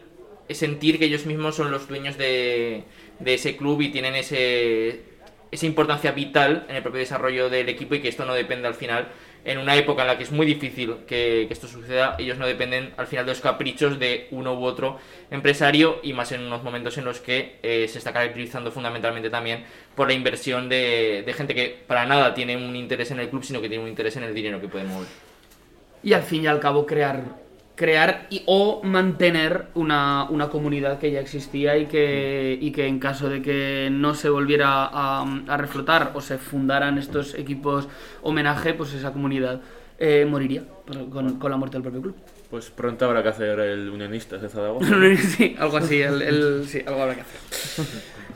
sentir 0.51 0.99
que 0.99 1.07
ellos 1.07 1.27
mismos 1.27 1.57
son 1.57 1.71
los 1.71 1.89
dueños 1.89 2.19
de, 2.19 2.85
de 3.19 3.35
ese 3.35 3.57
club 3.57 3.81
y 3.81 3.89
tienen 3.91 4.15
ese, 4.15 5.01
esa 5.51 5.67
importancia 5.67 6.13
vital 6.13 6.67
en 6.69 6.77
el 6.77 6.83
propio 6.83 7.01
desarrollo 7.01 7.49
del 7.51 7.69
equipo 7.69 7.95
y 7.95 8.01
que 8.01 8.09
esto 8.09 8.25
no 8.25 8.35
depende 8.35 8.69
al 8.69 8.75
final, 8.75 9.09
en 9.45 9.59
una 9.59 9.77
época 9.77 10.03
en 10.03 10.09
la 10.09 10.17
que 10.17 10.25
es 10.25 10.33
muy 10.33 10.47
difícil 10.47 10.97
que, 11.07 11.47
esto 11.51 11.69
suceda, 11.69 12.17
ellos 12.19 12.39
no 12.39 12.47
dependen 12.47 12.95
al 12.97 13.07
final 13.07 13.27
de 13.27 13.33
los 13.33 13.41
caprichos 13.41 13.99
de 13.99 14.29
uno 14.31 14.55
u 14.55 14.65
otro 14.65 14.99
empresario 15.31 16.01
y 16.03 16.13
más 16.13 16.33
en 16.33 16.43
unos 16.43 16.63
momentos 16.63 16.97
en 16.99 17.05
los 17.05 17.21
que 17.21 17.59
eh, 17.63 17.87
se 17.89 17.99
está 17.99 18.13
caracterizando 18.13 18.73
fundamentalmente 18.73 19.31
también 19.31 19.65
por 19.95 20.09
la 20.09 20.15
inversión 20.15 20.69
de, 20.69 21.23
de 21.25 21.33
gente 21.35 21.55
que 21.55 21.77
para 21.87 22.07
nada 22.07 22.35
tiene 22.35 22.57
un 22.57 22.75
interés 22.75 23.11
en 23.11 23.21
el 23.21 23.29
club, 23.29 23.45
sino 23.45 23.61
que 23.61 23.69
tiene 23.69 23.85
un 23.85 23.91
interés 23.91 24.17
en 24.17 24.25
el 24.25 24.35
dinero 24.35 24.61
que 24.61 24.69
puede 24.69 24.85
mover. 24.85 25.09
Y 26.03 26.13
al 26.13 26.23
fin 26.23 26.45
y 26.45 26.47
al 26.47 26.61
cabo 26.61 26.87
crear 26.87 27.44
crear 27.77 28.27
y, 28.31 28.43
o 28.47 28.83
mantener 28.85 29.67
una, 29.75 30.29
una 30.31 30.49
comunidad 30.49 30.99
que 31.01 31.11
ya 31.11 31.21
existía 31.21 31.77
y 31.77 31.87
que, 31.87 32.57
y 32.61 32.71
que 32.71 32.87
en 32.87 32.99
caso 33.01 33.29
de 33.29 33.43
que 33.43 33.89
no 33.91 34.15
se 34.15 34.29
volviera 34.29 34.85
a, 34.85 35.23
a 35.49 35.57
reflotar 35.57 36.13
o 36.15 36.21
se 36.21 36.39
fundaran 36.39 36.99
estos 36.99 37.35
equipos 37.35 37.89
homenaje, 38.23 38.75
pues 38.75 38.93
esa 38.95 39.13
comunidad 39.13 39.61
eh, 39.99 40.27
moriría 40.29 40.63
por- 40.87 41.09
con, 41.11 41.39
con 41.39 41.51
la 41.51 41.57
muerte 41.57 41.77
del 41.77 41.83
propio 41.83 42.01
club. 42.03 42.15
Pues 42.51 42.71
pronto 42.71 43.07
habrá 43.07 43.23
que 43.23 43.31
hacer 43.31 43.59
el 43.59 43.89
Unionistas 43.91 44.41
de 44.41 44.49
Zaragoza. 44.49 44.87
sí, 45.37 45.57
algo 45.59 45.77
así, 45.77 46.01
el, 46.01 46.23
el- 46.23 46.65
sí, 46.69 46.81
algo 46.87 47.03
habrá 47.03 47.17
que 47.17 47.21
hacer. 47.23 47.87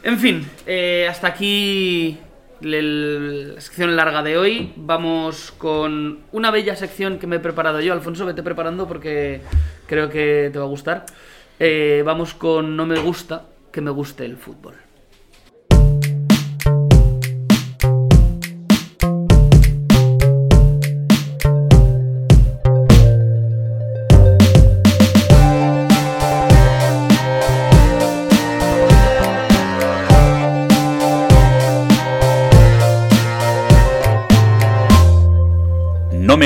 En 0.02 0.18
fin, 0.18 0.44
eh, 0.66 1.06
hasta 1.08 1.28
aquí 1.28 2.18
la 2.60 3.60
sección 3.60 3.96
larga 3.96 4.22
de 4.22 4.38
hoy. 4.38 4.72
Vamos 4.76 5.52
con 5.52 6.20
una 6.32 6.50
bella 6.50 6.76
sección 6.76 7.18
que 7.18 7.26
me 7.26 7.36
he 7.36 7.40
preparado 7.40 7.80
yo. 7.80 7.92
Alfonso, 7.92 8.26
vete 8.26 8.42
preparando 8.42 8.86
porque 8.86 9.40
creo 9.86 10.08
que 10.08 10.50
te 10.52 10.58
va 10.58 10.64
a 10.64 10.68
gustar. 10.68 11.06
Eh, 11.58 12.02
vamos 12.04 12.34
con 12.34 12.76
No 12.76 12.86
me 12.86 12.98
gusta 12.98 13.46
que 13.72 13.80
me 13.80 13.90
guste 13.90 14.24
el 14.24 14.36
fútbol. 14.36 14.87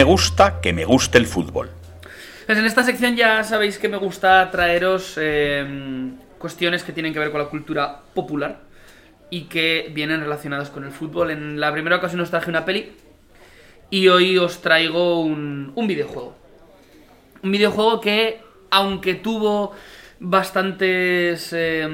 Me 0.02 0.06
gusta 0.06 0.60
que 0.60 0.72
me 0.72 0.84
guste 0.84 1.16
el 1.16 1.26
fútbol. 1.26 1.70
Pues 2.46 2.58
en 2.58 2.64
esta 2.64 2.82
sección 2.82 3.14
ya 3.14 3.44
sabéis 3.44 3.78
que 3.78 3.88
me 3.88 3.98
gusta 3.98 4.50
traeros 4.50 5.14
eh, 5.16 5.64
cuestiones 6.38 6.82
que 6.82 6.90
tienen 6.90 7.12
que 7.12 7.20
ver 7.20 7.30
con 7.30 7.40
la 7.40 7.46
cultura 7.46 8.00
popular 8.12 8.62
y 9.30 9.42
que 9.42 9.92
vienen 9.94 10.18
relacionadas 10.18 10.70
con 10.70 10.82
el 10.82 10.90
fútbol. 10.90 11.30
En 11.30 11.60
la 11.60 11.70
primera 11.70 11.98
ocasión 11.98 12.20
os 12.20 12.30
traje 12.30 12.50
una 12.50 12.64
peli 12.64 12.90
y 13.90 14.08
hoy 14.08 14.38
os 14.38 14.60
traigo 14.60 15.20
un, 15.20 15.70
un 15.76 15.86
videojuego. 15.86 16.34
Un 17.44 17.52
videojuego 17.52 18.00
que, 18.00 18.40
aunque 18.70 19.14
tuvo 19.14 19.72
bastantes 20.18 21.52
eh, 21.52 21.88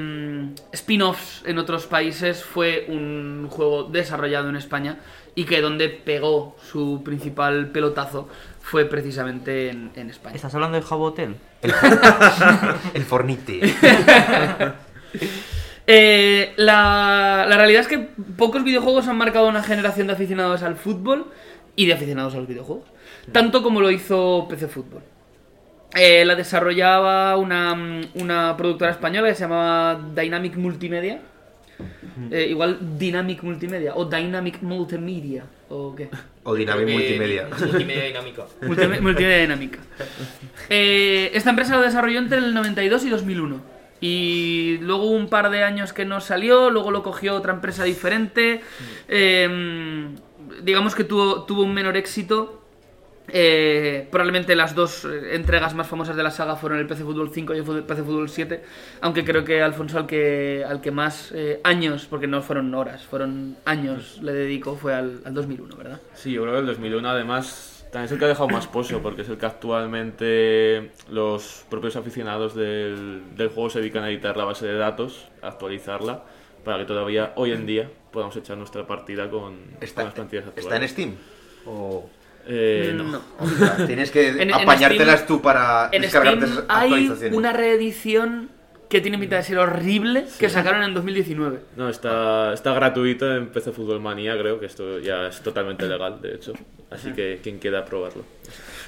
spin-offs 0.71 1.43
en 1.45 1.59
otros 1.59 1.85
países, 1.85 2.43
fue 2.43 2.87
un 2.89 3.47
juego 3.51 3.83
desarrollado 3.83 4.49
en 4.49 4.55
España 4.55 4.97
y 5.35 5.45
que 5.45 5.61
donde 5.61 5.89
pegó 5.89 6.55
su 6.61 7.01
principal 7.03 7.69
pelotazo 7.69 8.27
fue 8.61 8.85
precisamente 8.85 9.69
en, 9.69 9.91
en 9.95 10.09
España. 10.09 10.35
¿Estás 10.35 10.53
hablando 10.55 10.77
de 10.77 10.83
Jabotel? 10.83 11.35
El 12.93 13.03
fornite. 13.03 13.61
Eh, 15.91 16.53
la, 16.55 17.47
la 17.49 17.57
realidad 17.57 17.81
es 17.81 17.87
que 17.87 17.97
pocos 18.37 18.63
videojuegos 18.63 19.07
han 19.07 19.17
marcado 19.17 19.47
una 19.47 19.63
generación 19.63 20.05
de 20.05 20.13
aficionados 20.13 20.61
al 20.61 20.75
fútbol 20.75 21.31
y 21.75 21.87
de 21.87 21.93
aficionados 21.93 22.35
a 22.35 22.37
los 22.37 22.47
videojuegos. 22.47 22.85
Tanto 23.31 23.63
como 23.63 23.81
lo 23.81 23.89
hizo 23.89 24.45
PC 24.47 24.67
Fútbol. 24.67 25.01
Eh, 25.95 26.23
la 26.25 26.35
desarrollaba 26.35 27.35
una, 27.37 28.03
una 28.13 28.55
productora 28.55 28.91
española 28.91 29.29
que 29.29 29.35
se 29.35 29.41
llamaba 29.41 29.99
Dynamic 30.13 30.55
Multimedia. 30.57 31.21
Eh, 32.31 32.47
igual 32.49 32.77
Dynamic 32.97 33.43
Multimedia 33.43 33.93
o 33.95 34.05
Dynamic 34.05 34.61
Multimedia 34.61 35.45
o 35.69 35.95
qué. 35.95 36.09
O 36.43 36.55
Dynamic 36.55 36.87
que- 36.87 36.93
Multimedia. 36.93 37.47
Multimedia 37.59 38.03
dinámica. 38.05 38.45
Multime- 38.61 39.01
multimedia 39.01 39.37
dinámica. 39.41 39.79
Eh, 40.69 41.29
esta 41.33 41.51
empresa 41.51 41.75
lo 41.75 41.81
desarrolló 41.83 42.19
entre 42.19 42.39
el 42.39 42.53
92 42.53 43.05
y 43.05 43.09
2001. 43.09 43.61
Y 44.01 44.77
luego 44.81 45.03
hubo 45.03 45.15
un 45.15 45.27
par 45.29 45.49
de 45.49 45.63
años 45.63 45.91
que 45.93 46.05
no 46.05 46.21
salió, 46.21 46.69
luego 46.69 46.89
lo 46.89 47.03
cogió 47.03 47.35
otra 47.35 47.53
empresa 47.53 47.83
diferente. 47.83 48.61
Eh, 49.09 50.07
digamos 50.63 50.95
que 50.95 51.03
tuvo, 51.03 51.43
tuvo 51.43 51.63
un 51.63 51.73
menor 51.73 51.97
éxito. 51.97 52.58
Eh, 53.31 54.07
probablemente 54.11 54.55
las 54.55 54.75
dos 54.75 55.05
eh, 55.05 55.35
entregas 55.35 55.73
más 55.75 55.87
famosas 55.87 56.15
de 56.15 56.23
la 56.23 56.31
saga 56.31 56.55
fueron 56.55 56.79
el 56.79 56.87
PC 56.87 57.03
Fútbol 57.03 57.31
5 57.33 57.55
y 57.55 57.57
el 57.59 57.83
PC 57.83 58.03
Fútbol 58.03 58.29
7. 58.29 58.63
Aunque 59.01 59.23
creo 59.23 59.43
que 59.43 59.61
Alfonso 59.61 59.97
al 59.97 60.07
que, 60.07 60.65
al 60.67 60.81
que 60.81 60.91
más 60.91 61.31
eh, 61.33 61.59
años, 61.63 62.07
porque 62.09 62.27
no 62.27 62.41
fueron 62.41 62.73
horas, 62.73 63.05
fueron 63.05 63.57
años 63.65 64.19
le 64.21 64.33
dedicó, 64.33 64.75
fue 64.75 64.93
al, 64.93 65.21
al 65.25 65.33
2001, 65.33 65.75
¿verdad? 65.75 65.99
Sí, 66.13 66.31
yo 66.31 66.41
creo 66.43 66.53
que 66.53 66.59
el 66.59 66.67
2001 66.67 67.09
además 67.09 67.85
también 67.91 68.05
es 68.05 68.11
el 68.11 68.19
que 68.19 68.25
ha 68.25 68.27
dejado 68.27 68.49
más 68.49 68.67
pozo, 68.67 69.01
porque 69.01 69.23
es 69.23 69.29
el 69.29 69.37
que 69.37 69.45
actualmente 69.47 70.91
los 71.09 71.65
propios 71.69 71.95
aficionados 71.95 72.53
del, 72.53 73.23
del 73.35 73.49
juego 73.49 73.69
se 73.69 73.79
dedican 73.79 74.03
a 74.03 74.09
editar 74.09 74.37
la 74.37 74.45
base 74.45 74.67
de 74.67 74.75
datos, 74.75 75.27
a 75.41 75.47
actualizarla, 75.47 76.23
para 76.63 76.77
que 76.77 76.85
todavía 76.85 77.33
hoy 77.35 77.51
en 77.51 77.65
día 77.65 77.89
podamos 78.11 78.35
echar 78.35 78.57
nuestra 78.57 78.85
partida 78.85 79.29
con, 79.29 79.57
¿Está, 79.81 80.01
con 80.01 80.05
las 80.05 80.13
plantillas 80.13 80.45
¿Está 80.47 80.61
actuales. 80.61 80.81
en 80.81 80.89
Steam? 80.89 81.15
O... 81.65 82.09
Eh, 82.49 82.93
no. 82.95 83.03
No. 83.03 83.21
Ostras, 83.39 83.85
Tienes 83.87 84.11
que 84.11 84.27
En- 84.29 84.41
en 84.41 84.53
apañártelas 84.53 85.21
Steam- 85.23 85.27
tú 85.27 85.41
para 85.41 85.89
En 85.91 86.01
descargarte 86.01 86.47
Steam 86.47 86.53
esas 86.59 86.65
hay 86.69 86.83
actualizaciones. 86.89 87.37
una 87.37 87.53
reedición 87.53 88.49
que 88.89 89.01
tiene 89.01 89.19
pinta 89.19 89.35
de 89.35 89.43
ser 89.43 89.59
horrible 89.59 90.25
que 90.39 90.49
sacaron 90.49 90.81
en 90.81 90.95
2019. 90.95 91.59
No, 91.75 91.89
está, 91.89 92.53
está 92.53 92.73
gratuito 92.73 93.35
en 93.35 93.49
PC 93.49 93.71
Fútbol 93.71 93.99
Manía, 94.01 94.35
creo 94.35 94.59
que 94.59 94.65
esto 94.65 94.97
ya 94.97 95.27
es 95.27 95.41
totalmente 95.41 95.87
legal, 95.87 96.19
de 96.21 96.33
hecho. 96.33 96.53
Así 96.89 97.11
que 97.11 97.39
quien 97.43 97.59
quiera 97.59 97.85
probarlo. 97.85 98.23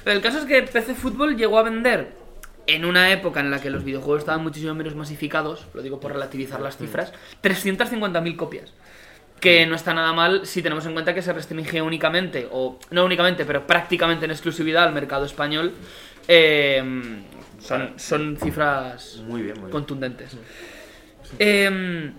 Pero 0.02 0.16
el 0.16 0.22
caso 0.22 0.38
es 0.38 0.44
que 0.46 0.60
PC 0.64 0.96
Fútbol 0.96 1.36
llegó 1.36 1.56
a 1.60 1.62
vender 1.62 2.20
en 2.66 2.84
una 2.84 3.12
época 3.12 3.38
en 3.38 3.52
la 3.52 3.60
que 3.60 3.70
los 3.70 3.84
videojuegos 3.84 4.20
estaban 4.22 4.42
muchísimo 4.42 4.74
menos 4.74 4.96
masificados, 4.96 5.66
lo 5.72 5.82
digo 5.82 6.00
por 6.00 6.12
relativizar 6.12 6.60
las 6.60 6.76
cifras, 6.76 7.12
350.000 7.42 8.36
copias. 8.36 8.72
Que 9.42 9.66
no 9.66 9.74
está 9.74 9.92
nada 9.92 10.12
mal 10.12 10.46
si 10.46 10.62
tenemos 10.62 10.86
en 10.86 10.92
cuenta 10.94 11.12
que 11.12 11.20
se 11.20 11.32
restringe 11.32 11.82
únicamente, 11.82 12.48
o 12.50 12.78
no 12.90 13.04
únicamente, 13.04 13.44
pero 13.44 13.66
prácticamente 13.66 14.24
en 14.24 14.30
exclusividad 14.30 14.84
al 14.84 14.94
mercado 14.94 15.26
español. 15.26 15.72
Eh, 16.28 16.82
son, 17.60 17.92
son 17.98 18.36
cifras 18.36 19.16
Muy 19.26 19.42
bien, 19.42 19.54
muy 19.54 19.64
bien. 19.64 19.70
contundentes. 19.70 20.36
Em, 21.38 22.12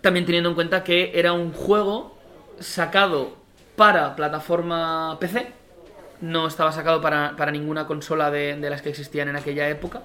también 0.00 0.24
teniendo 0.26 0.48
en 0.50 0.54
cuenta 0.54 0.82
que 0.82 1.12
era 1.14 1.32
un 1.32 1.52
juego 1.52 2.18
sacado 2.58 3.36
para 3.76 4.16
plataforma 4.16 5.18
PC, 5.20 5.46
no 6.20 6.46
estaba 6.46 6.72
sacado 6.72 7.00
para, 7.00 7.34
para 7.36 7.50
ninguna 7.50 7.86
consola 7.86 8.30
de, 8.30 8.56
de 8.56 8.70
las 8.70 8.82
que 8.82 8.90
existían 8.90 9.28
en 9.28 9.36
aquella 9.36 9.68
época, 9.68 10.02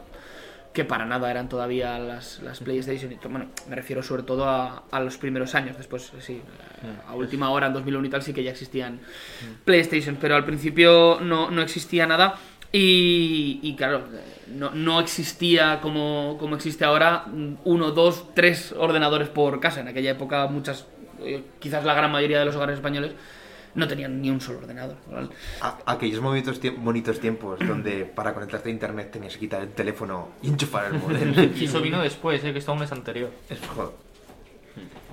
que 0.76 0.86
para 0.86 1.06
nada 1.06 1.32
eran 1.32 1.50
todavía 1.50 1.98
las, 1.98 2.42
las 2.44 2.60
PlayStation. 2.60 3.12
y 3.12 3.16
Bueno, 3.28 3.48
me 3.68 3.76
refiero 3.76 4.04
sobre 4.04 4.22
todo 4.22 4.46
a, 4.46 4.84
a 4.92 5.00
los 5.00 5.18
primeros 5.18 5.56
años, 5.56 5.78
después 5.78 6.12
sí, 6.20 6.42
a 7.08 7.16
última 7.16 7.50
hora, 7.50 7.68
en 7.68 7.74
2001 7.74 8.06
y 8.06 8.10
tal, 8.10 8.22
sí 8.22 8.34
que 8.34 8.44
ya 8.44 8.52
existían 8.52 9.00
PlayStation, 9.64 10.18
pero 10.20 10.36
al 10.36 10.46
principio 10.46 11.20
no, 11.22 11.50
no 11.50 11.62
existía 11.62 12.06
nada. 12.06 12.36
Y, 12.72 13.62
y 13.64 13.76
claro, 13.76 14.04
no, 14.48 14.72
no 14.72 15.00
existía 15.00 15.80
como, 15.82 16.36
como 16.38 16.58
existe 16.58 16.84
ahora 16.84 17.24
mm, 17.26 17.60
uno, 17.64 17.92
dos, 17.92 18.34
tres 18.36 18.74
ordenadores 18.78 19.30
por 19.30 19.60
casa. 19.62 19.80
En 19.80 19.88
aquella 19.88 20.12
época 20.12 20.46
muchas, 20.48 20.86
eh, 21.22 21.42
quizás 21.60 21.86
la 21.86 21.94
gran 21.94 22.12
mayoría 22.12 22.38
de 22.38 22.46
los 22.46 22.56
hogares 22.56 22.76
españoles 22.76 23.14
no 23.76 23.88
tenían 23.88 24.22
ni 24.22 24.30
un 24.30 24.40
solo 24.42 24.60
ordenador. 24.60 24.96
A- 25.62 25.78
aquellos 25.86 26.20
bonitos, 26.22 26.60
tiemp- 26.62 26.78
bonitos 26.78 27.20
tiempos 27.20 27.60
donde 27.60 28.06
para 28.06 28.34
conectarte 28.34 28.70
a 28.70 28.72
internet 28.72 29.12
tenías 29.12 29.34
que 29.34 29.40
quitar 29.42 29.62
el 29.62 29.70
teléfono 29.70 30.30
y 30.42 30.48
enchufar 30.50 30.86
el 30.86 31.00
modem. 31.00 31.34
Y 31.56 31.66
eso 31.66 31.82
vino 31.82 32.02
después, 32.02 32.44
eh, 32.44 32.52
que 32.54 32.60
está 32.60 32.72
un 32.72 32.80
mes 32.80 32.92
anterior. 32.92 33.30
Es- 33.50 33.60
joder. 33.68 33.92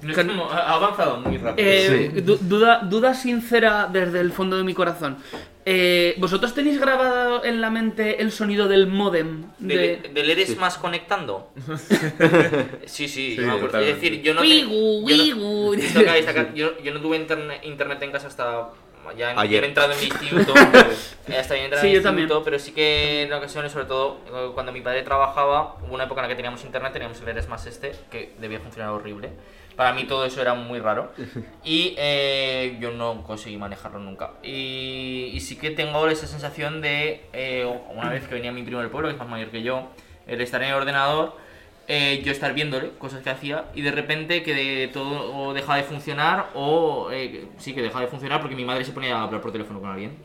No 0.03 0.11
es 0.13 0.19
como- 0.19 0.51
ha 0.51 0.75
avanzado 0.75 1.19
muy 1.21 1.37
rápido. 1.39 1.69
Eh, 1.69 2.11
Sí. 2.15 2.21
du- 2.23 2.39
duda, 2.41 2.81
duda 2.81 3.15
sincera 3.15 3.89
desde 3.93 4.19
el 4.21 4.33
fondo 4.33 4.57
de 4.57 4.65
mi 4.65 4.75
corazón. 4.75 5.19
Eh, 5.65 6.17
¿Vosotros 6.19 6.55
tenéis 6.55 6.81
grabado 6.81 7.45
en 7.45 7.61
la 7.61 7.71
mente 7.71 8.21
el 8.21 8.33
sonido 8.33 8.67
del 8.67 8.89
modem? 8.89 9.45
De... 9.59 9.97
¿Del, 10.03 10.15
del 10.15 10.31
eres 10.31 10.57
más 10.57 10.77
conectando? 10.77 11.53
sí, 12.87 13.09
sí, 13.09 13.37
acuerdo. 13.45 13.67
totalmente. 13.67 13.91
Es 13.97 14.01
decir, 14.01 14.23
yo 14.23 14.35
no, 14.35 14.41
te- 14.43 14.47
Wigu, 14.67 15.07
yo 15.07 15.07
no- 15.07 15.75
no 16.95 17.01
tuve 17.01 17.19
interne- 17.27 17.61
internet 17.65 18.03
en 18.03 18.13
casa 18.13 18.27
hasta 18.27 18.71
ya 19.17 19.33
en- 19.33 19.39
Ayer. 19.39 19.61
bien 19.61 19.65
entrado 19.65 19.93
en 19.93 19.99
mi 20.01 20.05
instituto. 20.07 20.55
hasta 21.39 21.55
bien 21.55 21.65
entrado 21.67 21.81
Sí, 21.83 21.89
en 21.89 21.93
mi 21.93 21.93
yo 21.93 21.99
instituto, 21.99 22.03
también. 22.03 22.29
pero 22.45 22.59
sí 22.59 22.73
que 22.73 23.23
en 23.23 23.33
ocasiones, 23.33 23.73
sobre 23.73 23.87
todo 23.87 24.19
cuando 24.55 24.73
mi 24.73 24.81
padre 24.81 25.03
trabajaba, 25.03 25.77
hubo 25.87 25.95
una 25.95 26.05
época 26.05 26.21
en 26.21 26.25
la 26.25 26.29
que 26.29 26.37
teníamos 26.37 26.65
internet, 26.65 26.93
teníamos 26.93 27.21
el 27.21 27.29
eres 27.29 27.49
más 27.49 27.67
este, 27.67 27.93
que 28.11 28.33
debía 28.41 28.61
funcionar 28.61 28.91
horrible. 28.93 29.31
Para 29.77 29.93
mí 29.95 30.05
todo 30.05 30.25
eso 30.25 30.41
era 30.43 30.55
muy 30.55 30.79
raro 30.81 31.13
y 31.65 31.95
eh, 31.99 32.77
yo 32.81 32.91
no 32.91 33.23
conseguí 33.23 33.57
manejarlo 33.57 33.99
nunca. 33.99 34.33
Y, 34.43 35.31
y 35.33 35.41
sí 35.41 35.57
que 35.57 35.71
tengo 35.71 36.07
esa 36.09 36.27
sensación 36.27 36.81
de, 36.81 37.23
eh, 37.33 37.65
una 37.95 38.11
vez 38.11 38.27
que 38.29 38.35
venía 38.35 38.53
mi 38.53 38.63
primo 38.63 38.81
del 38.81 38.91
pueblo, 38.91 39.09
que 39.09 39.15
es 39.15 39.19
más 39.19 39.29
mayor 39.29 39.49
que 39.51 39.63
yo, 39.63 39.89
el 40.27 40.41
estar 40.41 40.63
en 40.63 40.69
el 40.71 40.75
ordenador, 40.75 41.37
eh, 41.89 42.23
yo 42.25 42.31
estar 42.31 42.55
viéndole 42.55 42.91
cosas 42.91 43.23
que 43.25 43.31
hacía 43.31 43.65
y 43.75 43.83
de 43.83 43.91
repente 43.91 44.45
que 44.45 44.55
de 44.55 44.89
todo 44.89 45.35
o 45.37 45.53
dejaba 45.53 45.79
de 45.79 45.83
funcionar 45.83 46.51
o 46.55 47.09
eh, 47.11 47.47
sí 47.59 47.75
que 47.75 47.83
dejaba 47.83 48.03
de 48.03 48.07
funcionar 48.07 48.41
porque 48.41 48.55
mi 48.55 48.65
madre 48.65 48.85
se 48.85 48.93
ponía 48.93 49.17
a 49.17 49.25
hablar 49.25 49.41
por 49.41 49.51
teléfono 49.51 49.81
con 49.81 49.91
alguien 49.91 50.17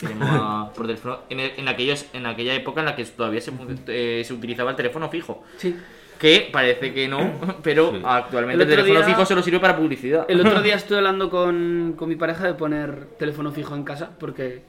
por 0.75 0.85
teléfono 0.85 1.21
en, 1.29 1.39
el- 1.39 1.53
en, 1.57 1.67
aquellos, 1.67 2.05
en 2.13 2.27
aquella 2.27 2.53
época 2.53 2.81
en 2.81 2.85
la 2.85 2.95
que 2.95 3.03
todavía 3.05 3.41
se, 3.41 3.51
eh, 3.87 4.23
se 4.23 4.33
utilizaba 4.33 4.69
el 4.69 4.75
teléfono 4.77 5.09
fijo 5.09 5.43
Sí. 5.57 5.75
Que 6.19 6.49
parece 6.51 6.93
que 6.93 7.07
no 7.07 7.31
pero 7.63 7.93
actualmente 8.03 8.63
El 8.63 8.69
teléfono 8.69 8.99
día- 8.99 9.05
fijo 9.07 9.25
solo 9.25 9.41
sirve 9.43 9.59
para 9.59 9.77
publicidad 9.77 10.25
El 10.27 10.39
otro 10.41 10.61
día 10.61 10.75
estuve 10.81 10.97
hablando 10.97 11.29
con, 11.29 11.93
con 11.97 12.09
mi 12.09 12.15
pareja 12.15 12.45
de 12.45 12.53
poner 12.53 13.05
teléfono 13.19 13.51
fijo 13.51 13.75
en 13.75 13.83
casa 13.83 14.11
porque 14.19 14.61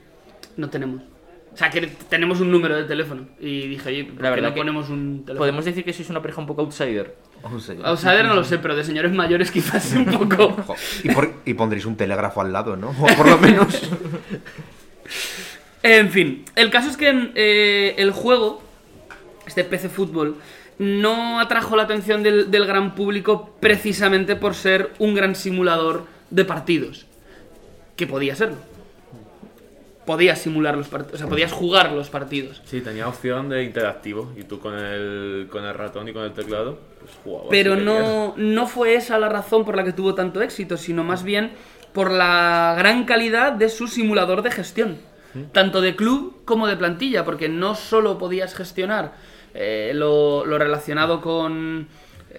no 0.56 0.68
tenemos. 0.70 1.02
O 1.52 1.56
sea, 1.56 1.70
que 1.70 1.80
tenemos 2.08 2.40
un 2.40 2.50
número 2.52 2.76
de 2.76 2.84
teléfono. 2.84 3.26
Y 3.40 3.66
dije, 3.68 3.88
oye, 3.88 4.04
¿por 4.04 4.22
La 4.22 4.28
qué 4.30 4.34
verdad 4.36 4.48
no 4.50 4.54
que 4.54 4.60
ponemos 4.60 4.90
un 4.90 5.20
teléfono? 5.24 5.38
podemos 5.38 5.64
decir 5.64 5.82
que 5.84 5.92
sois 5.92 6.08
una 6.10 6.20
pareja 6.20 6.40
un 6.40 6.46
poco 6.46 6.60
outsider. 6.62 7.16
Outsider 7.84 8.24
no 8.26 8.34
lo 8.34 8.44
sé, 8.44 8.58
pero 8.58 8.76
de 8.76 8.84
señores 8.84 9.12
mayores 9.12 9.50
quizás 9.50 9.92
un 9.94 10.04
poco. 10.04 10.56
Y, 11.02 11.10
por- 11.10 11.32
y 11.44 11.54
pondréis 11.54 11.86
un 11.86 11.96
telégrafo 11.96 12.42
al 12.42 12.52
lado, 12.52 12.76
¿no? 12.76 12.90
O 12.90 13.06
por 13.16 13.28
lo 13.28 13.38
menos. 13.38 13.88
En 15.82 16.10
fin, 16.10 16.44
el 16.54 16.70
caso 16.70 16.90
es 16.90 16.96
que 16.96 17.30
eh, 17.34 17.94
el 17.98 18.10
juego, 18.10 18.62
este 19.46 19.64
PC 19.64 19.88
Fútbol, 19.88 20.36
no 20.78 21.40
atrajo 21.40 21.76
la 21.76 21.82
atención 21.84 22.22
del, 22.22 22.50
del 22.50 22.66
gran 22.66 22.94
público 22.94 23.54
precisamente 23.60 24.36
por 24.36 24.54
ser 24.54 24.92
un 24.98 25.14
gran 25.14 25.34
simulador 25.34 26.04
de 26.30 26.44
partidos. 26.44 27.06
Que 27.96 28.06
podía 28.06 28.36
serlo. 28.36 28.56
Podías 30.06 30.38
simular 30.38 30.76
los 30.76 30.88
partidos, 30.88 31.16
o 31.16 31.18
sea, 31.18 31.26
podías 31.26 31.52
jugar 31.52 31.92
los 31.92 32.08
partidos. 32.08 32.62
Sí, 32.64 32.80
tenía 32.80 33.06
opción 33.08 33.50
de 33.50 33.64
interactivo 33.64 34.32
y 34.38 34.44
tú 34.44 34.58
con 34.58 34.74
el, 34.78 35.48
con 35.50 35.64
el 35.66 35.74
ratón 35.74 36.08
y 36.08 36.14
con 36.14 36.22
el 36.22 36.32
teclado 36.32 36.78
pues 36.98 37.12
jugabas. 37.22 37.48
Pero 37.50 37.76
no, 37.76 38.32
no 38.38 38.66
fue 38.66 38.94
esa 38.94 39.18
la 39.18 39.28
razón 39.28 39.66
por 39.66 39.76
la 39.76 39.84
que 39.84 39.92
tuvo 39.92 40.14
tanto 40.14 40.40
éxito, 40.40 40.78
sino 40.78 41.04
más 41.04 41.24
bien 41.24 41.52
por 41.92 42.10
la 42.10 42.74
gran 42.78 43.04
calidad 43.04 43.52
de 43.52 43.68
su 43.68 43.86
simulador 43.86 44.40
de 44.40 44.50
gestión, 44.50 44.98
tanto 45.52 45.82
de 45.82 45.94
club 45.94 46.42
como 46.46 46.66
de 46.68 46.76
plantilla, 46.76 47.26
porque 47.26 47.50
no 47.50 47.74
solo 47.74 48.16
podías 48.16 48.54
gestionar 48.54 49.12
eh, 49.60 49.90
lo, 49.92 50.46
lo 50.46 50.56
relacionado 50.56 51.20
con 51.20 51.88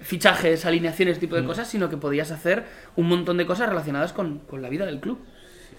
fichajes, 0.00 0.64
alineaciones, 0.64 1.18
tipo 1.18 1.36
de 1.36 1.44
cosas, 1.44 1.68
sino 1.68 1.90
que 1.90 1.98
podías 1.98 2.30
hacer 2.30 2.64
un 2.96 3.08
montón 3.08 3.36
de 3.36 3.44
cosas 3.44 3.68
relacionadas 3.68 4.14
con, 4.14 4.38
con 4.38 4.62
la 4.62 4.70
vida 4.70 4.86
del 4.86 5.00
club. 5.00 5.18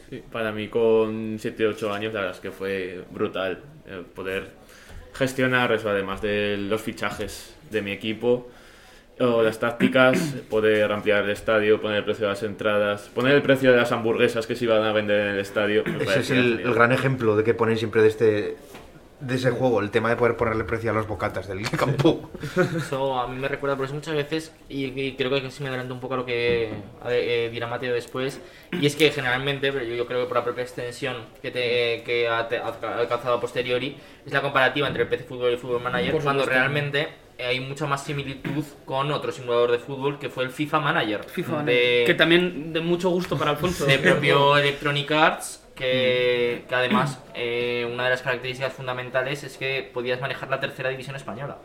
Sí, 0.08 0.22
para 0.32 0.52
mí 0.52 0.68
con 0.68 1.38
7 1.40 1.66
8 1.66 1.94
años 1.94 2.14
la 2.14 2.20
verdad 2.20 2.36
es 2.36 2.42
que 2.42 2.52
fue 2.52 3.04
brutal 3.10 3.60
eh, 3.88 4.04
poder 4.14 4.52
gestionar 5.14 5.72
eso, 5.72 5.90
además 5.90 6.22
de 6.22 6.58
los 6.58 6.80
fichajes 6.80 7.56
de 7.72 7.82
mi 7.82 7.92
equipo 7.92 8.48
o 9.20 9.42
las 9.42 9.60
tácticas, 9.60 10.20
poder 10.50 10.92
ampliar 10.92 11.24
el 11.24 11.32
estadio, 11.32 11.82
poner 11.82 11.98
el 11.98 12.04
precio 12.04 12.28
de 12.28 12.34
las 12.34 12.44
entradas, 12.44 13.10
poner 13.16 13.34
el 13.34 13.42
precio 13.42 13.72
de 13.72 13.78
las 13.78 13.92
hamburguesas 13.92 14.46
que 14.46 14.56
se 14.56 14.66
iban 14.66 14.84
a 14.84 14.92
vender 14.92 15.22
en 15.22 15.34
el 15.34 15.40
estadio. 15.40 15.84
Ese 16.02 16.20
es 16.20 16.30
el, 16.30 16.60
el 16.60 16.74
gran 16.76 16.92
ejemplo 16.92 17.36
de 17.36 17.44
que 17.44 17.56
ponen 17.56 17.78
siempre 17.78 18.04
de 18.04 18.08
este 18.08 18.58
de 19.22 19.36
ese 19.36 19.52
juego, 19.52 19.80
el 19.82 19.92
tema 19.92 20.10
de 20.10 20.16
poder 20.16 20.36
ponerle 20.36 20.64
precio 20.64 20.92
a 20.92 20.94
los 20.94 21.08
bocatas 21.08 21.48
del 21.48 21.70
campo. 21.70 22.30
Eso 22.78 23.20
a 23.20 23.28
mí 23.28 23.36
me 23.40 23.48
recuerda 23.48 23.76
por 23.76 23.86
eso 23.86 23.94
muchas 23.94 24.16
veces, 24.16 24.54
y, 24.68 24.86
y 25.00 25.16
creo 25.16 25.30
que 25.30 25.52
sí 25.52 25.64
me 25.64 25.70
adelanto 25.70 25.94
un 25.94 26.00
poco 26.00 26.16
a 26.16 26.18
lo 26.18 26.26
que 26.26 26.72
a- 27.04 27.12
eh, 27.14 27.50
dirá 27.52 27.68
Mateo 27.68 27.94
después, 27.94 28.42
y 28.72 28.86
es 28.86 28.96
que 28.96 29.12
generalmente, 29.12 29.72
pero 29.72 29.86
yo, 29.86 29.96
yo 29.96 30.06
creo 30.08 30.22
que 30.22 30.28
por 30.28 30.38
la 30.38 30.44
propia 30.44 30.64
extensión 30.64 31.18
que, 31.42 31.52
te, 31.52 32.04
que 32.04 32.28
ha, 32.28 32.48
te- 32.48 32.58
ha 32.58 32.68
alcanzado 32.98 33.36
a 33.36 33.40
posteriori, 33.42 33.96
es 34.26 34.34
la 34.34 34.42
comparativa 34.42 34.88
entre 34.88 35.04
el 35.04 35.10
PC 35.10 35.24
Fútbol 35.26 35.50
y 35.52 35.54
el 35.54 35.60
Fútbol 35.60 35.82
Manager, 35.82 36.12
Por 36.14 36.24
cuando 36.24 36.46
realmente 36.46 37.08
hay 37.40 37.60
mucha 37.60 37.88
más 37.88 38.04
similitud 38.04 38.64
con 38.86 39.12
otro 39.12 39.32
simulador 39.32 39.72
de 39.72 39.80
fútbol 39.80 40.20
que 40.20 40.30
fue 40.30 40.44
el 40.44 40.52
FIFA 40.52 40.80
Manager. 40.80 41.24
FIFA, 41.24 41.64
de, 41.64 42.04
que 42.06 42.14
también 42.14 42.72
de 42.72 42.82
mucho 42.82 43.10
gusto 43.10 43.36
para 43.38 43.52
Alfonso. 43.52 43.86
de 43.86 43.98
propio 43.98 44.58
Electronic 44.60 45.12
Arts, 45.12 45.68
que, 45.82 46.66
que 46.68 46.76
además 46.76 47.20
eh, 47.34 47.90
una 47.92 48.06
de 48.06 48.10
las 48.12 48.22
características 48.22 48.74
fundamentales 48.74 49.44
es 49.44 49.58
que 49.58 49.90
podías 49.94 50.22
manejar 50.22 50.50
la 50.50 50.60
tercera 50.60 50.90
división 50.90 51.16
española. 51.16 51.58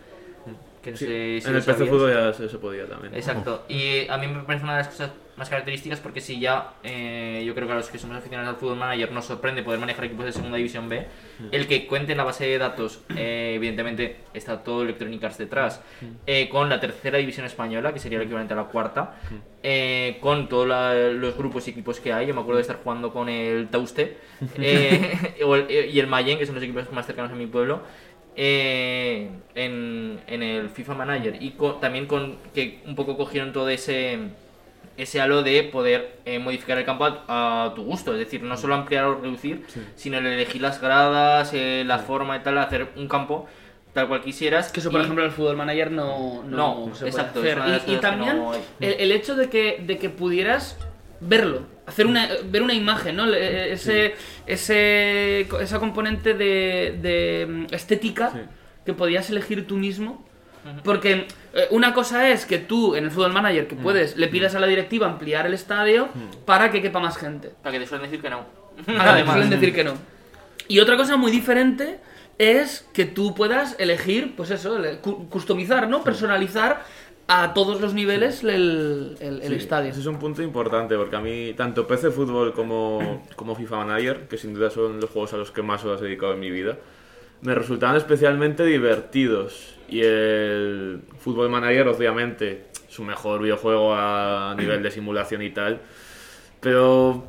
Que 0.83 0.93
no 0.93 0.97
Sí, 0.97 1.05
sé 1.07 1.41
si 1.43 1.49
en 1.49 1.57
el 1.57 1.63
PC. 1.63 1.87
Fútbol 1.87 2.13
ya 2.13 2.33
se, 2.33 2.49
se 2.49 2.59
podía 2.59 2.87
también. 2.87 3.15
Exacto. 3.15 3.65
Y 3.69 4.09
a 4.09 4.17
mí 4.19 4.27
me 4.29 4.43
parece 4.45 4.65
una 4.65 4.75
de 4.77 4.79
las 4.85 4.89
cosas 4.89 5.11
más 5.37 5.49
características 5.51 6.01
porque 6.01 6.21
si 6.21 6.41
ya 6.41 6.73
eh, 6.83 7.43
yo 7.47 7.55
creo 7.55 7.67
que 7.67 7.73
a 7.75 7.77
los 7.77 7.91
que 7.91 7.99
somos 7.99 8.17
aficionados 8.17 8.55
al 8.55 8.59
fútbol 8.61 8.77
manager 8.79 9.13
nos 9.13 9.27
sorprende 9.27 9.63
poder 9.63 9.79
manejar 9.81 10.05
equipos 10.07 10.25
de 10.25 10.33
segunda 10.33 10.57
división 10.57 10.89
B, 10.89 11.07
el 11.53 11.67
que 11.67 11.87
cuente 11.87 12.13
en 12.13 12.19
la 12.19 12.25
base 12.25 12.47
de 12.47 12.57
datos, 12.59 13.03
eh, 13.17 13.53
evidentemente 13.55 14.17
está 14.33 14.63
todo 14.65 14.83
Electronic 14.83 15.23
Arts 15.25 15.39
detrás, 15.39 15.83
eh, 16.27 16.49
con 16.49 16.69
la 16.71 16.81
tercera 16.81 17.19
división 17.19 17.45
española, 17.45 17.93
que 17.93 17.99
sería 17.99 18.17
el 18.19 18.25
equivalente 18.25 18.55
a 18.55 18.57
la 18.57 18.65
cuarta, 18.65 19.17
eh, 19.63 20.17
con 20.21 20.49
todos 20.49 20.67
los 21.15 21.37
grupos 21.37 21.67
y 21.69 21.71
equipos 21.73 22.01
que 22.01 22.13
hay. 22.13 22.27
Yo 22.27 22.35
me 22.35 22.41
acuerdo 22.41 22.57
de 22.57 22.63
estar 22.63 22.79
jugando 22.83 23.13
con 23.13 23.29
el 23.29 23.69
Tauste 23.69 24.17
y 25.93 25.99
el 26.01 26.07
Mayen, 26.07 26.39
que 26.39 26.47
son 26.47 26.55
los 26.55 26.65
equipos 26.65 26.91
más 26.93 27.05
cercanos 27.07 27.31
a 27.33 27.35
mi 27.35 27.47
pueblo 27.47 27.81
eh, 28.37 29.29
en, 29.55 30.21
en 30.27 30.43
el 30.43 30.71
FIFA 30.71 30.95
Manager. 30.95 31.37
Y 31.41 31.51
co- 31.53 31.75
también 31.77 32.07
con 32.07 32.37
que 32.55 32.81
un 32.87 32.95
poco 32.95 33.17
cogieron 33.17 33.53
todo 33.53 33.69
ese 33.69 34.19
ese 34.97 35.21
halo 35.21 35.43
de 35.43 35.63
poder 35.65 36.19
eh, 36.25 36.39
modificar 36.39 36.79
el 36.79 36.85
campo 36.85 37.05
a, 37.05 37.65
a 37.67 37.75
tu 37.75 37.85
gusto, 37.85 38.13
es 38.13 38.19
decir, 38.19 38.43
no 38.43 38.57
solo 38.57 38.75
ampliar 38.75 39.05
o 39.05 39.15
reducir, 39.21 39.65
sino 39.95 40.19
el 40.19 40.27
elegir 40.27 40.63
las 40.63 40.81
gradas, 40.81 41.51
eh, 41.53 41.83
la 41.87 41.99
forma 41.99 42.37
y 42.37 42.41
tal, 42.41 42.57
hacer 42.59 42.89
un 42.97 43.07
campo 43.09 43.47
tal 43.93 44.09
cual 44.09 44.21
quisieras. 44.23 44.71
Que 44.73 44.81
eso, 44.81 44.91
por 44.91 45.01
y- 45.01 45.05
ejemplo, 45.05 45.25
en 45.25 45.31
el 45.31 45.35
fútbol 45.37 45.57
manager 45.57 45.91
no, 45.91 46.43
no, 46.45 46.57
No, 46.57 46.95
se 46.95 47.01
puede 47.07 47.11
exacto, 47.11 47.41
hacer. 47.41 47.59
Y, 47.87 47.97
también 47.97 48.37
no 48.39 48.53
el, 48.55 48.63
el 48.81 49.13
hecho 49.13 49.37
de 49.37 49.49
que, 49.49 49.83
de 49.87 49.97
que 49.99 50.09
pudieras 50.11 50.77
verlo, 51.21 51.63
hacer 51.87 52.07
una, 52.07 52.29
ver 52.45 52.63
una 52.63 52.75
imagen, 52.75 53.17
¿no? 53.17 53.25
Le- 53.27 53.73
Ese, 53.73 54.15
ese, 54.47 55.41
esa 55.61 55.79
componente 55.79 56.35
de, 56.35 56.99
de 57.01 57.47
mm, 57.49 57.75
estética 57.75 58.31
Sí. 58.33 58.39
que 58.85 58.93
podías 58.93 59.29
elegir 59.31 59.67
tú 59.67 59.77
mismo. 59.77 60.26
Porque 60.85 61.27
eh, 61.55 61.67
una 61.71 61.93
cosa 61.95 62.29
es 62.31 62.47
que 62.47 62.59
tú 62.59 62.95
en 62.95 63.05
el 63.05 63.11
fútbol 63.11 63.33
manager 63.33 63.67
que 63.67 63.77
puedes, 63.77 64.17
le 64.17 64.29
pidas 64.29 64.55
a 64.55 64.61
la 64.61 64.67
directiva 64.67 65.07
ampliar 65.07 65.47
el 65.47 65.55
estadio 65.55 66.09
para 66.45 66.71
que 66.71 66.83
quepa 66.83 67.01
más 67.01 67.17
gente. 67.17 67.53
Para 67.63 67.73
que 67.73 67.81
te 67.81 67.87
suelen 67.87 68.09
decir 68.11 68.23
que 68.23 68.31
no. 68.31 68.45
Además, 68.99 69.35
suelen 69.35 69.51
decir 69.51 69.75
que 69.75 69.85
no. 69.85 69.95
Y 70.69 70.81
otra 70.81 70.97
cosa 70.97 71.17
muy 71.17 71.31
diferente 71.31 71.99
es 72.39 72.87
que 72.93 73.05
tú 73.07 73.35
puedas 73.35 73.77
elegir, 73.79 74.35
pues 74.37 74.51
eso, 74.51 74.79
customizar, 75.31 75.89
¿no? 75.89 76.03
Personalizar 76.05 76.83
a 77.29 77.55
todos 77.55 77.81
los 77.81 77.95
niveles 77.95 78.43
el, 78.45 79.17
el- 79.21 79.43
el 79.43 79.49
Sí, 79.49 79.55
estadio. 79.55 79.91
Ese 79.91 80.01
es 80.01 80.07
un 80.07 80.19
punto 80.19 80.43
importante 80.43 80.97
porque 80.97 81.17
a 81.17 81.21
mí, 81.21 81.55
tanto 81.57 81.87
PC 81.87 82.11
Fútbol 82.11 82.53
como, 82.53 83.25
como 83.35 83.55
FIFA 83.57 83.85
Manager, 83.85 84.29
que 84.29 84.37
sin 84.39 84.55
duda 84.55 84.71
son 84.71 85.01
los 85.01 85.11
juegos 85.11 85.33
a 85.33 85.37
los 85.39 85.51
que 85.51 85.63
más 85.63 85.85
horas 85.85 86.01
he 86.03 86.05
dedicado 86.05 86.35
en 86.35 86.41
mi 86.41 86.51
vida, 86.51 86.77
me 87.43 87.55
resultaban 87.55 87.97
especialmente 87.97 88.65
divertidos. 88.65 89.75
Y 89.89 90.01
el 90.01 91.03
Fútbol 91.19 91.49
Manager, 91.49 91.89
obviamente, 91.89 92.67
es 92.89 92.99
un 92.99 93.07
mejor 93.07 93.43
videojuego 93.43 93.95
a 93.95 94.55
nivel 94.59 94.83
de 94.83 94.91
simulación 94.91 95.43
y 95.43 95.51
tal, 95.51 95.81
pero 96.61 97.25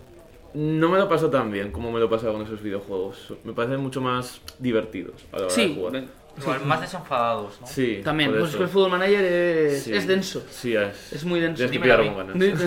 no 0.54 0.90
me 0.90 0.98
lo 0.98 1.08
paso 1.08 1.30
tan 1.30 1.52
bien 1.52 1.72
como 1.72 1.92
me 1.92 2.00
lo 2.00 2.10
pasaba 2.10 2.34
con 2.34 2.42
esos 2.42 2.62
videojuegos. 2.62 3.34
Me 3.44 3.54
parecen 3.54 3.80
mucho 3.80 4.02
más 4.02 4.42
divertidos 4.60 5.26
a 5.32 5.40
la 5.40 5.46
hora 5.46 5.56
de 5.56 5.76
jugar. 5.76 6.04
Igual, 6.40 6.66
más 6.66 6.82
desenfadados, 6.82 7.60
¿no? 7.62 7.68
Sí, 7.68 8.02
también. 8.04 8.30
por 8.30 8.40
Pues 8.40 8.50
es 8.50 8.56
eso. 8.56 8.58
que 8.60 8.64
el 8.66 8.70
fútbol 8.70 8.92
manager 8.92 9.24
es, 9.26 9.84
Sí. 9.84 9.94
es 9.94 10.08
denso. 10.08 10.46
Sí, 10.50 10.76
es. 10.76 11.12
Es 11.14 11.24
muy 11.26 11.40
denso. 11.40 11.68
Dímelo 11.68 11.94
a 11.96 11.98
con 12.14 12.28
ganas. 12.36 12.60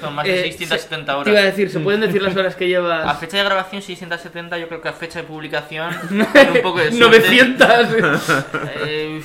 Son 0.00 0.14
más 0.14 0.24
de 0.24 0.40
Eh, 0.40 0.42
670 0.44 1.12
se- 1.12 1.16
horas. 1.18 1.24
Te 1.24 1.30
iba 1.30 1.40
a 1.40 1.44
decir, 1.44 1.70
¿se 1.70 1.80
pueden 1.80 2.00
decir 2.00 2.22
las 2.22 2.34
horas 2.36 2.56
que 2.56 2.64
A 2.64 2.68
llevas? 2.68 3.18
fecha 3.20 3.36
de 3.36 3.44
grabación 3.44 3.82
670, 3.82 4.58
yo 4.58 4.68
creo 4.68 4.80
que 4.80 4.88
a 4.88 4.92
fecha 4.92 5.20
de 5.20 5.26
publicación 5.28 5.92
con 6.08 6.18
un 6.56 6.62
poco 6.62 6.78
de 6.78 6.92
suerte, 6.92 7.18
900. 7.18 7.68
eh, 8.86 9.20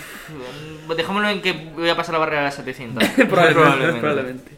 uf, 0.87 0.95
dejémoslo 0.97 1.29
en 1.29 1.41
que 1.41 1.53
voy 1.75 1.89
a 1.89 1.95
pasar 1.95 2.13
la 2.13 2.19
barrera 2.19 2.41
de 2.41 2.45
las 2.47 2.55
700. 2.55 3.03
probablemente, 3.29 3.99
probablemente. 3.99 4.51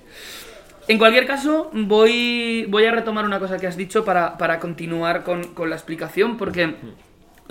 En 0.87 0.97
cualquier 0.97 1.27
caso, 1.27 1.69
voy, 1.73 2.65
voy 2.67 2.85
a 2.85 2.91
retomar 2.91 3.23
una 3.23 3.39
cosa 3.39 3.57
que 3.59 3.67
has 3.67 3.77
dicho 3.77 4.03
para, 4.03 4.37
para 4.37 4.59
continuar 4.59 5.23
con, 5.23 5.53
con 5.53 5.69
la 5.69 5.75
explicación, 5.75 6.37
porque 6.37 6.75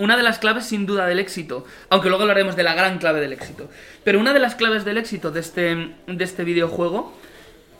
una 0.01 0.17
de 0.17 0.23
las 0.23 0.39
claves 0.39 0.65
sin 0.65 0.85
duda 0.85 1.05
del 1.05 1.19
éxito, 1.19 1.63
aunque 1.89 2.09
luego 2.09 2.23
hablaremos 2.23 2.55
de 2.55 2.63
la 2.63 2.73
gran 2.73 2.97
clave 2.97 3.21
del 3.21 3.33
éxito, 3.33 3.69
pero 4.03 4.19
una 4.19 4.33
de 4.33 4.39
las 4.39 4.55
claves 4.55 4.83
del 4.83 4.97
éxito 4.97 5.29
de 5.31 5.39
este, 5.39 5.95
de 6.07 6.23
este 6.23 6.43
videojuego 6.43 7.13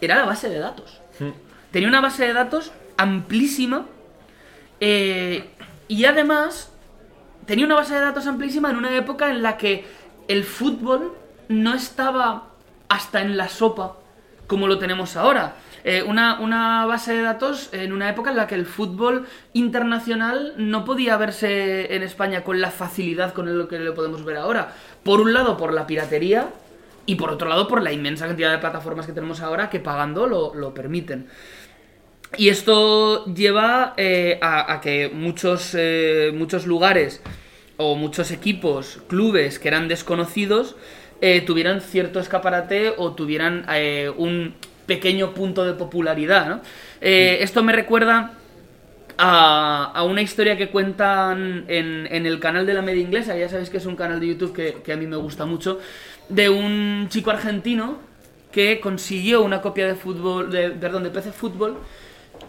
era 0.01 0.15
la 0.15 0.26
base 0.26 0.47
de 0.49 0.59
datos. 0.59 1.01
Tenía 1.72 1.89
una 1.89 1.99
base 1.99 2.28
de 2.28 2.34
datos 2.34 2.72
amplísima 2.97 3.88
eh, 4.80 5.49
y 5.88 6.05
además 6.05 6.72
tenía 7.45 7.65
una 7.65 7.76
base 7.76 7.95
de 7.95 8.01
datos 8.01 8.28
amplísima 8.28 8.69
en 8.69 8.76
una 8.76 8.95
época 8.95 9.32
en 9.32 9.41
la 9.41 9.57
que 9.57 9.86
el 10.28 10.43
fútbol 10.43 11.13
no 11.49 11.74
estaba 11.74 12.49
hasta 12.88 13.22
en 13.22 13.36
la 13.36 13.49
sopa 13.49 13.97
como 14.45 14.67
lo 14.67 14.78
tenemos 14.78 15.15
ahora. 15.15 15.55
Eh, 15.84 16.03
una, 16.03 16.39
una 16.39 16.86
base 16.86 17.13
de 17.13 17.21
datos 17.21 17.69
en 17.71 17.91
una 17.91 18.09
época 18.09 18.29
en 18.29 18.38
la 18.38 18.47
que 18.47 18.55
el 18.55 18.65
fútbol 18.65 19.25
internacional 19.53 20.53
no 20.57 20.86
podía 20.86 21.17
verse 21.17 21.95
en 21.95 22.03
España 22.03 22.43
con 22.43 22.61
la 22.61 22.69
facilidad 22.69 23.34
con 23.34 23.57
lo 23.57 23.67
que 23.67 23.79
lo 23.79 23.93
podemos 23.95 24.23
ver 24.23 24.38
ahora. 24.38 24.73
Por 25.03 25.21
un 25.21 25.34
lado, 25.34 25.57
por 25.57 25.73
la 25.73 25.88
piratería 25.88 26.49
y 27.05 27.15
por 27.15 27.32
otro 27.32 27.49
lado, 27.49 27.67
por 27.67 27.82
la 27.82 27.91
inmensa 27.91 28.27
cantidad 28.27 28.51
de 28.51 28.59
plataformas 28.59 29.07
que 29.07 29.13
tenemos 29.13 29.41
ahora 29.41 29.69
que 29.69 29.79
pagando 29.79 30.27
lo, 30.27 30.53
lo 30.53 30.73
permiten. 30.73 31.27
Y 32.38 32.49
esto 32.49 33.25
lleva 33.25 33.93
eh, 33.97 34.39
a, 34.41 34.79
que 34.82 35.09
muchos, 35.13 35.75
eh, 35.77 36.32
muchos 36.34 36.65
lugares 36.65 37.21
o 37.77 37.95
muchos 37.95 38.32
equipos, 38.32 39.01
clubes 39.07 39.57
que 39.57 39.67
eran 39.67 39.88
desconocidos, 39.88 40.75
tuvieran 41.45 41.82
cierto 41.82 42.19
escaparate 42.19 42.95
o 42.97 43.13
tuvieran 43.13 43.67
un 44.17 44.55
pequeño 44.91 45.33
punto 45.33 45.63
de 45.63 45.73
popularidad. 45.73 46.43
¿no? 46.49 46.61
Eh, 46.99 47.37
Esto 47.41 47.63
me 47.63 47.73
recuerda 47.81 48.33
a, 49.17 49.91
a 49.93 50.03
una 50.03 50.21
historia 50.21 50.57
que 50.57 50.67
cuentan 50.67 51.65
en, 51.67 52.07
en 52.11 52.25
el 52.25 52.39
canal 52.39 52.65
de 52.65 52.73
la 52.73 52.81
media 52.81 53.01
inglesa, 53.01 53.37
ya 53.37 53.47
sabéis 53.47 53.69
que 53.69 53.77
es 53.77 53.85
un 53.85 53.95
canal 53.95 54.19
de 54.19 54.27
YouTube 54.27 54.53
que, 54.53 54.67
que 54.83 54.91
a 54.93 54.97
mí 54.97 55.07
me 55.07 55.17
gusta 55.17 55.45
mucho, 55.45 55.79
de 56.29 56.49
un 56.49 57.07
chico 57.09 57.29
argentino 57.31 57.99
que 58.51 58.79
consiguió 58.81 59.43
una 59.43 59.61
copia 59.61 59.87
de 59.87 59.95
fútbol, 59.95 60.51
de, 60.51 60.71
perdón, 60.71 61.03
de 61.03 61.09
PC 61.09 61.31
Fútbol 61.31 61.77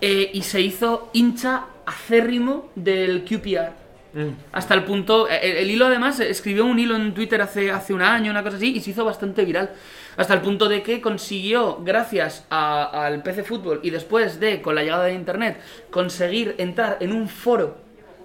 eh, 0.00 0.30
y 0.32 0.42
se 0.42 0.60
hizo 0.60 1.10
hincha 1.12 1.64
acérrimo 1.86 2.70
del 2.74 3.22
QPR. 3.24 3.70
Hasta 4.52 4.74
el 4.74 4.82
punto. 4.84 5.26
El, 5.28 5.56
el 5.62 5.70
hilo, 5.70 5.86
además, 5.86 6.20
escribió 6.20 6.66
un 6.66 6.78
hilo 6.78 6.96
en 6.96 7.14
Twitter 7.14 7.40
hace, 7.40 7.70
hace 7.70 7.94
un 7.94 8.02
año, 8.02 8.30
una 8.30 8.42
cosa 8.42 8.56
así, 8.56 8.68
y 8.76 8.80
se 8.80 8.90
hizo 8.90 9.04
bastante 9.06 9.44
viral. 9.44 9.70
Hasta 10.16 10.34
el 10.34 10.40
punto 10.42 10.68
de 10.68 10.82
que 10.82 11.00
consiguió, 11.00 11.78
gracias 11.82 12.46
a- 12.50 13.06
al 13.06 13.22
PC 13.22 13.44
Fútbol 13.44 13.80
y 13.82 13.90
después 13.90 14.40
de, 14.40 14.60
con 14.60 14.74
la 14.74 14.82
llegada 14.82 15.04
de 15.04 15.14
Internet, 15.14 15.58
conseguir 15.90 16.54
entrar 16.58 16.98
en 17.00 17.12
un 17.12 17.28
foro 17.28 17.76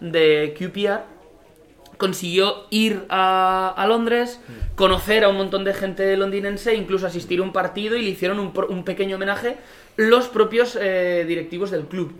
de 0.01 0.53
QPR 0.57 1.17
consiguió 1.97 2.65
ir 2.69 3.05
a, 3.09 3.83
Londres, 3.87 4.39
conocer 4.75 5.23
a 5.23 5.29
un 5.29 5.37
montón 5.37 5.63
de 5.63 5.73
gente 5.73 6.15
londinense, 6.15 6.75
incluso 6.75 7.07
asistir 7.07 7.39
a 7.39 7.43
un 7.43 7.51
partido 7.51 7.97
y 7.97 8.03
le 8.03 8.09
hicieron 8.11 8.39
un, 8.39 8.53
un 8.69 8.83
pequeño 8.83 9.15
homenaje 9.15 9.55
los 9.95 10.27
propios 10.27 10.77
eh, 10.79 11.25
directivos 11.27 11.71
del 11.71 11.85
club. 11.85 12.13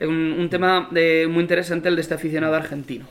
Un, 0.00 0.36
un 0.38 0.48
tema 0.50 0.88
eh, 0.94 1.26
muy 1.28 1.40
interesante 1.42 1.88
el 1.88 1.96
de 1.96 2.02
este 2.02 2.14
aficionado 2.14 2.54
argentino. 2.54 3.06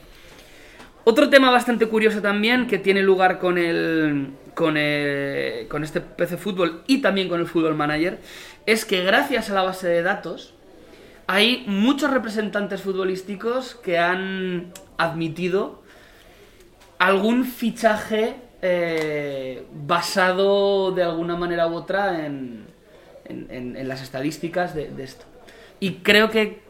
Otro 1.05 1.29
tema 1.29 1.51
bastante 1.51 1.87
curioso 1.87 2.21
también 2.21 2.67
que 2.67 2.77
tiene 2.77 3.01
lugar 3.01 3.39
con 3.39 3.57
el 3.57 4.29
con, 4.53 4.77
el- 4.77 5.67
con 5.67 5.83
este 5.83 5.99
PC 5.99 6.37
Fútbol 6.37 6.83
y 6.87 7.01
también 7.01 7.27
con 7.27 7.39
el 7.39 7.47
Fútbol 7.47 7.75
Manager 7.75 8.19
es 8.65 8.85
que 8.85 9.03
gracias 9.03 9.49
a 9.49 9.53
la 9.55 9.63
base 9.63 9.87
de 9.87 10.03
datos 10.03 10.53
hay 11.27 11.63
muchos 11.67 12.11
representantes 12.11 12.81
futbolísticos 12.81 13.75
que 13.75 13.97
han 13.97 14.71
admitido 14.97 15.81
algún 16.99 17.45
fichaje 17.45 18.35
eh, 18.61 19.65
basado 19.73 20.91
de 20.91 21.03
alguna 21.03 21.35
manera 21.35 21.67
u 21.67 21.73
otra 21.73 22.25
en, 22.25 22.65
en- 23.25 23.87
las 23.89 24.01
estadísticas 24.01 24.73
de 24.75 25.03
esto. 25.03 25.25
Y 25.79 25.95
creo 25.95 26.29
que 26.29 26.62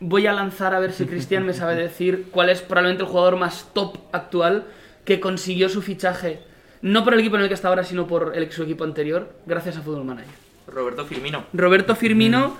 voy 0.00 0.26
a 0.26 0.32
lanzar 0.32 0.74
a 0.74 0.80
ver 0.80 0.92
si 0.92 1.06
Cristian 1.06 1.44
me 1.44 1.52
sabe 1.52 1.76
decir 1.76 2.26
cuál 2.30 2.48
es 2.48 2.62
probablemente 2.62 3.04
el 3.04 3.08
jugador 3.08 3.36
más 3.36 3.68
top 3.72 3.98
actual 4.12 4.64
que 5.04 5.20
consiguió 5.20 5.68
su 5.68 5.82
fichaje, 5.82 6.40
no 6.82 7.04
por 7.04 7.14
el 7.14 7.20
equipo 7.20 7.36
en 7.36 7.42
el 7.42 7.48
que 7.48 7.54
está 7.54 7.68
ahora, 7.68 7.84
sino 7.84 8.06
por 8.06 8.32
el 8.36 8.50
su 8.50 8.62
equipo 8.62 8.84
anterior, 8.84 9.32
gracias 9.46 9.76
a 9.76 9.82
Football 9.82 10.04
Manager. 10.04 10.34
Roberto 10.66 11.04
Firmino. 11.04 11.44
Roberto 11.52 11.96
Firmino 11.96 12.56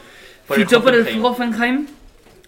Por 0.47 0.59
el 0.59 0.65
fichó 0.65 0.83
por 0.83 0.95
el 0.95 1.03
Hoffenheim. 1.03 1.25
Hoffenheim 1.25 1.87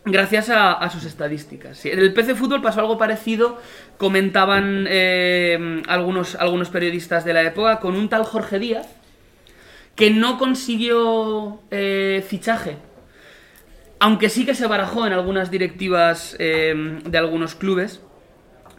gracias 0.05 0.51
a, 0.51 0.73
a 0.73 0.91
sus 0.91 1.05
estadísticas. 1.05 1.79
Sí, 1.79 1.91
En 1.91 2.01
el 2.01 2.13
PC 2.13 2.35
Fútbol 2.35 2.63
pasó 2.63 2.81
algo 2.81 2.99
parecido, 2.99 3.61
comentaban 3.99 4.87
eh, 4.89 5.83
algunos, 5.87 6.35
algunos 6.35 6.69
periodistas 6.71 7.25
de 7.25 7.33
la 7.33 7.43
época, 7.43 7.79
con 7.81 7.95
un 7.95 8.09
tal 8.09 8.25
Jorge 8.25 8.59
Díaz, 8.59 8.89
que 9.95 10.11
no 10.11 10.39
consiguió 10.39 11.61
eh, 11.71 12.25
fichaje, 12.27 12.77
aunque 14.03 14.29
sí 14.31 14.45
que 14.45 14.57
se 14.57 14.67
barajó 14.67 15.07
en 15.07 15.13
algunas 15.13 15.53
directivas 15.53 16.35
eh, 16.41 16.75
de 17.05 17.19
algunos 17.19 17.55
clubes, 17.55 18.01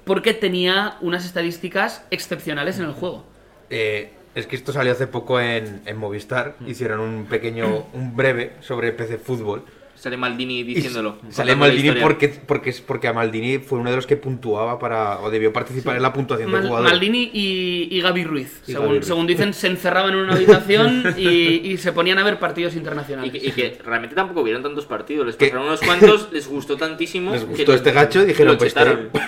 porque 0.03 0.34
tenía 0.34 0.97
unas 0.99 1.24
estadísticas 1.24 2.05
excepcionales 2.11 2.78
en 2.78 2.86
el 2.88 2.91
juego. 2.91 3.24
Eh, 3.69 4.11
es 4.36 4.47
que 4.47 4.57
esto 4.57 4.74
salió 4.74 4.91
hace 4.91 5.07
poco 5.07 5.39
en, 5.39 5.82
en 5.86 5.95
Movistar. 5.95 6.57
Hicieron 6.67 6.99
un 6.99 7.26
pequeño, 7.28 7.86
un 7.93 8.17
breve 8.17 8.57
sobre 8.59 8.91
PC 8.91 9.17
Fútbol. 9.17 9.63
Sale 10.04 10.18
Maldini 10.18 10.60
Y 10.60 10.64
diciéndolo. 10.64 11.16
Sale 11.30 11.56
Maldini 11.56 11.91
porque, 12.01 12.28
porque, 12.28 12.72
es 12.72 12.82
porque 12.82 13.08
a 13.08 13.14
Maldini 13.14 13.60
fue 13.60 13.80
uno 13.80 13.89
de 13.89 13.95
los 13.95 14.06
que 14.06 14.18
puntuaba 14.18 14.78
para. 14.78 15.22
o 15.22 15.32
debió 15.32 15.54
participar 15.54 15.95
en 15.95 16.01
la 16.01 16.12
puntuación 16.12 16.51
del 16.51 16.60
Mal- 16.60 16.68
jugador. 16.68 16.89
Maldini 16.89 17.32
y, 17.32 17.88
y 17.89 18.01
Gaby 18.01 18.26
Ruiz, 18.26 18.62
Y 18.68 18.74
según, 18.74 18.88
Gaby 18.88 18.97
Ruiz. 18.97 19.08
según 19.08 19.28
dicen, 19.28 19.54
se 19.54 19.68
encerraban 19.68 20.12
en 20.12 20.20
una 20.20 20.34
habitación 20.36 21.16
y, 21.18 21.28
y 21.72 21.78
se 21.78 21.93
ponían 21.93 22.18
a 22.18 22.24
ver 22.26 22.38
partidos 22.38 22.76
Y 22.76 22.80
internacionales. 22.80 23.32
que, 23.32 23.38
y 23.47 23.51
que 23.51 23.78
realmente 23.82 24.14
tampoco 24.14 24.43
vieron 24.43 24.62
tantos 24.62 24.86
partidos. 24.86 25.26
Les 25.26 25.38
Que- 25.38 25.45
pasaron 25.45 25.68
unos 25.68 25.80
cuantos, 25.80 26.28
les 26.34 26.49
gustó 26.49 26.76
tantísimo. 26.76 27.32
Les 27.32 27.45
gustó 27.47 27.74
este 27.74 27.93
gacho 27.93 28.24
y 28.24 28.26
dijeron, 28.26 28.54
lo 28.54 28.58
pues 28.60 28.74
chetaron. 28.74 29.10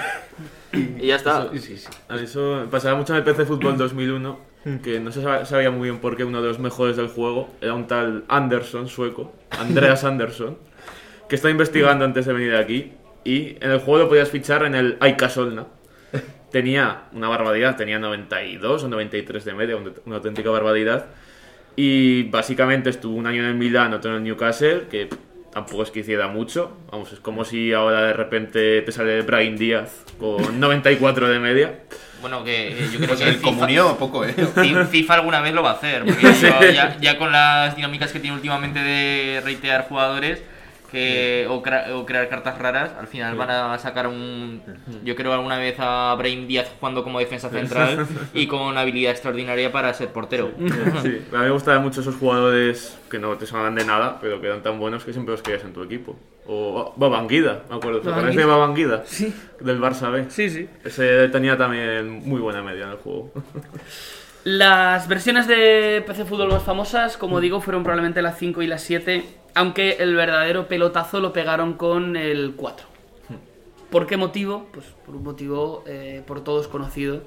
Y 0.74 1.08
ya 1.08 1.16
está. 1.16 1.44
A 1.44 2.16
mí 2.16 2.22
Eso 2.24 2.68
pasaba 2.70 2.98
mucho 2.98 3.14
en 3.14 3.20
el 3.20 3.24
PC 3.24 3.46
Fútbol 3.46 3.78
2001, 3.78 4.40
que 4.84 5.00
no 5.00 5.12
se 5.12 5.22
sab- 5.22 5.46
sabía 5.46 5.70
muy 5.72 5.90
bien 5.90 6.00
por 6.02 6.18
qué 6.18 6.24
uno 6.24 6.42
de 6.42 6.48
los 6.48 6.60
mejores 6.60 6.98
del 6.98 7.08
juego 7.08 7.50
era 7.62 7.74
un 7.74 7.88
tal 7.88 8.24
Anderson, 8.28 8.88
sueco, 8.88 9.34
Andreas 9.52 10.04
Anderson, 10.04 10.58
que 11.30 11.36
estaba 11.36 11.52
investigando 11.52 12.04
antes 12.06 12.26
de 12.26 12.34
venir 12.34 12.56
aquí, 12.56 12.92
y 13.24 13.58
en 13.62 13.72
el 13.72 13.80
juego 13.80 14.04
lo 14.04 14.10
podías 14.10 14.30
fichar 14.30 14.64
en 14.66 14.76
el 14.76 14.98
Aika 15.00 15.30
Solna. 15.30 15.66
Tenía 16.52 17.04
una 17.12 17.28
barbaridad, 17.28 17.76
tenía 17.76 18.00
92 18.00 18.84
o 18.84 18.88
93 18.88 19.44
de 19.46 19.54
media, 19.54 19.76
un- 19.76 19.94
una 20.06 20.16
auténtica 20.18 20.50
barbaridad. 20.50 21.08
Y 21.76 22.24
básicamente 22.24 22.90
estuvo 22.90 23.16
un 23.18 23.28
año 23.28 23.42
en 23.42 23.50
el 23.50 23.56
Milán, 23.56 23.94
otro 23.94 24.12
en 24.12 24.18
el 24.18 24.24
Newcastle, 24.24 24.84
que 24.90 25.10
tampoco 25.52 25.84
es 25.84 25.92
que 25.92 26.00
hiciera 26.00 26.28
mucho. 26.30 26.72
Vamos, 26.92 27.12
es 27.12 27.20
como 27.20 27.44
si 27.44 27.74
ahora 27.74 28.04
de 28.04 28.14
repente 28.14 28.82
te 28.82 28.92
sale 28.94 29.22
Brian 29.24 29.58
Díaz 29.58 30.06
con 30.18 30.60
94 30.60 31.28
de 31.28 31.40
media. 31.40 31.80
Bueno, 32.22 32.44
que 32.44 32.70
eh, 32.70 32.90
yo 32.92 32.98
creo 32.98 33.10
Pues 33.10 33.20
que 33.20 33.26
el 33.30 33.36
FIFA, 33.36 33.44
comunión, 33.44 33.98
poco, 33.98 34.26
¿eh? 34.26 34.34
Fi- 34.56 34.76
FIFA 34.90 35.14
alguna 35.16 35.42
vez 35.42 35.54
lo 35.54 35.62
va 35.64 35.72
a 35.72 35.74
hacer. 35.74 36.06
Porque 36.06 36.34
ya- 36.74 36.98
ya 37.00 37.18
con 37.18 37.32
las 37.32 37.76
dinámicas 37.76 38.12
que 38.12 38.20
tiene 38.20 38.36
últimamente 38.36 38.80
de 38.80 39.42
reitear 39.44 39.88
jugadores 39.88 40.42
que, 40.92 41.48
o, 41.50 41.62
crear 41.62 42.30
cartas 42.30 42.58
raras, 42.58 42.92
al 43.00 43.08
final 43.08 43.36
van 43.36 43.50
a 43.50 43.78
sacar 43.80 44.08
un. 44.08 44.62
Yo 45.04 45.16
creo 45.16 45.34
alguna 45.34 45.58
vez 45.58 45.76
a 45.80 46.16
Brahim 46.18 46.48
Díaz 46.48 46.72
jugando 46.80 47.04
como 47.04 47.20
defensa 47.20 47.50
central 47.50 48.08
y 48.34 48.48
con 48.48 48.78
habilidad 48.78 49.12
extraordinaria 49.12 49.72
para 49.72 49.94
ser 49.94 50.10
portero. 50.10 50.52
Sí, 51.02 51.22
a 51.34 51.38
mí 51.38 51.44
me 51.44 51.50
gustaban 51.52 51.84
mucho 51.84 52.02
esos 52.02 52.16
jugadores 52.16 52.98
que 53.10 53.20
no 53.20 53.38
te 53.38 53.46
sonaban 53.46 53.76
de 53.76 53.86
nada, 53.86 54.20
pero 54.22 54.42
que 54.42 54.48
eran 54.48 54.62
tan 54.64 54.80
buenos 54.80 55.04
que 55.04 55.14
siempre 55.14 55.34
los 55.34 55.42
querías 55.42 55.64
en 55.64 55.74
tu 55.74 55.84
equipo. 55.84 56.16
O 56.48 56.94
Babanguida, 56.96 57.64
me 57.70 57.78
acuerdo. 57.78 58.02
¿Te 58.02 58.10
acuerdas 58.10 58.36
de 58.36 58.46
Babanguida. 58.46 58.98
Babanguida? 58.98 59.04
Sí. 59.06 59.34
Del 59.60 59.82
Barça 59.82 60.12
B. 60.12 60.26
Sí, 60.30 60.50
sí. 60.50 60.70
Ese 60.84 61.30
tenía 61.30 61.58
también 61.58 62.28
muy 62.28 62.40
buena 62.40 62.62
media 62.62 62.86
en 62.86 62.92
el 62.92 62.98
juego. 62.98 63.32
Las 64.46 65.08
versiones 65.08 65.48
de 65.48 66.04
PC 66.06 66.24
Fútbol 66.24 66.50
más 66.50 66.62
famosas, 66.62 67.18
como 67.18 67.42
digo, 67.42 67.62
fueron 67.62 67.82
probablemente 67.82 68.22
las 68.22 68.38
5 68.38 68.62
y 68.62 68.68
las 68.68 68.84
7, 68.84 69.26
aunque 69.56 69.98
el 70.00 70.16
verdadero 70.16 70.68
pelotazo 70.68 71.20
lo 71.20 71.34
pegaron 71.34 71.74
con 71.74 72.16
el 72.16 72.54
4. 72.56 72.86
¿Por 73.90 74.06
qué 74.06 74.18
motivo? 74.18 74.68
Pues 74.72 74.86
por 75.06 75.16
un 75.16 75.24
motivo 75.24 75.84
eh, 75.88 76.22
por 76.28 76.44
todos 76.44 76.68
conocido, 76.68 77.24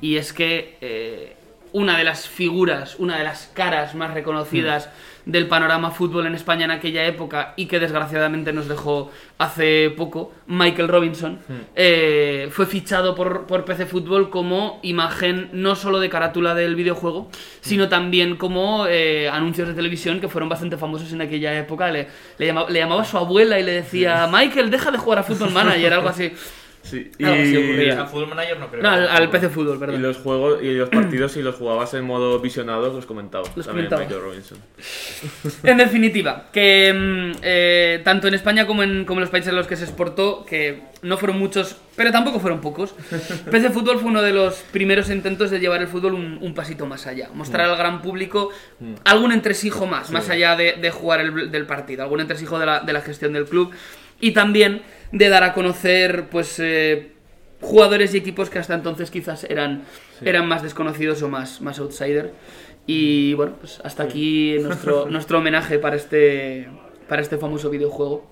y 0.00 0.16
es 0.16 0.32
que 0.32 0.76
eh, 0.80 1.36
una 1.72 1.96
de 1.96 2.04
las 2.04 2.28
figuras, 2.28 2.96
una 2.98 3.16
de 3.16 3.24
las 3.24 3.50
caras 3.54 3.94
más 3.94 4.12
reconocidas 4.12 4.90
del 5.24 5.46
panorama 5.46 5.90
fútbol 5.90 6.26
en 6.26 6.34
España 6.34 6.64
en 6.64 6.70
aquella 6.72 7.04
época 7.06 7.54
y 7.56 7.66
que 7.66 7.78
desgraciadamente 7.78 8.52
nos 8.52 8.68
dejó 8.68 9.10
hace 9.38 9.90
poco, 9.96 10.32
Michael 10.46 10.88
Robinson, 10.88 11.38
eh, 11.76 12.48
fue 12.50 12.66
fichado 12.66 13.14
por, 13.14 13.46
por 13.46 13.64
PC 13.64 13.86
Fútbol 13.86 14.30
como 14.30 14.78
imagen 14.82 15.48
no 15.52 15.74
solo 15.76 16.00
de 16.00 16.08
carátula 16.08 16.54
del 16.54 16.74
videojuego, 16.76 17.28
sino 17.60 17.88
también 17.88 18.36
como 18.36 18.86
eh, 18.88 19.28
anuncios 19.28 19.68
de 19.68 19.74
televisión 19.74 20.20
que 20.20 20.28
fueron 20.28 20.48
bastante 20.48 20.76
famosos 20.76 21.12
en 21.12 21.20
aquella 21.22 21.56
época. 21.58 21.90
Le, 21.90 22.08
le, 22.38 22.46
llama- 22.46 22.66
le 22.68 22.78
llamaba 22.80 23.02
a 23.02 23.04
su 23.04 23.16
abuela 23.16 23.58
y 23.58 23.62
le 23.62 23.72
decía, 23.72 24.28
Michael, 24.32 24.70
deja 24.70 24.90
de 24.90 24.98
jugar 24.98 25.20
a 25.20 25.22
Fútbol 25.22 25.50
Manager, 25.50 25.92
algo 25.94 26.08
así. 26.08 26.32
Sí, 26.82 27.10
Algo 27.22 27.42
así 27.42 27.56
O 27.56 27.60
ocurría. 27.60 27.94
sea, 27.94 28.06
Football 28.06 28.28
Manager 28.30 28.58
no 28.60 28.68
creo. 28.68 28.82
No, 28.82 28.88
al, 28.90 29.08
al 29.08 29.30
PC 29.30 29.48
Fútbol, 29.48 29.76
Y 29.76 29.78
perdón. 29.78 30.02
los 30.02 30.16
juegos 30.18 30.62
y 30.62 30.74
los 30.74 30.88
partidos, 30.88 31.32
si 31.32 31.40
los 31.42 31.54
jugabas 31.54 31.94
en 31.94 32.04
modo 32.04 32.38
visionado, 32.40 32.92
los 32.92 33.06
comentaba. 33.06 33.44
Los 33.54 33.66
también 33.66 33.88
comentaba. 33.88 34.02
Michael 34.02 34.20
Robinson. 34.20 34.58
En 35.64 35.76
definitiva, 35.78 36.46
que 36.52 36.92
mm, 36.92 37.38
eh, 37.42 38.00
tanto 38.04 38.28
en 38.28 38.34
España 38.34 38.66
como 38.66 38.82
en, 38.82 39.04
como 39.04 39.18
en 39.20 39.22
los 39.22 39.30
países 39.30 39.50
en 39.50 39.56
los 39.56 39.66
que 39.66 39.76
se 39.76 39.84
exportó, 39.84 40.44
que 40.44 40.82
no 41.02 41.16
fueron 41.18 41.38
muchos, 41.38 41.76
pero 41.96 42.10
tampoco 42.12 42.40
fueron 42.40 42.60
pocos, 42.60 42.94
PC 43.50 43.70
Fútbol 43.70 43.98
fue 43.98 44.10
uno 44.10 44.22
de 44.22 44.32
los 44.32 44.54
primeros 44.72 45.08
intentos 45.10 45.50
de 45.50 45.60
llevar 45.60 45.80
el 45.82 45.88
fútbol 45.88 46.14
un, 46.14 46.38
un 46.40 46.54
pasito 46.54 46.86
más 46.86 47.06
allá, 47.06 47.28
mostrar 47.34 47.68
al 47.68 47.76
gran 47.76 48.02
público 48.02 48.50
algún 49.04 49.32
entresijo 49.32 49.86
más, 49.86 50.10
más 50.10 50.28
allá 50.30 50.56
de, 50.56 50.74
de 50.74 50.90
jugar 50.90 51.20
el, 51.20 51.50
del 51.50 51.66
partido, 51.66 52.02
algún 52.02 52.20
entresijo 52.20 52.58
de 52.58 52.66
la, 52.66 52.80
de 52.80 52.92
la 52.92 53.00
gestión 53.00 53.32
del 53.32 53.44
club 53.46 53.72
y 54.22 54.30
también 54.30 54.82
de 55.10 55.28
dar 55.28 55.42
a 55.42 55.52
conocer 55.52 56.28
pues 56.30 56.58
eh, 56.60 57.10
jugadores 57.60 58.14
y 58.14 58.18
equipos 58.18 58.48
que 58.50 58.60
hasta 58.60 58.74
entonces 58.74 59.10
quizás 59.10 59.44
eran, 59.44 59.82
eran 60.24 60.46
más 60.46 60.62
desconocidos 60.62 61.22
o 61.22 61.28
más, 61.28 61.60
más 61.60 61.80
outsider. 61.80 62.32
Y 62.86 63.34
bueno, 63.34 63.56
pues 63.58 63.80
hasta 63.82 64.04
aquí 64.04 64.56
nuestro, 64.60 65.06
nuestro 65.10 65.38
homenaje 65.38 65.80
para 65.80 65.96
este, 65.96 66.68
para 67.08 67.20
este 67.20 67.36
famoso 67.36 67.68
videojuego. 67.68 68.30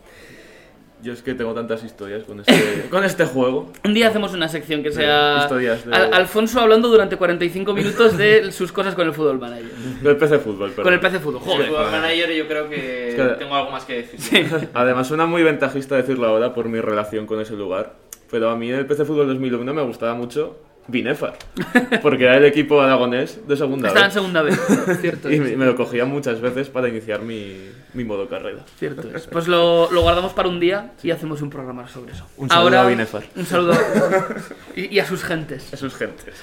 Yo 1.03 1.15
es 1.15 1.23
que 1.23 1.35
tengo 1.35 1.55
tantas 1.55 1.83
historias 1.83 2.25
con 2.25 2.41
este, 2.41 2.87
con 2.91 3.05
este 3.05 3.25
juego. 3.25 3.73
Un 3.85 3.95
día 3.95 4.09
hacemos 4.09 4.35
una 4.35 4.49
sección 4.49 4.83
que 4.83 4.93
sea 4.93 5.39
historias 5.43 5.87
de- 5.87 5.95
Al- 5.95 6.13
Alfonso 6.13 6.61
hablando 6.61 6.89
durante 6.89 7.17
45 7.17 7.73
minutos 7.73 8.19
de 8.19 8.53
sus 8.53 8.71
cosas 8.71 8.95
con 8.95 9.07
el 9.07 9.15
fútbol 9.15 9.39
manager. 9.39 9.71
Del 10.03 10.17
PC 10.19 10.39
Fútbol, 10.41 10.71
perdón. 10.71 10.85
Con 10.85 10.93
el 10.95 11.01
PC 11.01 11.19
Fútbol. 11.21 11.41
Joder, 11.41 11.57
Joder. 11.57 11.69
Football 11.69 11.91
Manager 12.03 12.33
yo 12.35 12.47
creo 12.49 12.69
que, 12.69 13.09
Es 13.11 13.15
que- 13.15 13.23
tengo 13.39 13.55
algo 13.55 13.71
más 13.71 13.85
que 13.87 14.03
decir. 14.03 14.47
Además, 14.75 15.07
suena 15.09 15.25
muy 15.27 15.43
ventajista 15.43 15.97
decirlo 15.97 16.27
ahora 16.27 16.53
por 16.53 16.69
mi 16.69 16.81
relación 16.81 17.27
con 17.27 17.41
ese 17.41 17.55
lugar. 17.55 17.95
Pero 18.31 18.51
a 18.51 18.57
mí 18.57 18.69
en 18.71 18.77
el 18.77 18.87
PC 18.87 19.05
Fútbol 19.07 19.27
2001 19.29 19.73
me 19.75 19.83
gustaba 19.83 20.15
mucho 20.15 20.57
Binefar. 20.91 21.37
Porque 22.03 22.25
era 22.25 22.37
el 22.37 22.45
equipo 22.45 22.81
aragonés 22.81 23.47
de 23.47 23.57
segunda 23.57 23.89
Estaba 23.89 24.07
en 24.07 24.09
vez. 24.09 24.15
segunda 24.15 24.43
vez. 24.43 24.99
Cierto 25.01 25.31
Y 25.31 25.39
me 25.39 25.67
lo 25.67 25.77
cogía 25.77 26.05
muchas 26.05 26.41
veces 26.41 26.69
para 26.69 26.89
iniciar 26.89 27.23
mi, 27.23 27.71
mi 27.95 28.05
modo 28.05 28.29
carrera. 28.29 28.61
Cierto 28.79 29.09
es. 29.15 29.27
Pues 29.27 29.49
lo, 29.49 29.91
lo 29.91 30.03
guardamos 30.03 30.33
para 30.33 30.49
un 30.49 30.61
día 30.61 30.93
y 31.03 31.11
hacemos 31.11 31.43
un 31.43 31.51
programa 31.51 31.89
sobre 31.89 32.13
eso. 32.13 32.27
Un 32.37 32.49
saludo 32.49 32.79
a 32.81 32.87
Binefar. 32.87 33.25
Un 33.37 33.47
saludo. 33.47 33.73
y, 34.77 34.95
y 34.95 34.99
a 34.99 35.07
sus 35.07 35.23
gentes. 35.23 35.73
A 35.73 35.77
sus 35.77 35.95
gentes. 35.95 36.35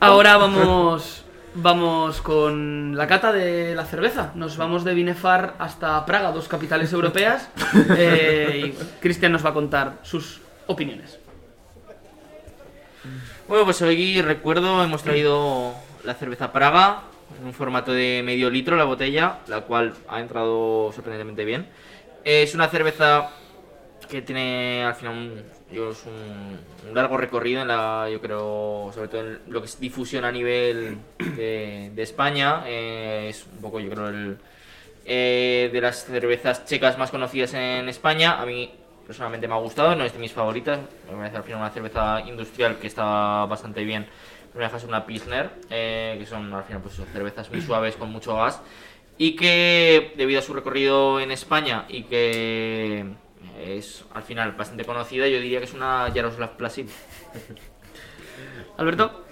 Ahora 0.00 0.36
vamos 0.36 1.24
vamos 1.56 2.20
con 2.20 2.96
la 2.96 3.06
cata 3.06 3.32
de 3.32 3.74
la 3.74 3.84
cerveza. 3.84 4.32
Nos 4.34 4.56
vamos 4.56 4.84
de 4.84 4.94
Binefar 4.94 5.54
hasta 5.58 6.04
Praga, 6.06 6.32
dos 6.32 6.48
capitales 6.48 6.92
europeas. 6.92 7.48
Eh, 7.98 8.74
y 8.74 9.00
Cristian 9.00 9.32
nos 9.32 9.44
va 9.44 9.50
a 9.50 9.54
contar 9.54 9.98
sus 10.02 10.40
opiniones. 10.66 11.18
Bueno, 13.48 13.64
pues 13.64 13.80
hoy 13.80 14.20
recuerdo, 14.22 14.82
hemos 14.82 15.04
traído 15.04 15.72
la 16.02 16.14
cerveza 16.14 16.52
Praga 16.52 17.02
en 17.38 17.46
un 17.46 17.54
formato 17.54 17.92
de 17.92 18.22
medio 18.24 18.50
litro 18.50 18.74
la 18.76 18.82
botella, 18.82 19.38
la 19.46 19.60
cual 19.60 19.94
ha 20.08 20.20
entrado 20.20 20.90
sorprendentemente 20.92 21.44
bien. 21.44 21.68
Es 22.24 22.56
una 22.56 22.66
cerveza 22.66 23.30
que 24.10 24.20
tiene 24.20 24.82
al 24.82 24.96
final 24.96 25.44
un, 25.70 26.94
largo 26.94 27.18
recorrido 27.18 27.62
en 27.62 27.68
la, 27.68 28.08
yo 28.10 28.20
creo, 28.20 28.90
sobre 28.92 29.06
todo 29.06 29.20
en 29.20 29.38
lo 29.46 29.60
que 29.60 29.66
es 29.66 29.78
difusión 29.78 30.24
a 30.24 30.32
nivel 30.32 30.98
de, 31.36 31.92
de 31.94 32.02
España. 32.02 32.64
Eh, 32.66 33.28
es 33.30 33.46
un 33.46 33.60
poco, 33.60 33.78
yo 33.78 33.90
creo, 33.90 34.08
el, 34.08 34.38
eh, 35.04 35.70
de 35.72 35.80
las 35.80 36.04
cervezas 36.04 36.64
checas 36.64 36.98
más 36.98 37.12
conocidas 37.12 37.54
en 37.54 37.88
España. 37.88 38.40
A 38.40 38.44
mí 38.44 38.72
personalmente 39.06 39.46
me 39.46 39.54
ha 39.54 39.58
gustado, 39.58 39.94
no 39.94 40.04
es 40.04 40.12
de 40.12 40.18
mis 40.18 40.32
favoritas. 40.32 40.80
Me 41.10 41.16
parece 41.16 41.36
al 41.36 41.42
final 41.44 41.60
una 41.60 41.70
cerveza 41.70 42.20
industrial 42.26 42.78
que 42.78 42.86
está 42.86 43.46
bastante 43.46 43.84
bien. 43.84 44.06
Me 44.54 44.64
deja 44.64 44.78
ser 44.78 44.88
una 44.88 45.04
Pilsner, 45.06 45.50
eh, 45.70 46.16
que 46.18 46.26
son 46.26 46.52
al 46.52 46.64
final 46.64 46.82
pues, 46.82 46.94
cervezas 47.12 47.50
muy 47.50 47.60
suaves 47.60 47.96
con 47.96 48.10
mucho 48.10 48.36
gas. 48.36 48.60
Y 49.18 49.36
que 49.36 50.12
debido 50.16 50.40
a 50.40 50.42
su 50.42 50.52
recorrido 50.52 51.20
en 51.20 51.30
España 51.30 51.84
y 51.88 52.02
que 52.04 53.06
es 53.60 54.04
al 54.12 54.22
final 54.22 54.52
bastante 54.52 54.84
conocida. 54.84 55.28
Yo 55.28 55.40
diría 55.40 55.58
que 55.58 55.66
es 55.66 55.74
una 55.74 56.10
Jaroslav 56.12 56.56
Plasid. 56.56 56.88
Alberto, 58.76 59.24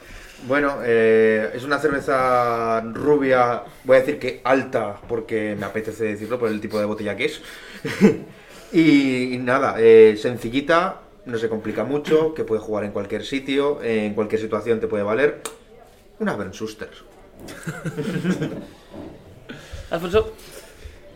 Bueno, 0.46 0.78
eh, 0.82 1.50
es 1.54 1.64
una 1.64 1.78
cerveza 1.78 2.80
rubia, 2.80 3.62
voy 3.84 3.96
a 3.96 4.00
decir 4.00 4.18
que 4.18 4.40
alta, 4.44 5.00
porque 5.06 5.54
me 5.58 5.66
apetece 5.66 6.04
decirlo 6.04 6.38
por 6.38 6.50
el 6.50 6.60
tipo 6.60 6.78
de 6.78 6.86
botella 6.86 7.16
que 7.16 7.26
es. 7.26 7.42
y, 8.72 9.34
y 9.34 9.38
nada, 9.38 9.76
eh, 9.78 10.16
sencillita, 10.16 11.00
no 11.26 11.38
se 11.38 11.48
complica 11.48 11.84
mucho, 11.84 12.34
que 12.34 12.44
puede 12.44 12.60
jugar 12.60 12.84
en 12.84 12.92
cualquier 12.92 13.24
sitio, 13.24 13.82
en 13.82 14.14
cualquier 14.14 14.40
situación 14.40 14.80
te 14.80 14.86
puede 14.86 15.02
valer. 15.02 15.40
Una 16.18 16.36
Ben 16.36 16.52
Schuster. 16.52 16.88
Alfonso, 19.90 20.32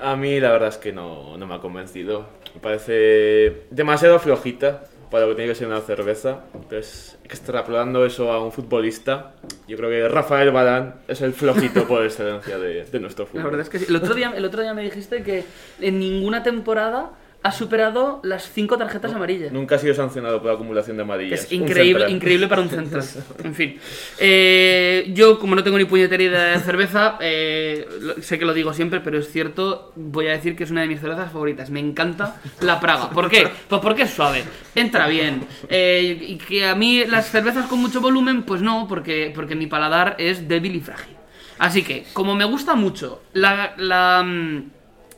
A 0.01 0.17
mí 0.17 0.41
la 0.41 0.53
verdad 0.53 0.69
es 0.69 0.77
que 0.77 0.93
no, 0.93 1.37
no 1.37 1.47
me 1.47 1.55
ha 1.55 1.61
convencido. 1.61 2.27
Me 2.55 2.61
parece 2.61 3.63
demasiado 3.71 4.19
flojita 4.19 4.85
para 5.11 5.25
lo 5.25 5.31
que 5.31 5.37
tiene 5.37 5.53
que 5.53 5.59
ser 5.59 5.69
una 5.69 5.81
cerveza. 5.81 6.41
Entonces, 6.55 7.19
extrapolando 7.25 8.05
eso 8.05 8.31
a 8.31 8.43
un 8.43 8.53
futbolista, 8.53 9.35
yo 9.67 9.77
creo 9.77 9.91
que 9.91 10.09
Rafael 10.09 10.51
Balán 10.51 10.97
es 11.09 11.21
el 11.23 11.33
flojito 11.33 11.87
por 11.87 12.05
excelencia 12.05 12.59
de, 12.59 12.85
de 12.85 13.01
nuestro 13.01 13.27
fútbol. 13.27 13.43
la 13.43 13.51
verdad 13.51 13.63
es 13.63 13.69
que 13.71 13.79
sí. 13.79 13.87
El 13.89 13.97
otro 13.97 14.15
día, 14.15 14.33
el 14.37 14.45
otro 14.45 14.63
día 14.63 14.75
me 14.75 14.83
dijiste 14.83 15.23
que 15.23 15.45
en 15.81 15.99
ninguna 15.99 16.43
temporada 16.43 17.13
ha 17.41 17.53
superado 17.53 18.21
las 18.25 18.51
cinco 18.53 18.77
tarjetas 18.77 19.13
amarillas. 19.13 19.53
Nunca 19.53 19.77
ha 19.77 19.79
sido 19.79 19.95
sancionado 19.95 20.43
por 20.43 20.51
acumulación 20.51 20.97
de 20.97 21.05
amarillas. 21.05 21.45
Es 21.45 21.53
increíble, 21.53 22.11
increíble 22.11 22.49
para 22.49 22.63
un 22.63 22.69
central. 22.69 23.05
En 23.45 23.55
fin. 23.55 23.79
Eh, 24.19 25.11
yo, 25.15 25.39
como 25.39 25.55
no 25.55 25.63
tengo 25.63 25.79
ni 25.79 25.85
puñetera 25.85 26.23
idea 26.23 26.45
de 26.45 26.59
cerveza, 26.59 27.17
eh, 27.21 27.87
sé 28.21 28.39
que 28.39 28.45
lo 28.45 28.53
digo 28.53 28.75
siempre, 28.75 29.01
pero 29.01 29.19
es 29.19 29.31
cierto, 29.31 29.93
voy 29.95 30.27
a 30.27 30.33
decir 30.33 30.57
que 30.57 30.65
es 30.65 30.71
una 30.71 30.81
de 30.81 30.89
mis 30.89 31.01
cervezas 31.01 31.31
favoritas. 31.31 31.71
Me 31.71 31.81
encanta 31.81 32.41
la 32.61 32.81
Praga. 32.81 33.11
¿Por 33.11 33.31
qué? 33.31 33.49
Pues 33.69 33.81
porque 33.81 34.03
es 34.03 34.11
suave, 34.11 34.43
entra 34.75 35.07
bien. 35.07 35.47
Eh, 35.69 36.19
y 36.21 36.37
que 36.39 36.67
a 36.67 36.75
mí 36.75 37.05
las 37.07 37.31
cervezas 37.31 37.67
con 37.67 37.81
mucho 37.81 38.01
volumen, 38.01 38.43
pues 38.43 38.63
no, 38.63 38.87
porque, 38.89 39.31
porque 39.35 39.55
mi 39.55 39.69
paladar 39.69 40.17
es 40.19 40.49
débil 40.49 40.75
y 40.75 40.81
frágil. 40.81 41.15
Así 41.59 41.83
que, 41.83 42.05
como 42.13 42.35
me 42.35 42.45
gusta 42.45 42.75
mucho, 42.75 43.23
la, 43.33 43.75
la, 43.77 44.23
mm, 44.25 44.71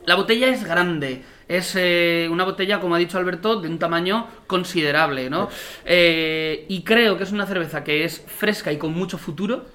la 0.05 0.15
botella 0.15 0.47
es 0.49 0.63
grande. 0.63 1.23
Es 1.51 1.73
eh, 1.75 2.29
una 2.31 2.45
botella, 2.45 2.79
como 2.79 2.95
ha 2.95 2.97
dicho 2.97 3.17
Alberto, 3.17 3.59
de 3.59 3.67
un 3.67 3.77
tamaño 3.77 4.25
considerable, 4.47 5.29
¿no? 5.29 5.49
Eh, 5.83 6.65
y 6.69 6.81
creo 6.83 7.17
que 7.17 7.23
es 7.25 7.31
una 7.33 7.45
cerveza 7.45 7.83
que 7.83 8.05
es 8.05 8.23
fresca 8.25 8.71
y 8.71 8.77
con 8.77 8.93
mucho 8.93 9.17
futuro. 9.17 9.65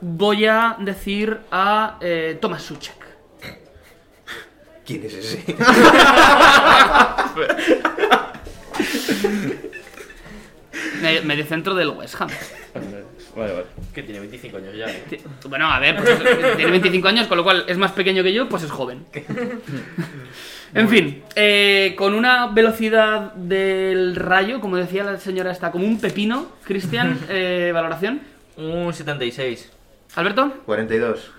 Voy 0.00 0.44
a 0.46 0.76
decir 0.78 1.38
a 1.50 1.98
eh, 2.00 2.38
Thomas 2.40 2.62
Suchek. 2.62 2.94
¿Quién 4.86 5.02
es 5.04 5.14
ese? 5.14 5.56
Me- 11.02 11.20
Mediocentro 11.22 11.74
del 11.74 11.88
West 11.90 12.14
Ham. 12.20 12.28
Vale, 13.36 13.52
vale. 13.52 13.66
Que 13.92 14.02
tiene 14.02 14.20
25 14.20 14.56
años 14.58 14.76
ya. 14.76 14.86
¿eh? 14.88 15.20
Bueno, 15.48 15.66
a 15.70 15.78
ver, 15.80 15.96
pues 15.96 16.08
es- 16.08 16.56
tiene 16.56 16.70
25 16.70 17.08
años, 17.08 17.26
con 17.26 17.36
lo 17.36 17.44
cual 17.44 17.64
es 17.66 17.76
más 17.78 17.92
pequeño 17.92 18.22
que 18.22 18.32
yo, 18.32 18.48
pues 18.48 18.62
es 18.62 18.70
joven. 18.70 19.04
En 20.74 20.88
fin, 20.88 21.22
eh, 21.36 21.94
con 21.96 22.14
una 22.14 22.48
velocidad 22.48 23.32
del 23.34 24.16
rayo, 24.16 24.60
como 24.60 24.76
decía 24.76 25.04
la 25.04 25.18
señora, 25.18 25.52
está 25.52 25.70
como 25.70 25.86
un 25.86 26.00
pepino. 26.00 26.48
Cristian, 26.64 27.18
eh, 27.28 27.70
valoración. 27.72 28.20
Un 28.56 28.92
76. 28.92 29.70
Alberto, 30.16 30.52
42. 30.66 31.30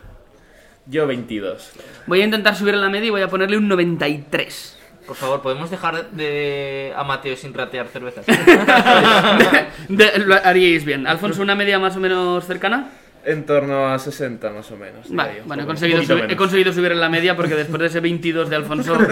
Yo 0.88 1.08
22. 1.08 1.72
voy 2.08 2.22
a 2.22 2.26
intentar 2.26 2.56
subir 2.56 2.76
en 2.76 2.82
la 2.82 2.90
media 2.90 3.08
y 3.08 3.10
voy 3.10 3.22
a 3.22 3.28
ponerle 3.28 3.58
un 3.58 3.68
93. 3.68 4.78
Por 5.08 5.16
favor, 5.16 5.42
¿podemos 5.42 5.70
dejar 5.70 6.10
de 6.12 6.94
a 6.96 7.04
Mateo 7.04 7.36
sin 7.36 7.54
ratear 7.54 7.88
cervezas? 7.88 8.26
De- 9.90 10.20
lo 10.20 10.36
haríais 10.36 10.84
bien. 10.86 11.06
Alfonso, 11.08 11.42
una 11.42 11.56
media 11.56 11.78
más 11.80 11.96
o 11.96 12.00
menos 12.00 12.46
cercana. 12.46 12.90
En 13.26 13.46
torno 13.46 13.88
a 13.88 13.98
60 13.98 14.52
más 14.52 14.70
o 14.72 14.78
menos. 14.78 15.08
Vale, 15.10 15.42
bueno, 15.46 15.64
he 15.64 15.66
conseguido, 15.66 16.04
subir, 16.04 16.26
he 16.30 16.36
conseguido 16.36 16.72
subir 16.72 16.92
en 16.92 17.00
la 17.00 17.10
media 17.10 17.36
porque 17.36 17.56
después 17.56 17.80
de 17.82 17.88
ese 17.88 18.00
22 18.00 18.50
de 18.50 18.56
Alfonso... 18.56 18.98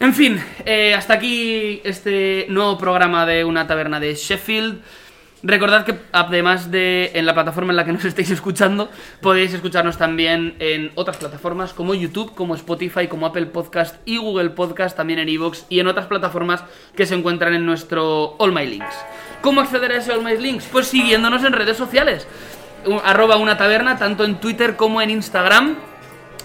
En 0.00 0.14
fin, 0.14 0.42
eh, 0.64 0.94
hasta 0.94 1.12
aquí 1.12 1.82
este 1.84 2.46
nuevo 2.48 2.78
programa 2.78 3.26
de 3.26 3.44
una 3.44 3.66
taberna 3.66 4.00
de 4.00 4.14
Sheffield. 4.14 4.80
Recordad 5.42 5.84
que 5.84 5.94
además 6.12 6.70
de 6.70 7.12
en 7.14 7.26
la 7.26 7.34
plataforma 7.34 7.72
en 7.72 7.76
la 7.76 7.84
que 7.84 7.92
nos 7.92 8.04
estáis 8.06 8.30
escuchando, 8.30 8.88
podéis 9.20 9.52
escucharnos 9.52 9.98
también 9.98 10.56
en 10.58 10.90
otras 10.94 11.18
plataformas 11.18 11.74
como 11.74 11.92
YouTube, 11.92 12.34
como 12.34 12.54
Spotify, 12.54 13.08
como 13.08 13.26
Apple 13.26 13.46
Podcast 13.46 13.96
y 14.06 14.16
Google 14.16 14.50
Podcast, 14.50 14.96
también 14.96 15.18
en 15.18 15.28
iVoox 15.28 15.64
y 15.68 15.80
en 15.80 15.86
otras 15.86 16.06
plataformas 16.06 16.64
que 16.96 17.04
se 17.04 17.14
encuentran 17.14 17.52
en 17.52 17.66
nuestro 17.66 18.36
All 18.38 18.52
My 18.52 18.66
Links. 18.66 18.96
¿Cómo 19.42 19.60
acceder 19.60 19.92
a 19.92 19.96
ese 19.96 20.12
All 20.12 20.24
My 20.24 20.36
Links? 20.38 20.66
Pues 20.72 20.86
siguiéndonos 20.86 21.44
en 21.44 21.52
redes 21.52 21.76
sociales. 21.76 22.26
Arroba 23.04 23.36
una 23.36 23.56
taberna, 23.56 23.98
tanto 23.98 24.24
en 24.24 24.40
Twitter 24.40 24.76
como 24.76 25.02
en 25.02 25.10
Instagram. 25.10 25.76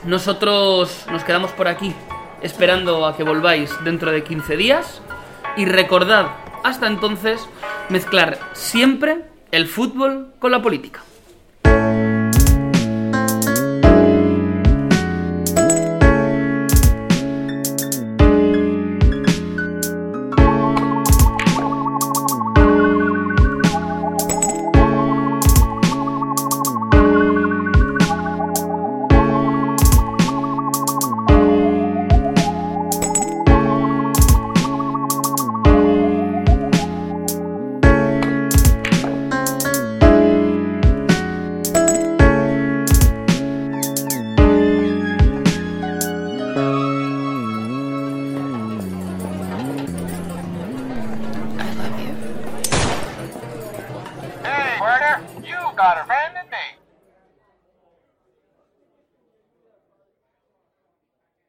Nosotros 0.03 1.05
nos 1.11 1.23
quedamos 1.23 1.51
por 1.51 1.67
aquí 1.67 1.95
esperando 2.41 3.05
a 3.05 3.15
que 3.17 3.23
volváis 3.23 3.71
dentro 3.83 4.11
de 4.11 4.23
15 4.23 4.57
días. 4.57 5.01
Y 5.57 5.65
recordad, 5.65 6.27
hasta 6.63 6.87
entonces, 6.87 7.47
mezclar 7.89 8.37
siempre 8.53 9.25
el 9.51 9.67
fútbol 9.67 10.33
con 10.39 10.51
la 10.51 10.61
política. 10.61 11.01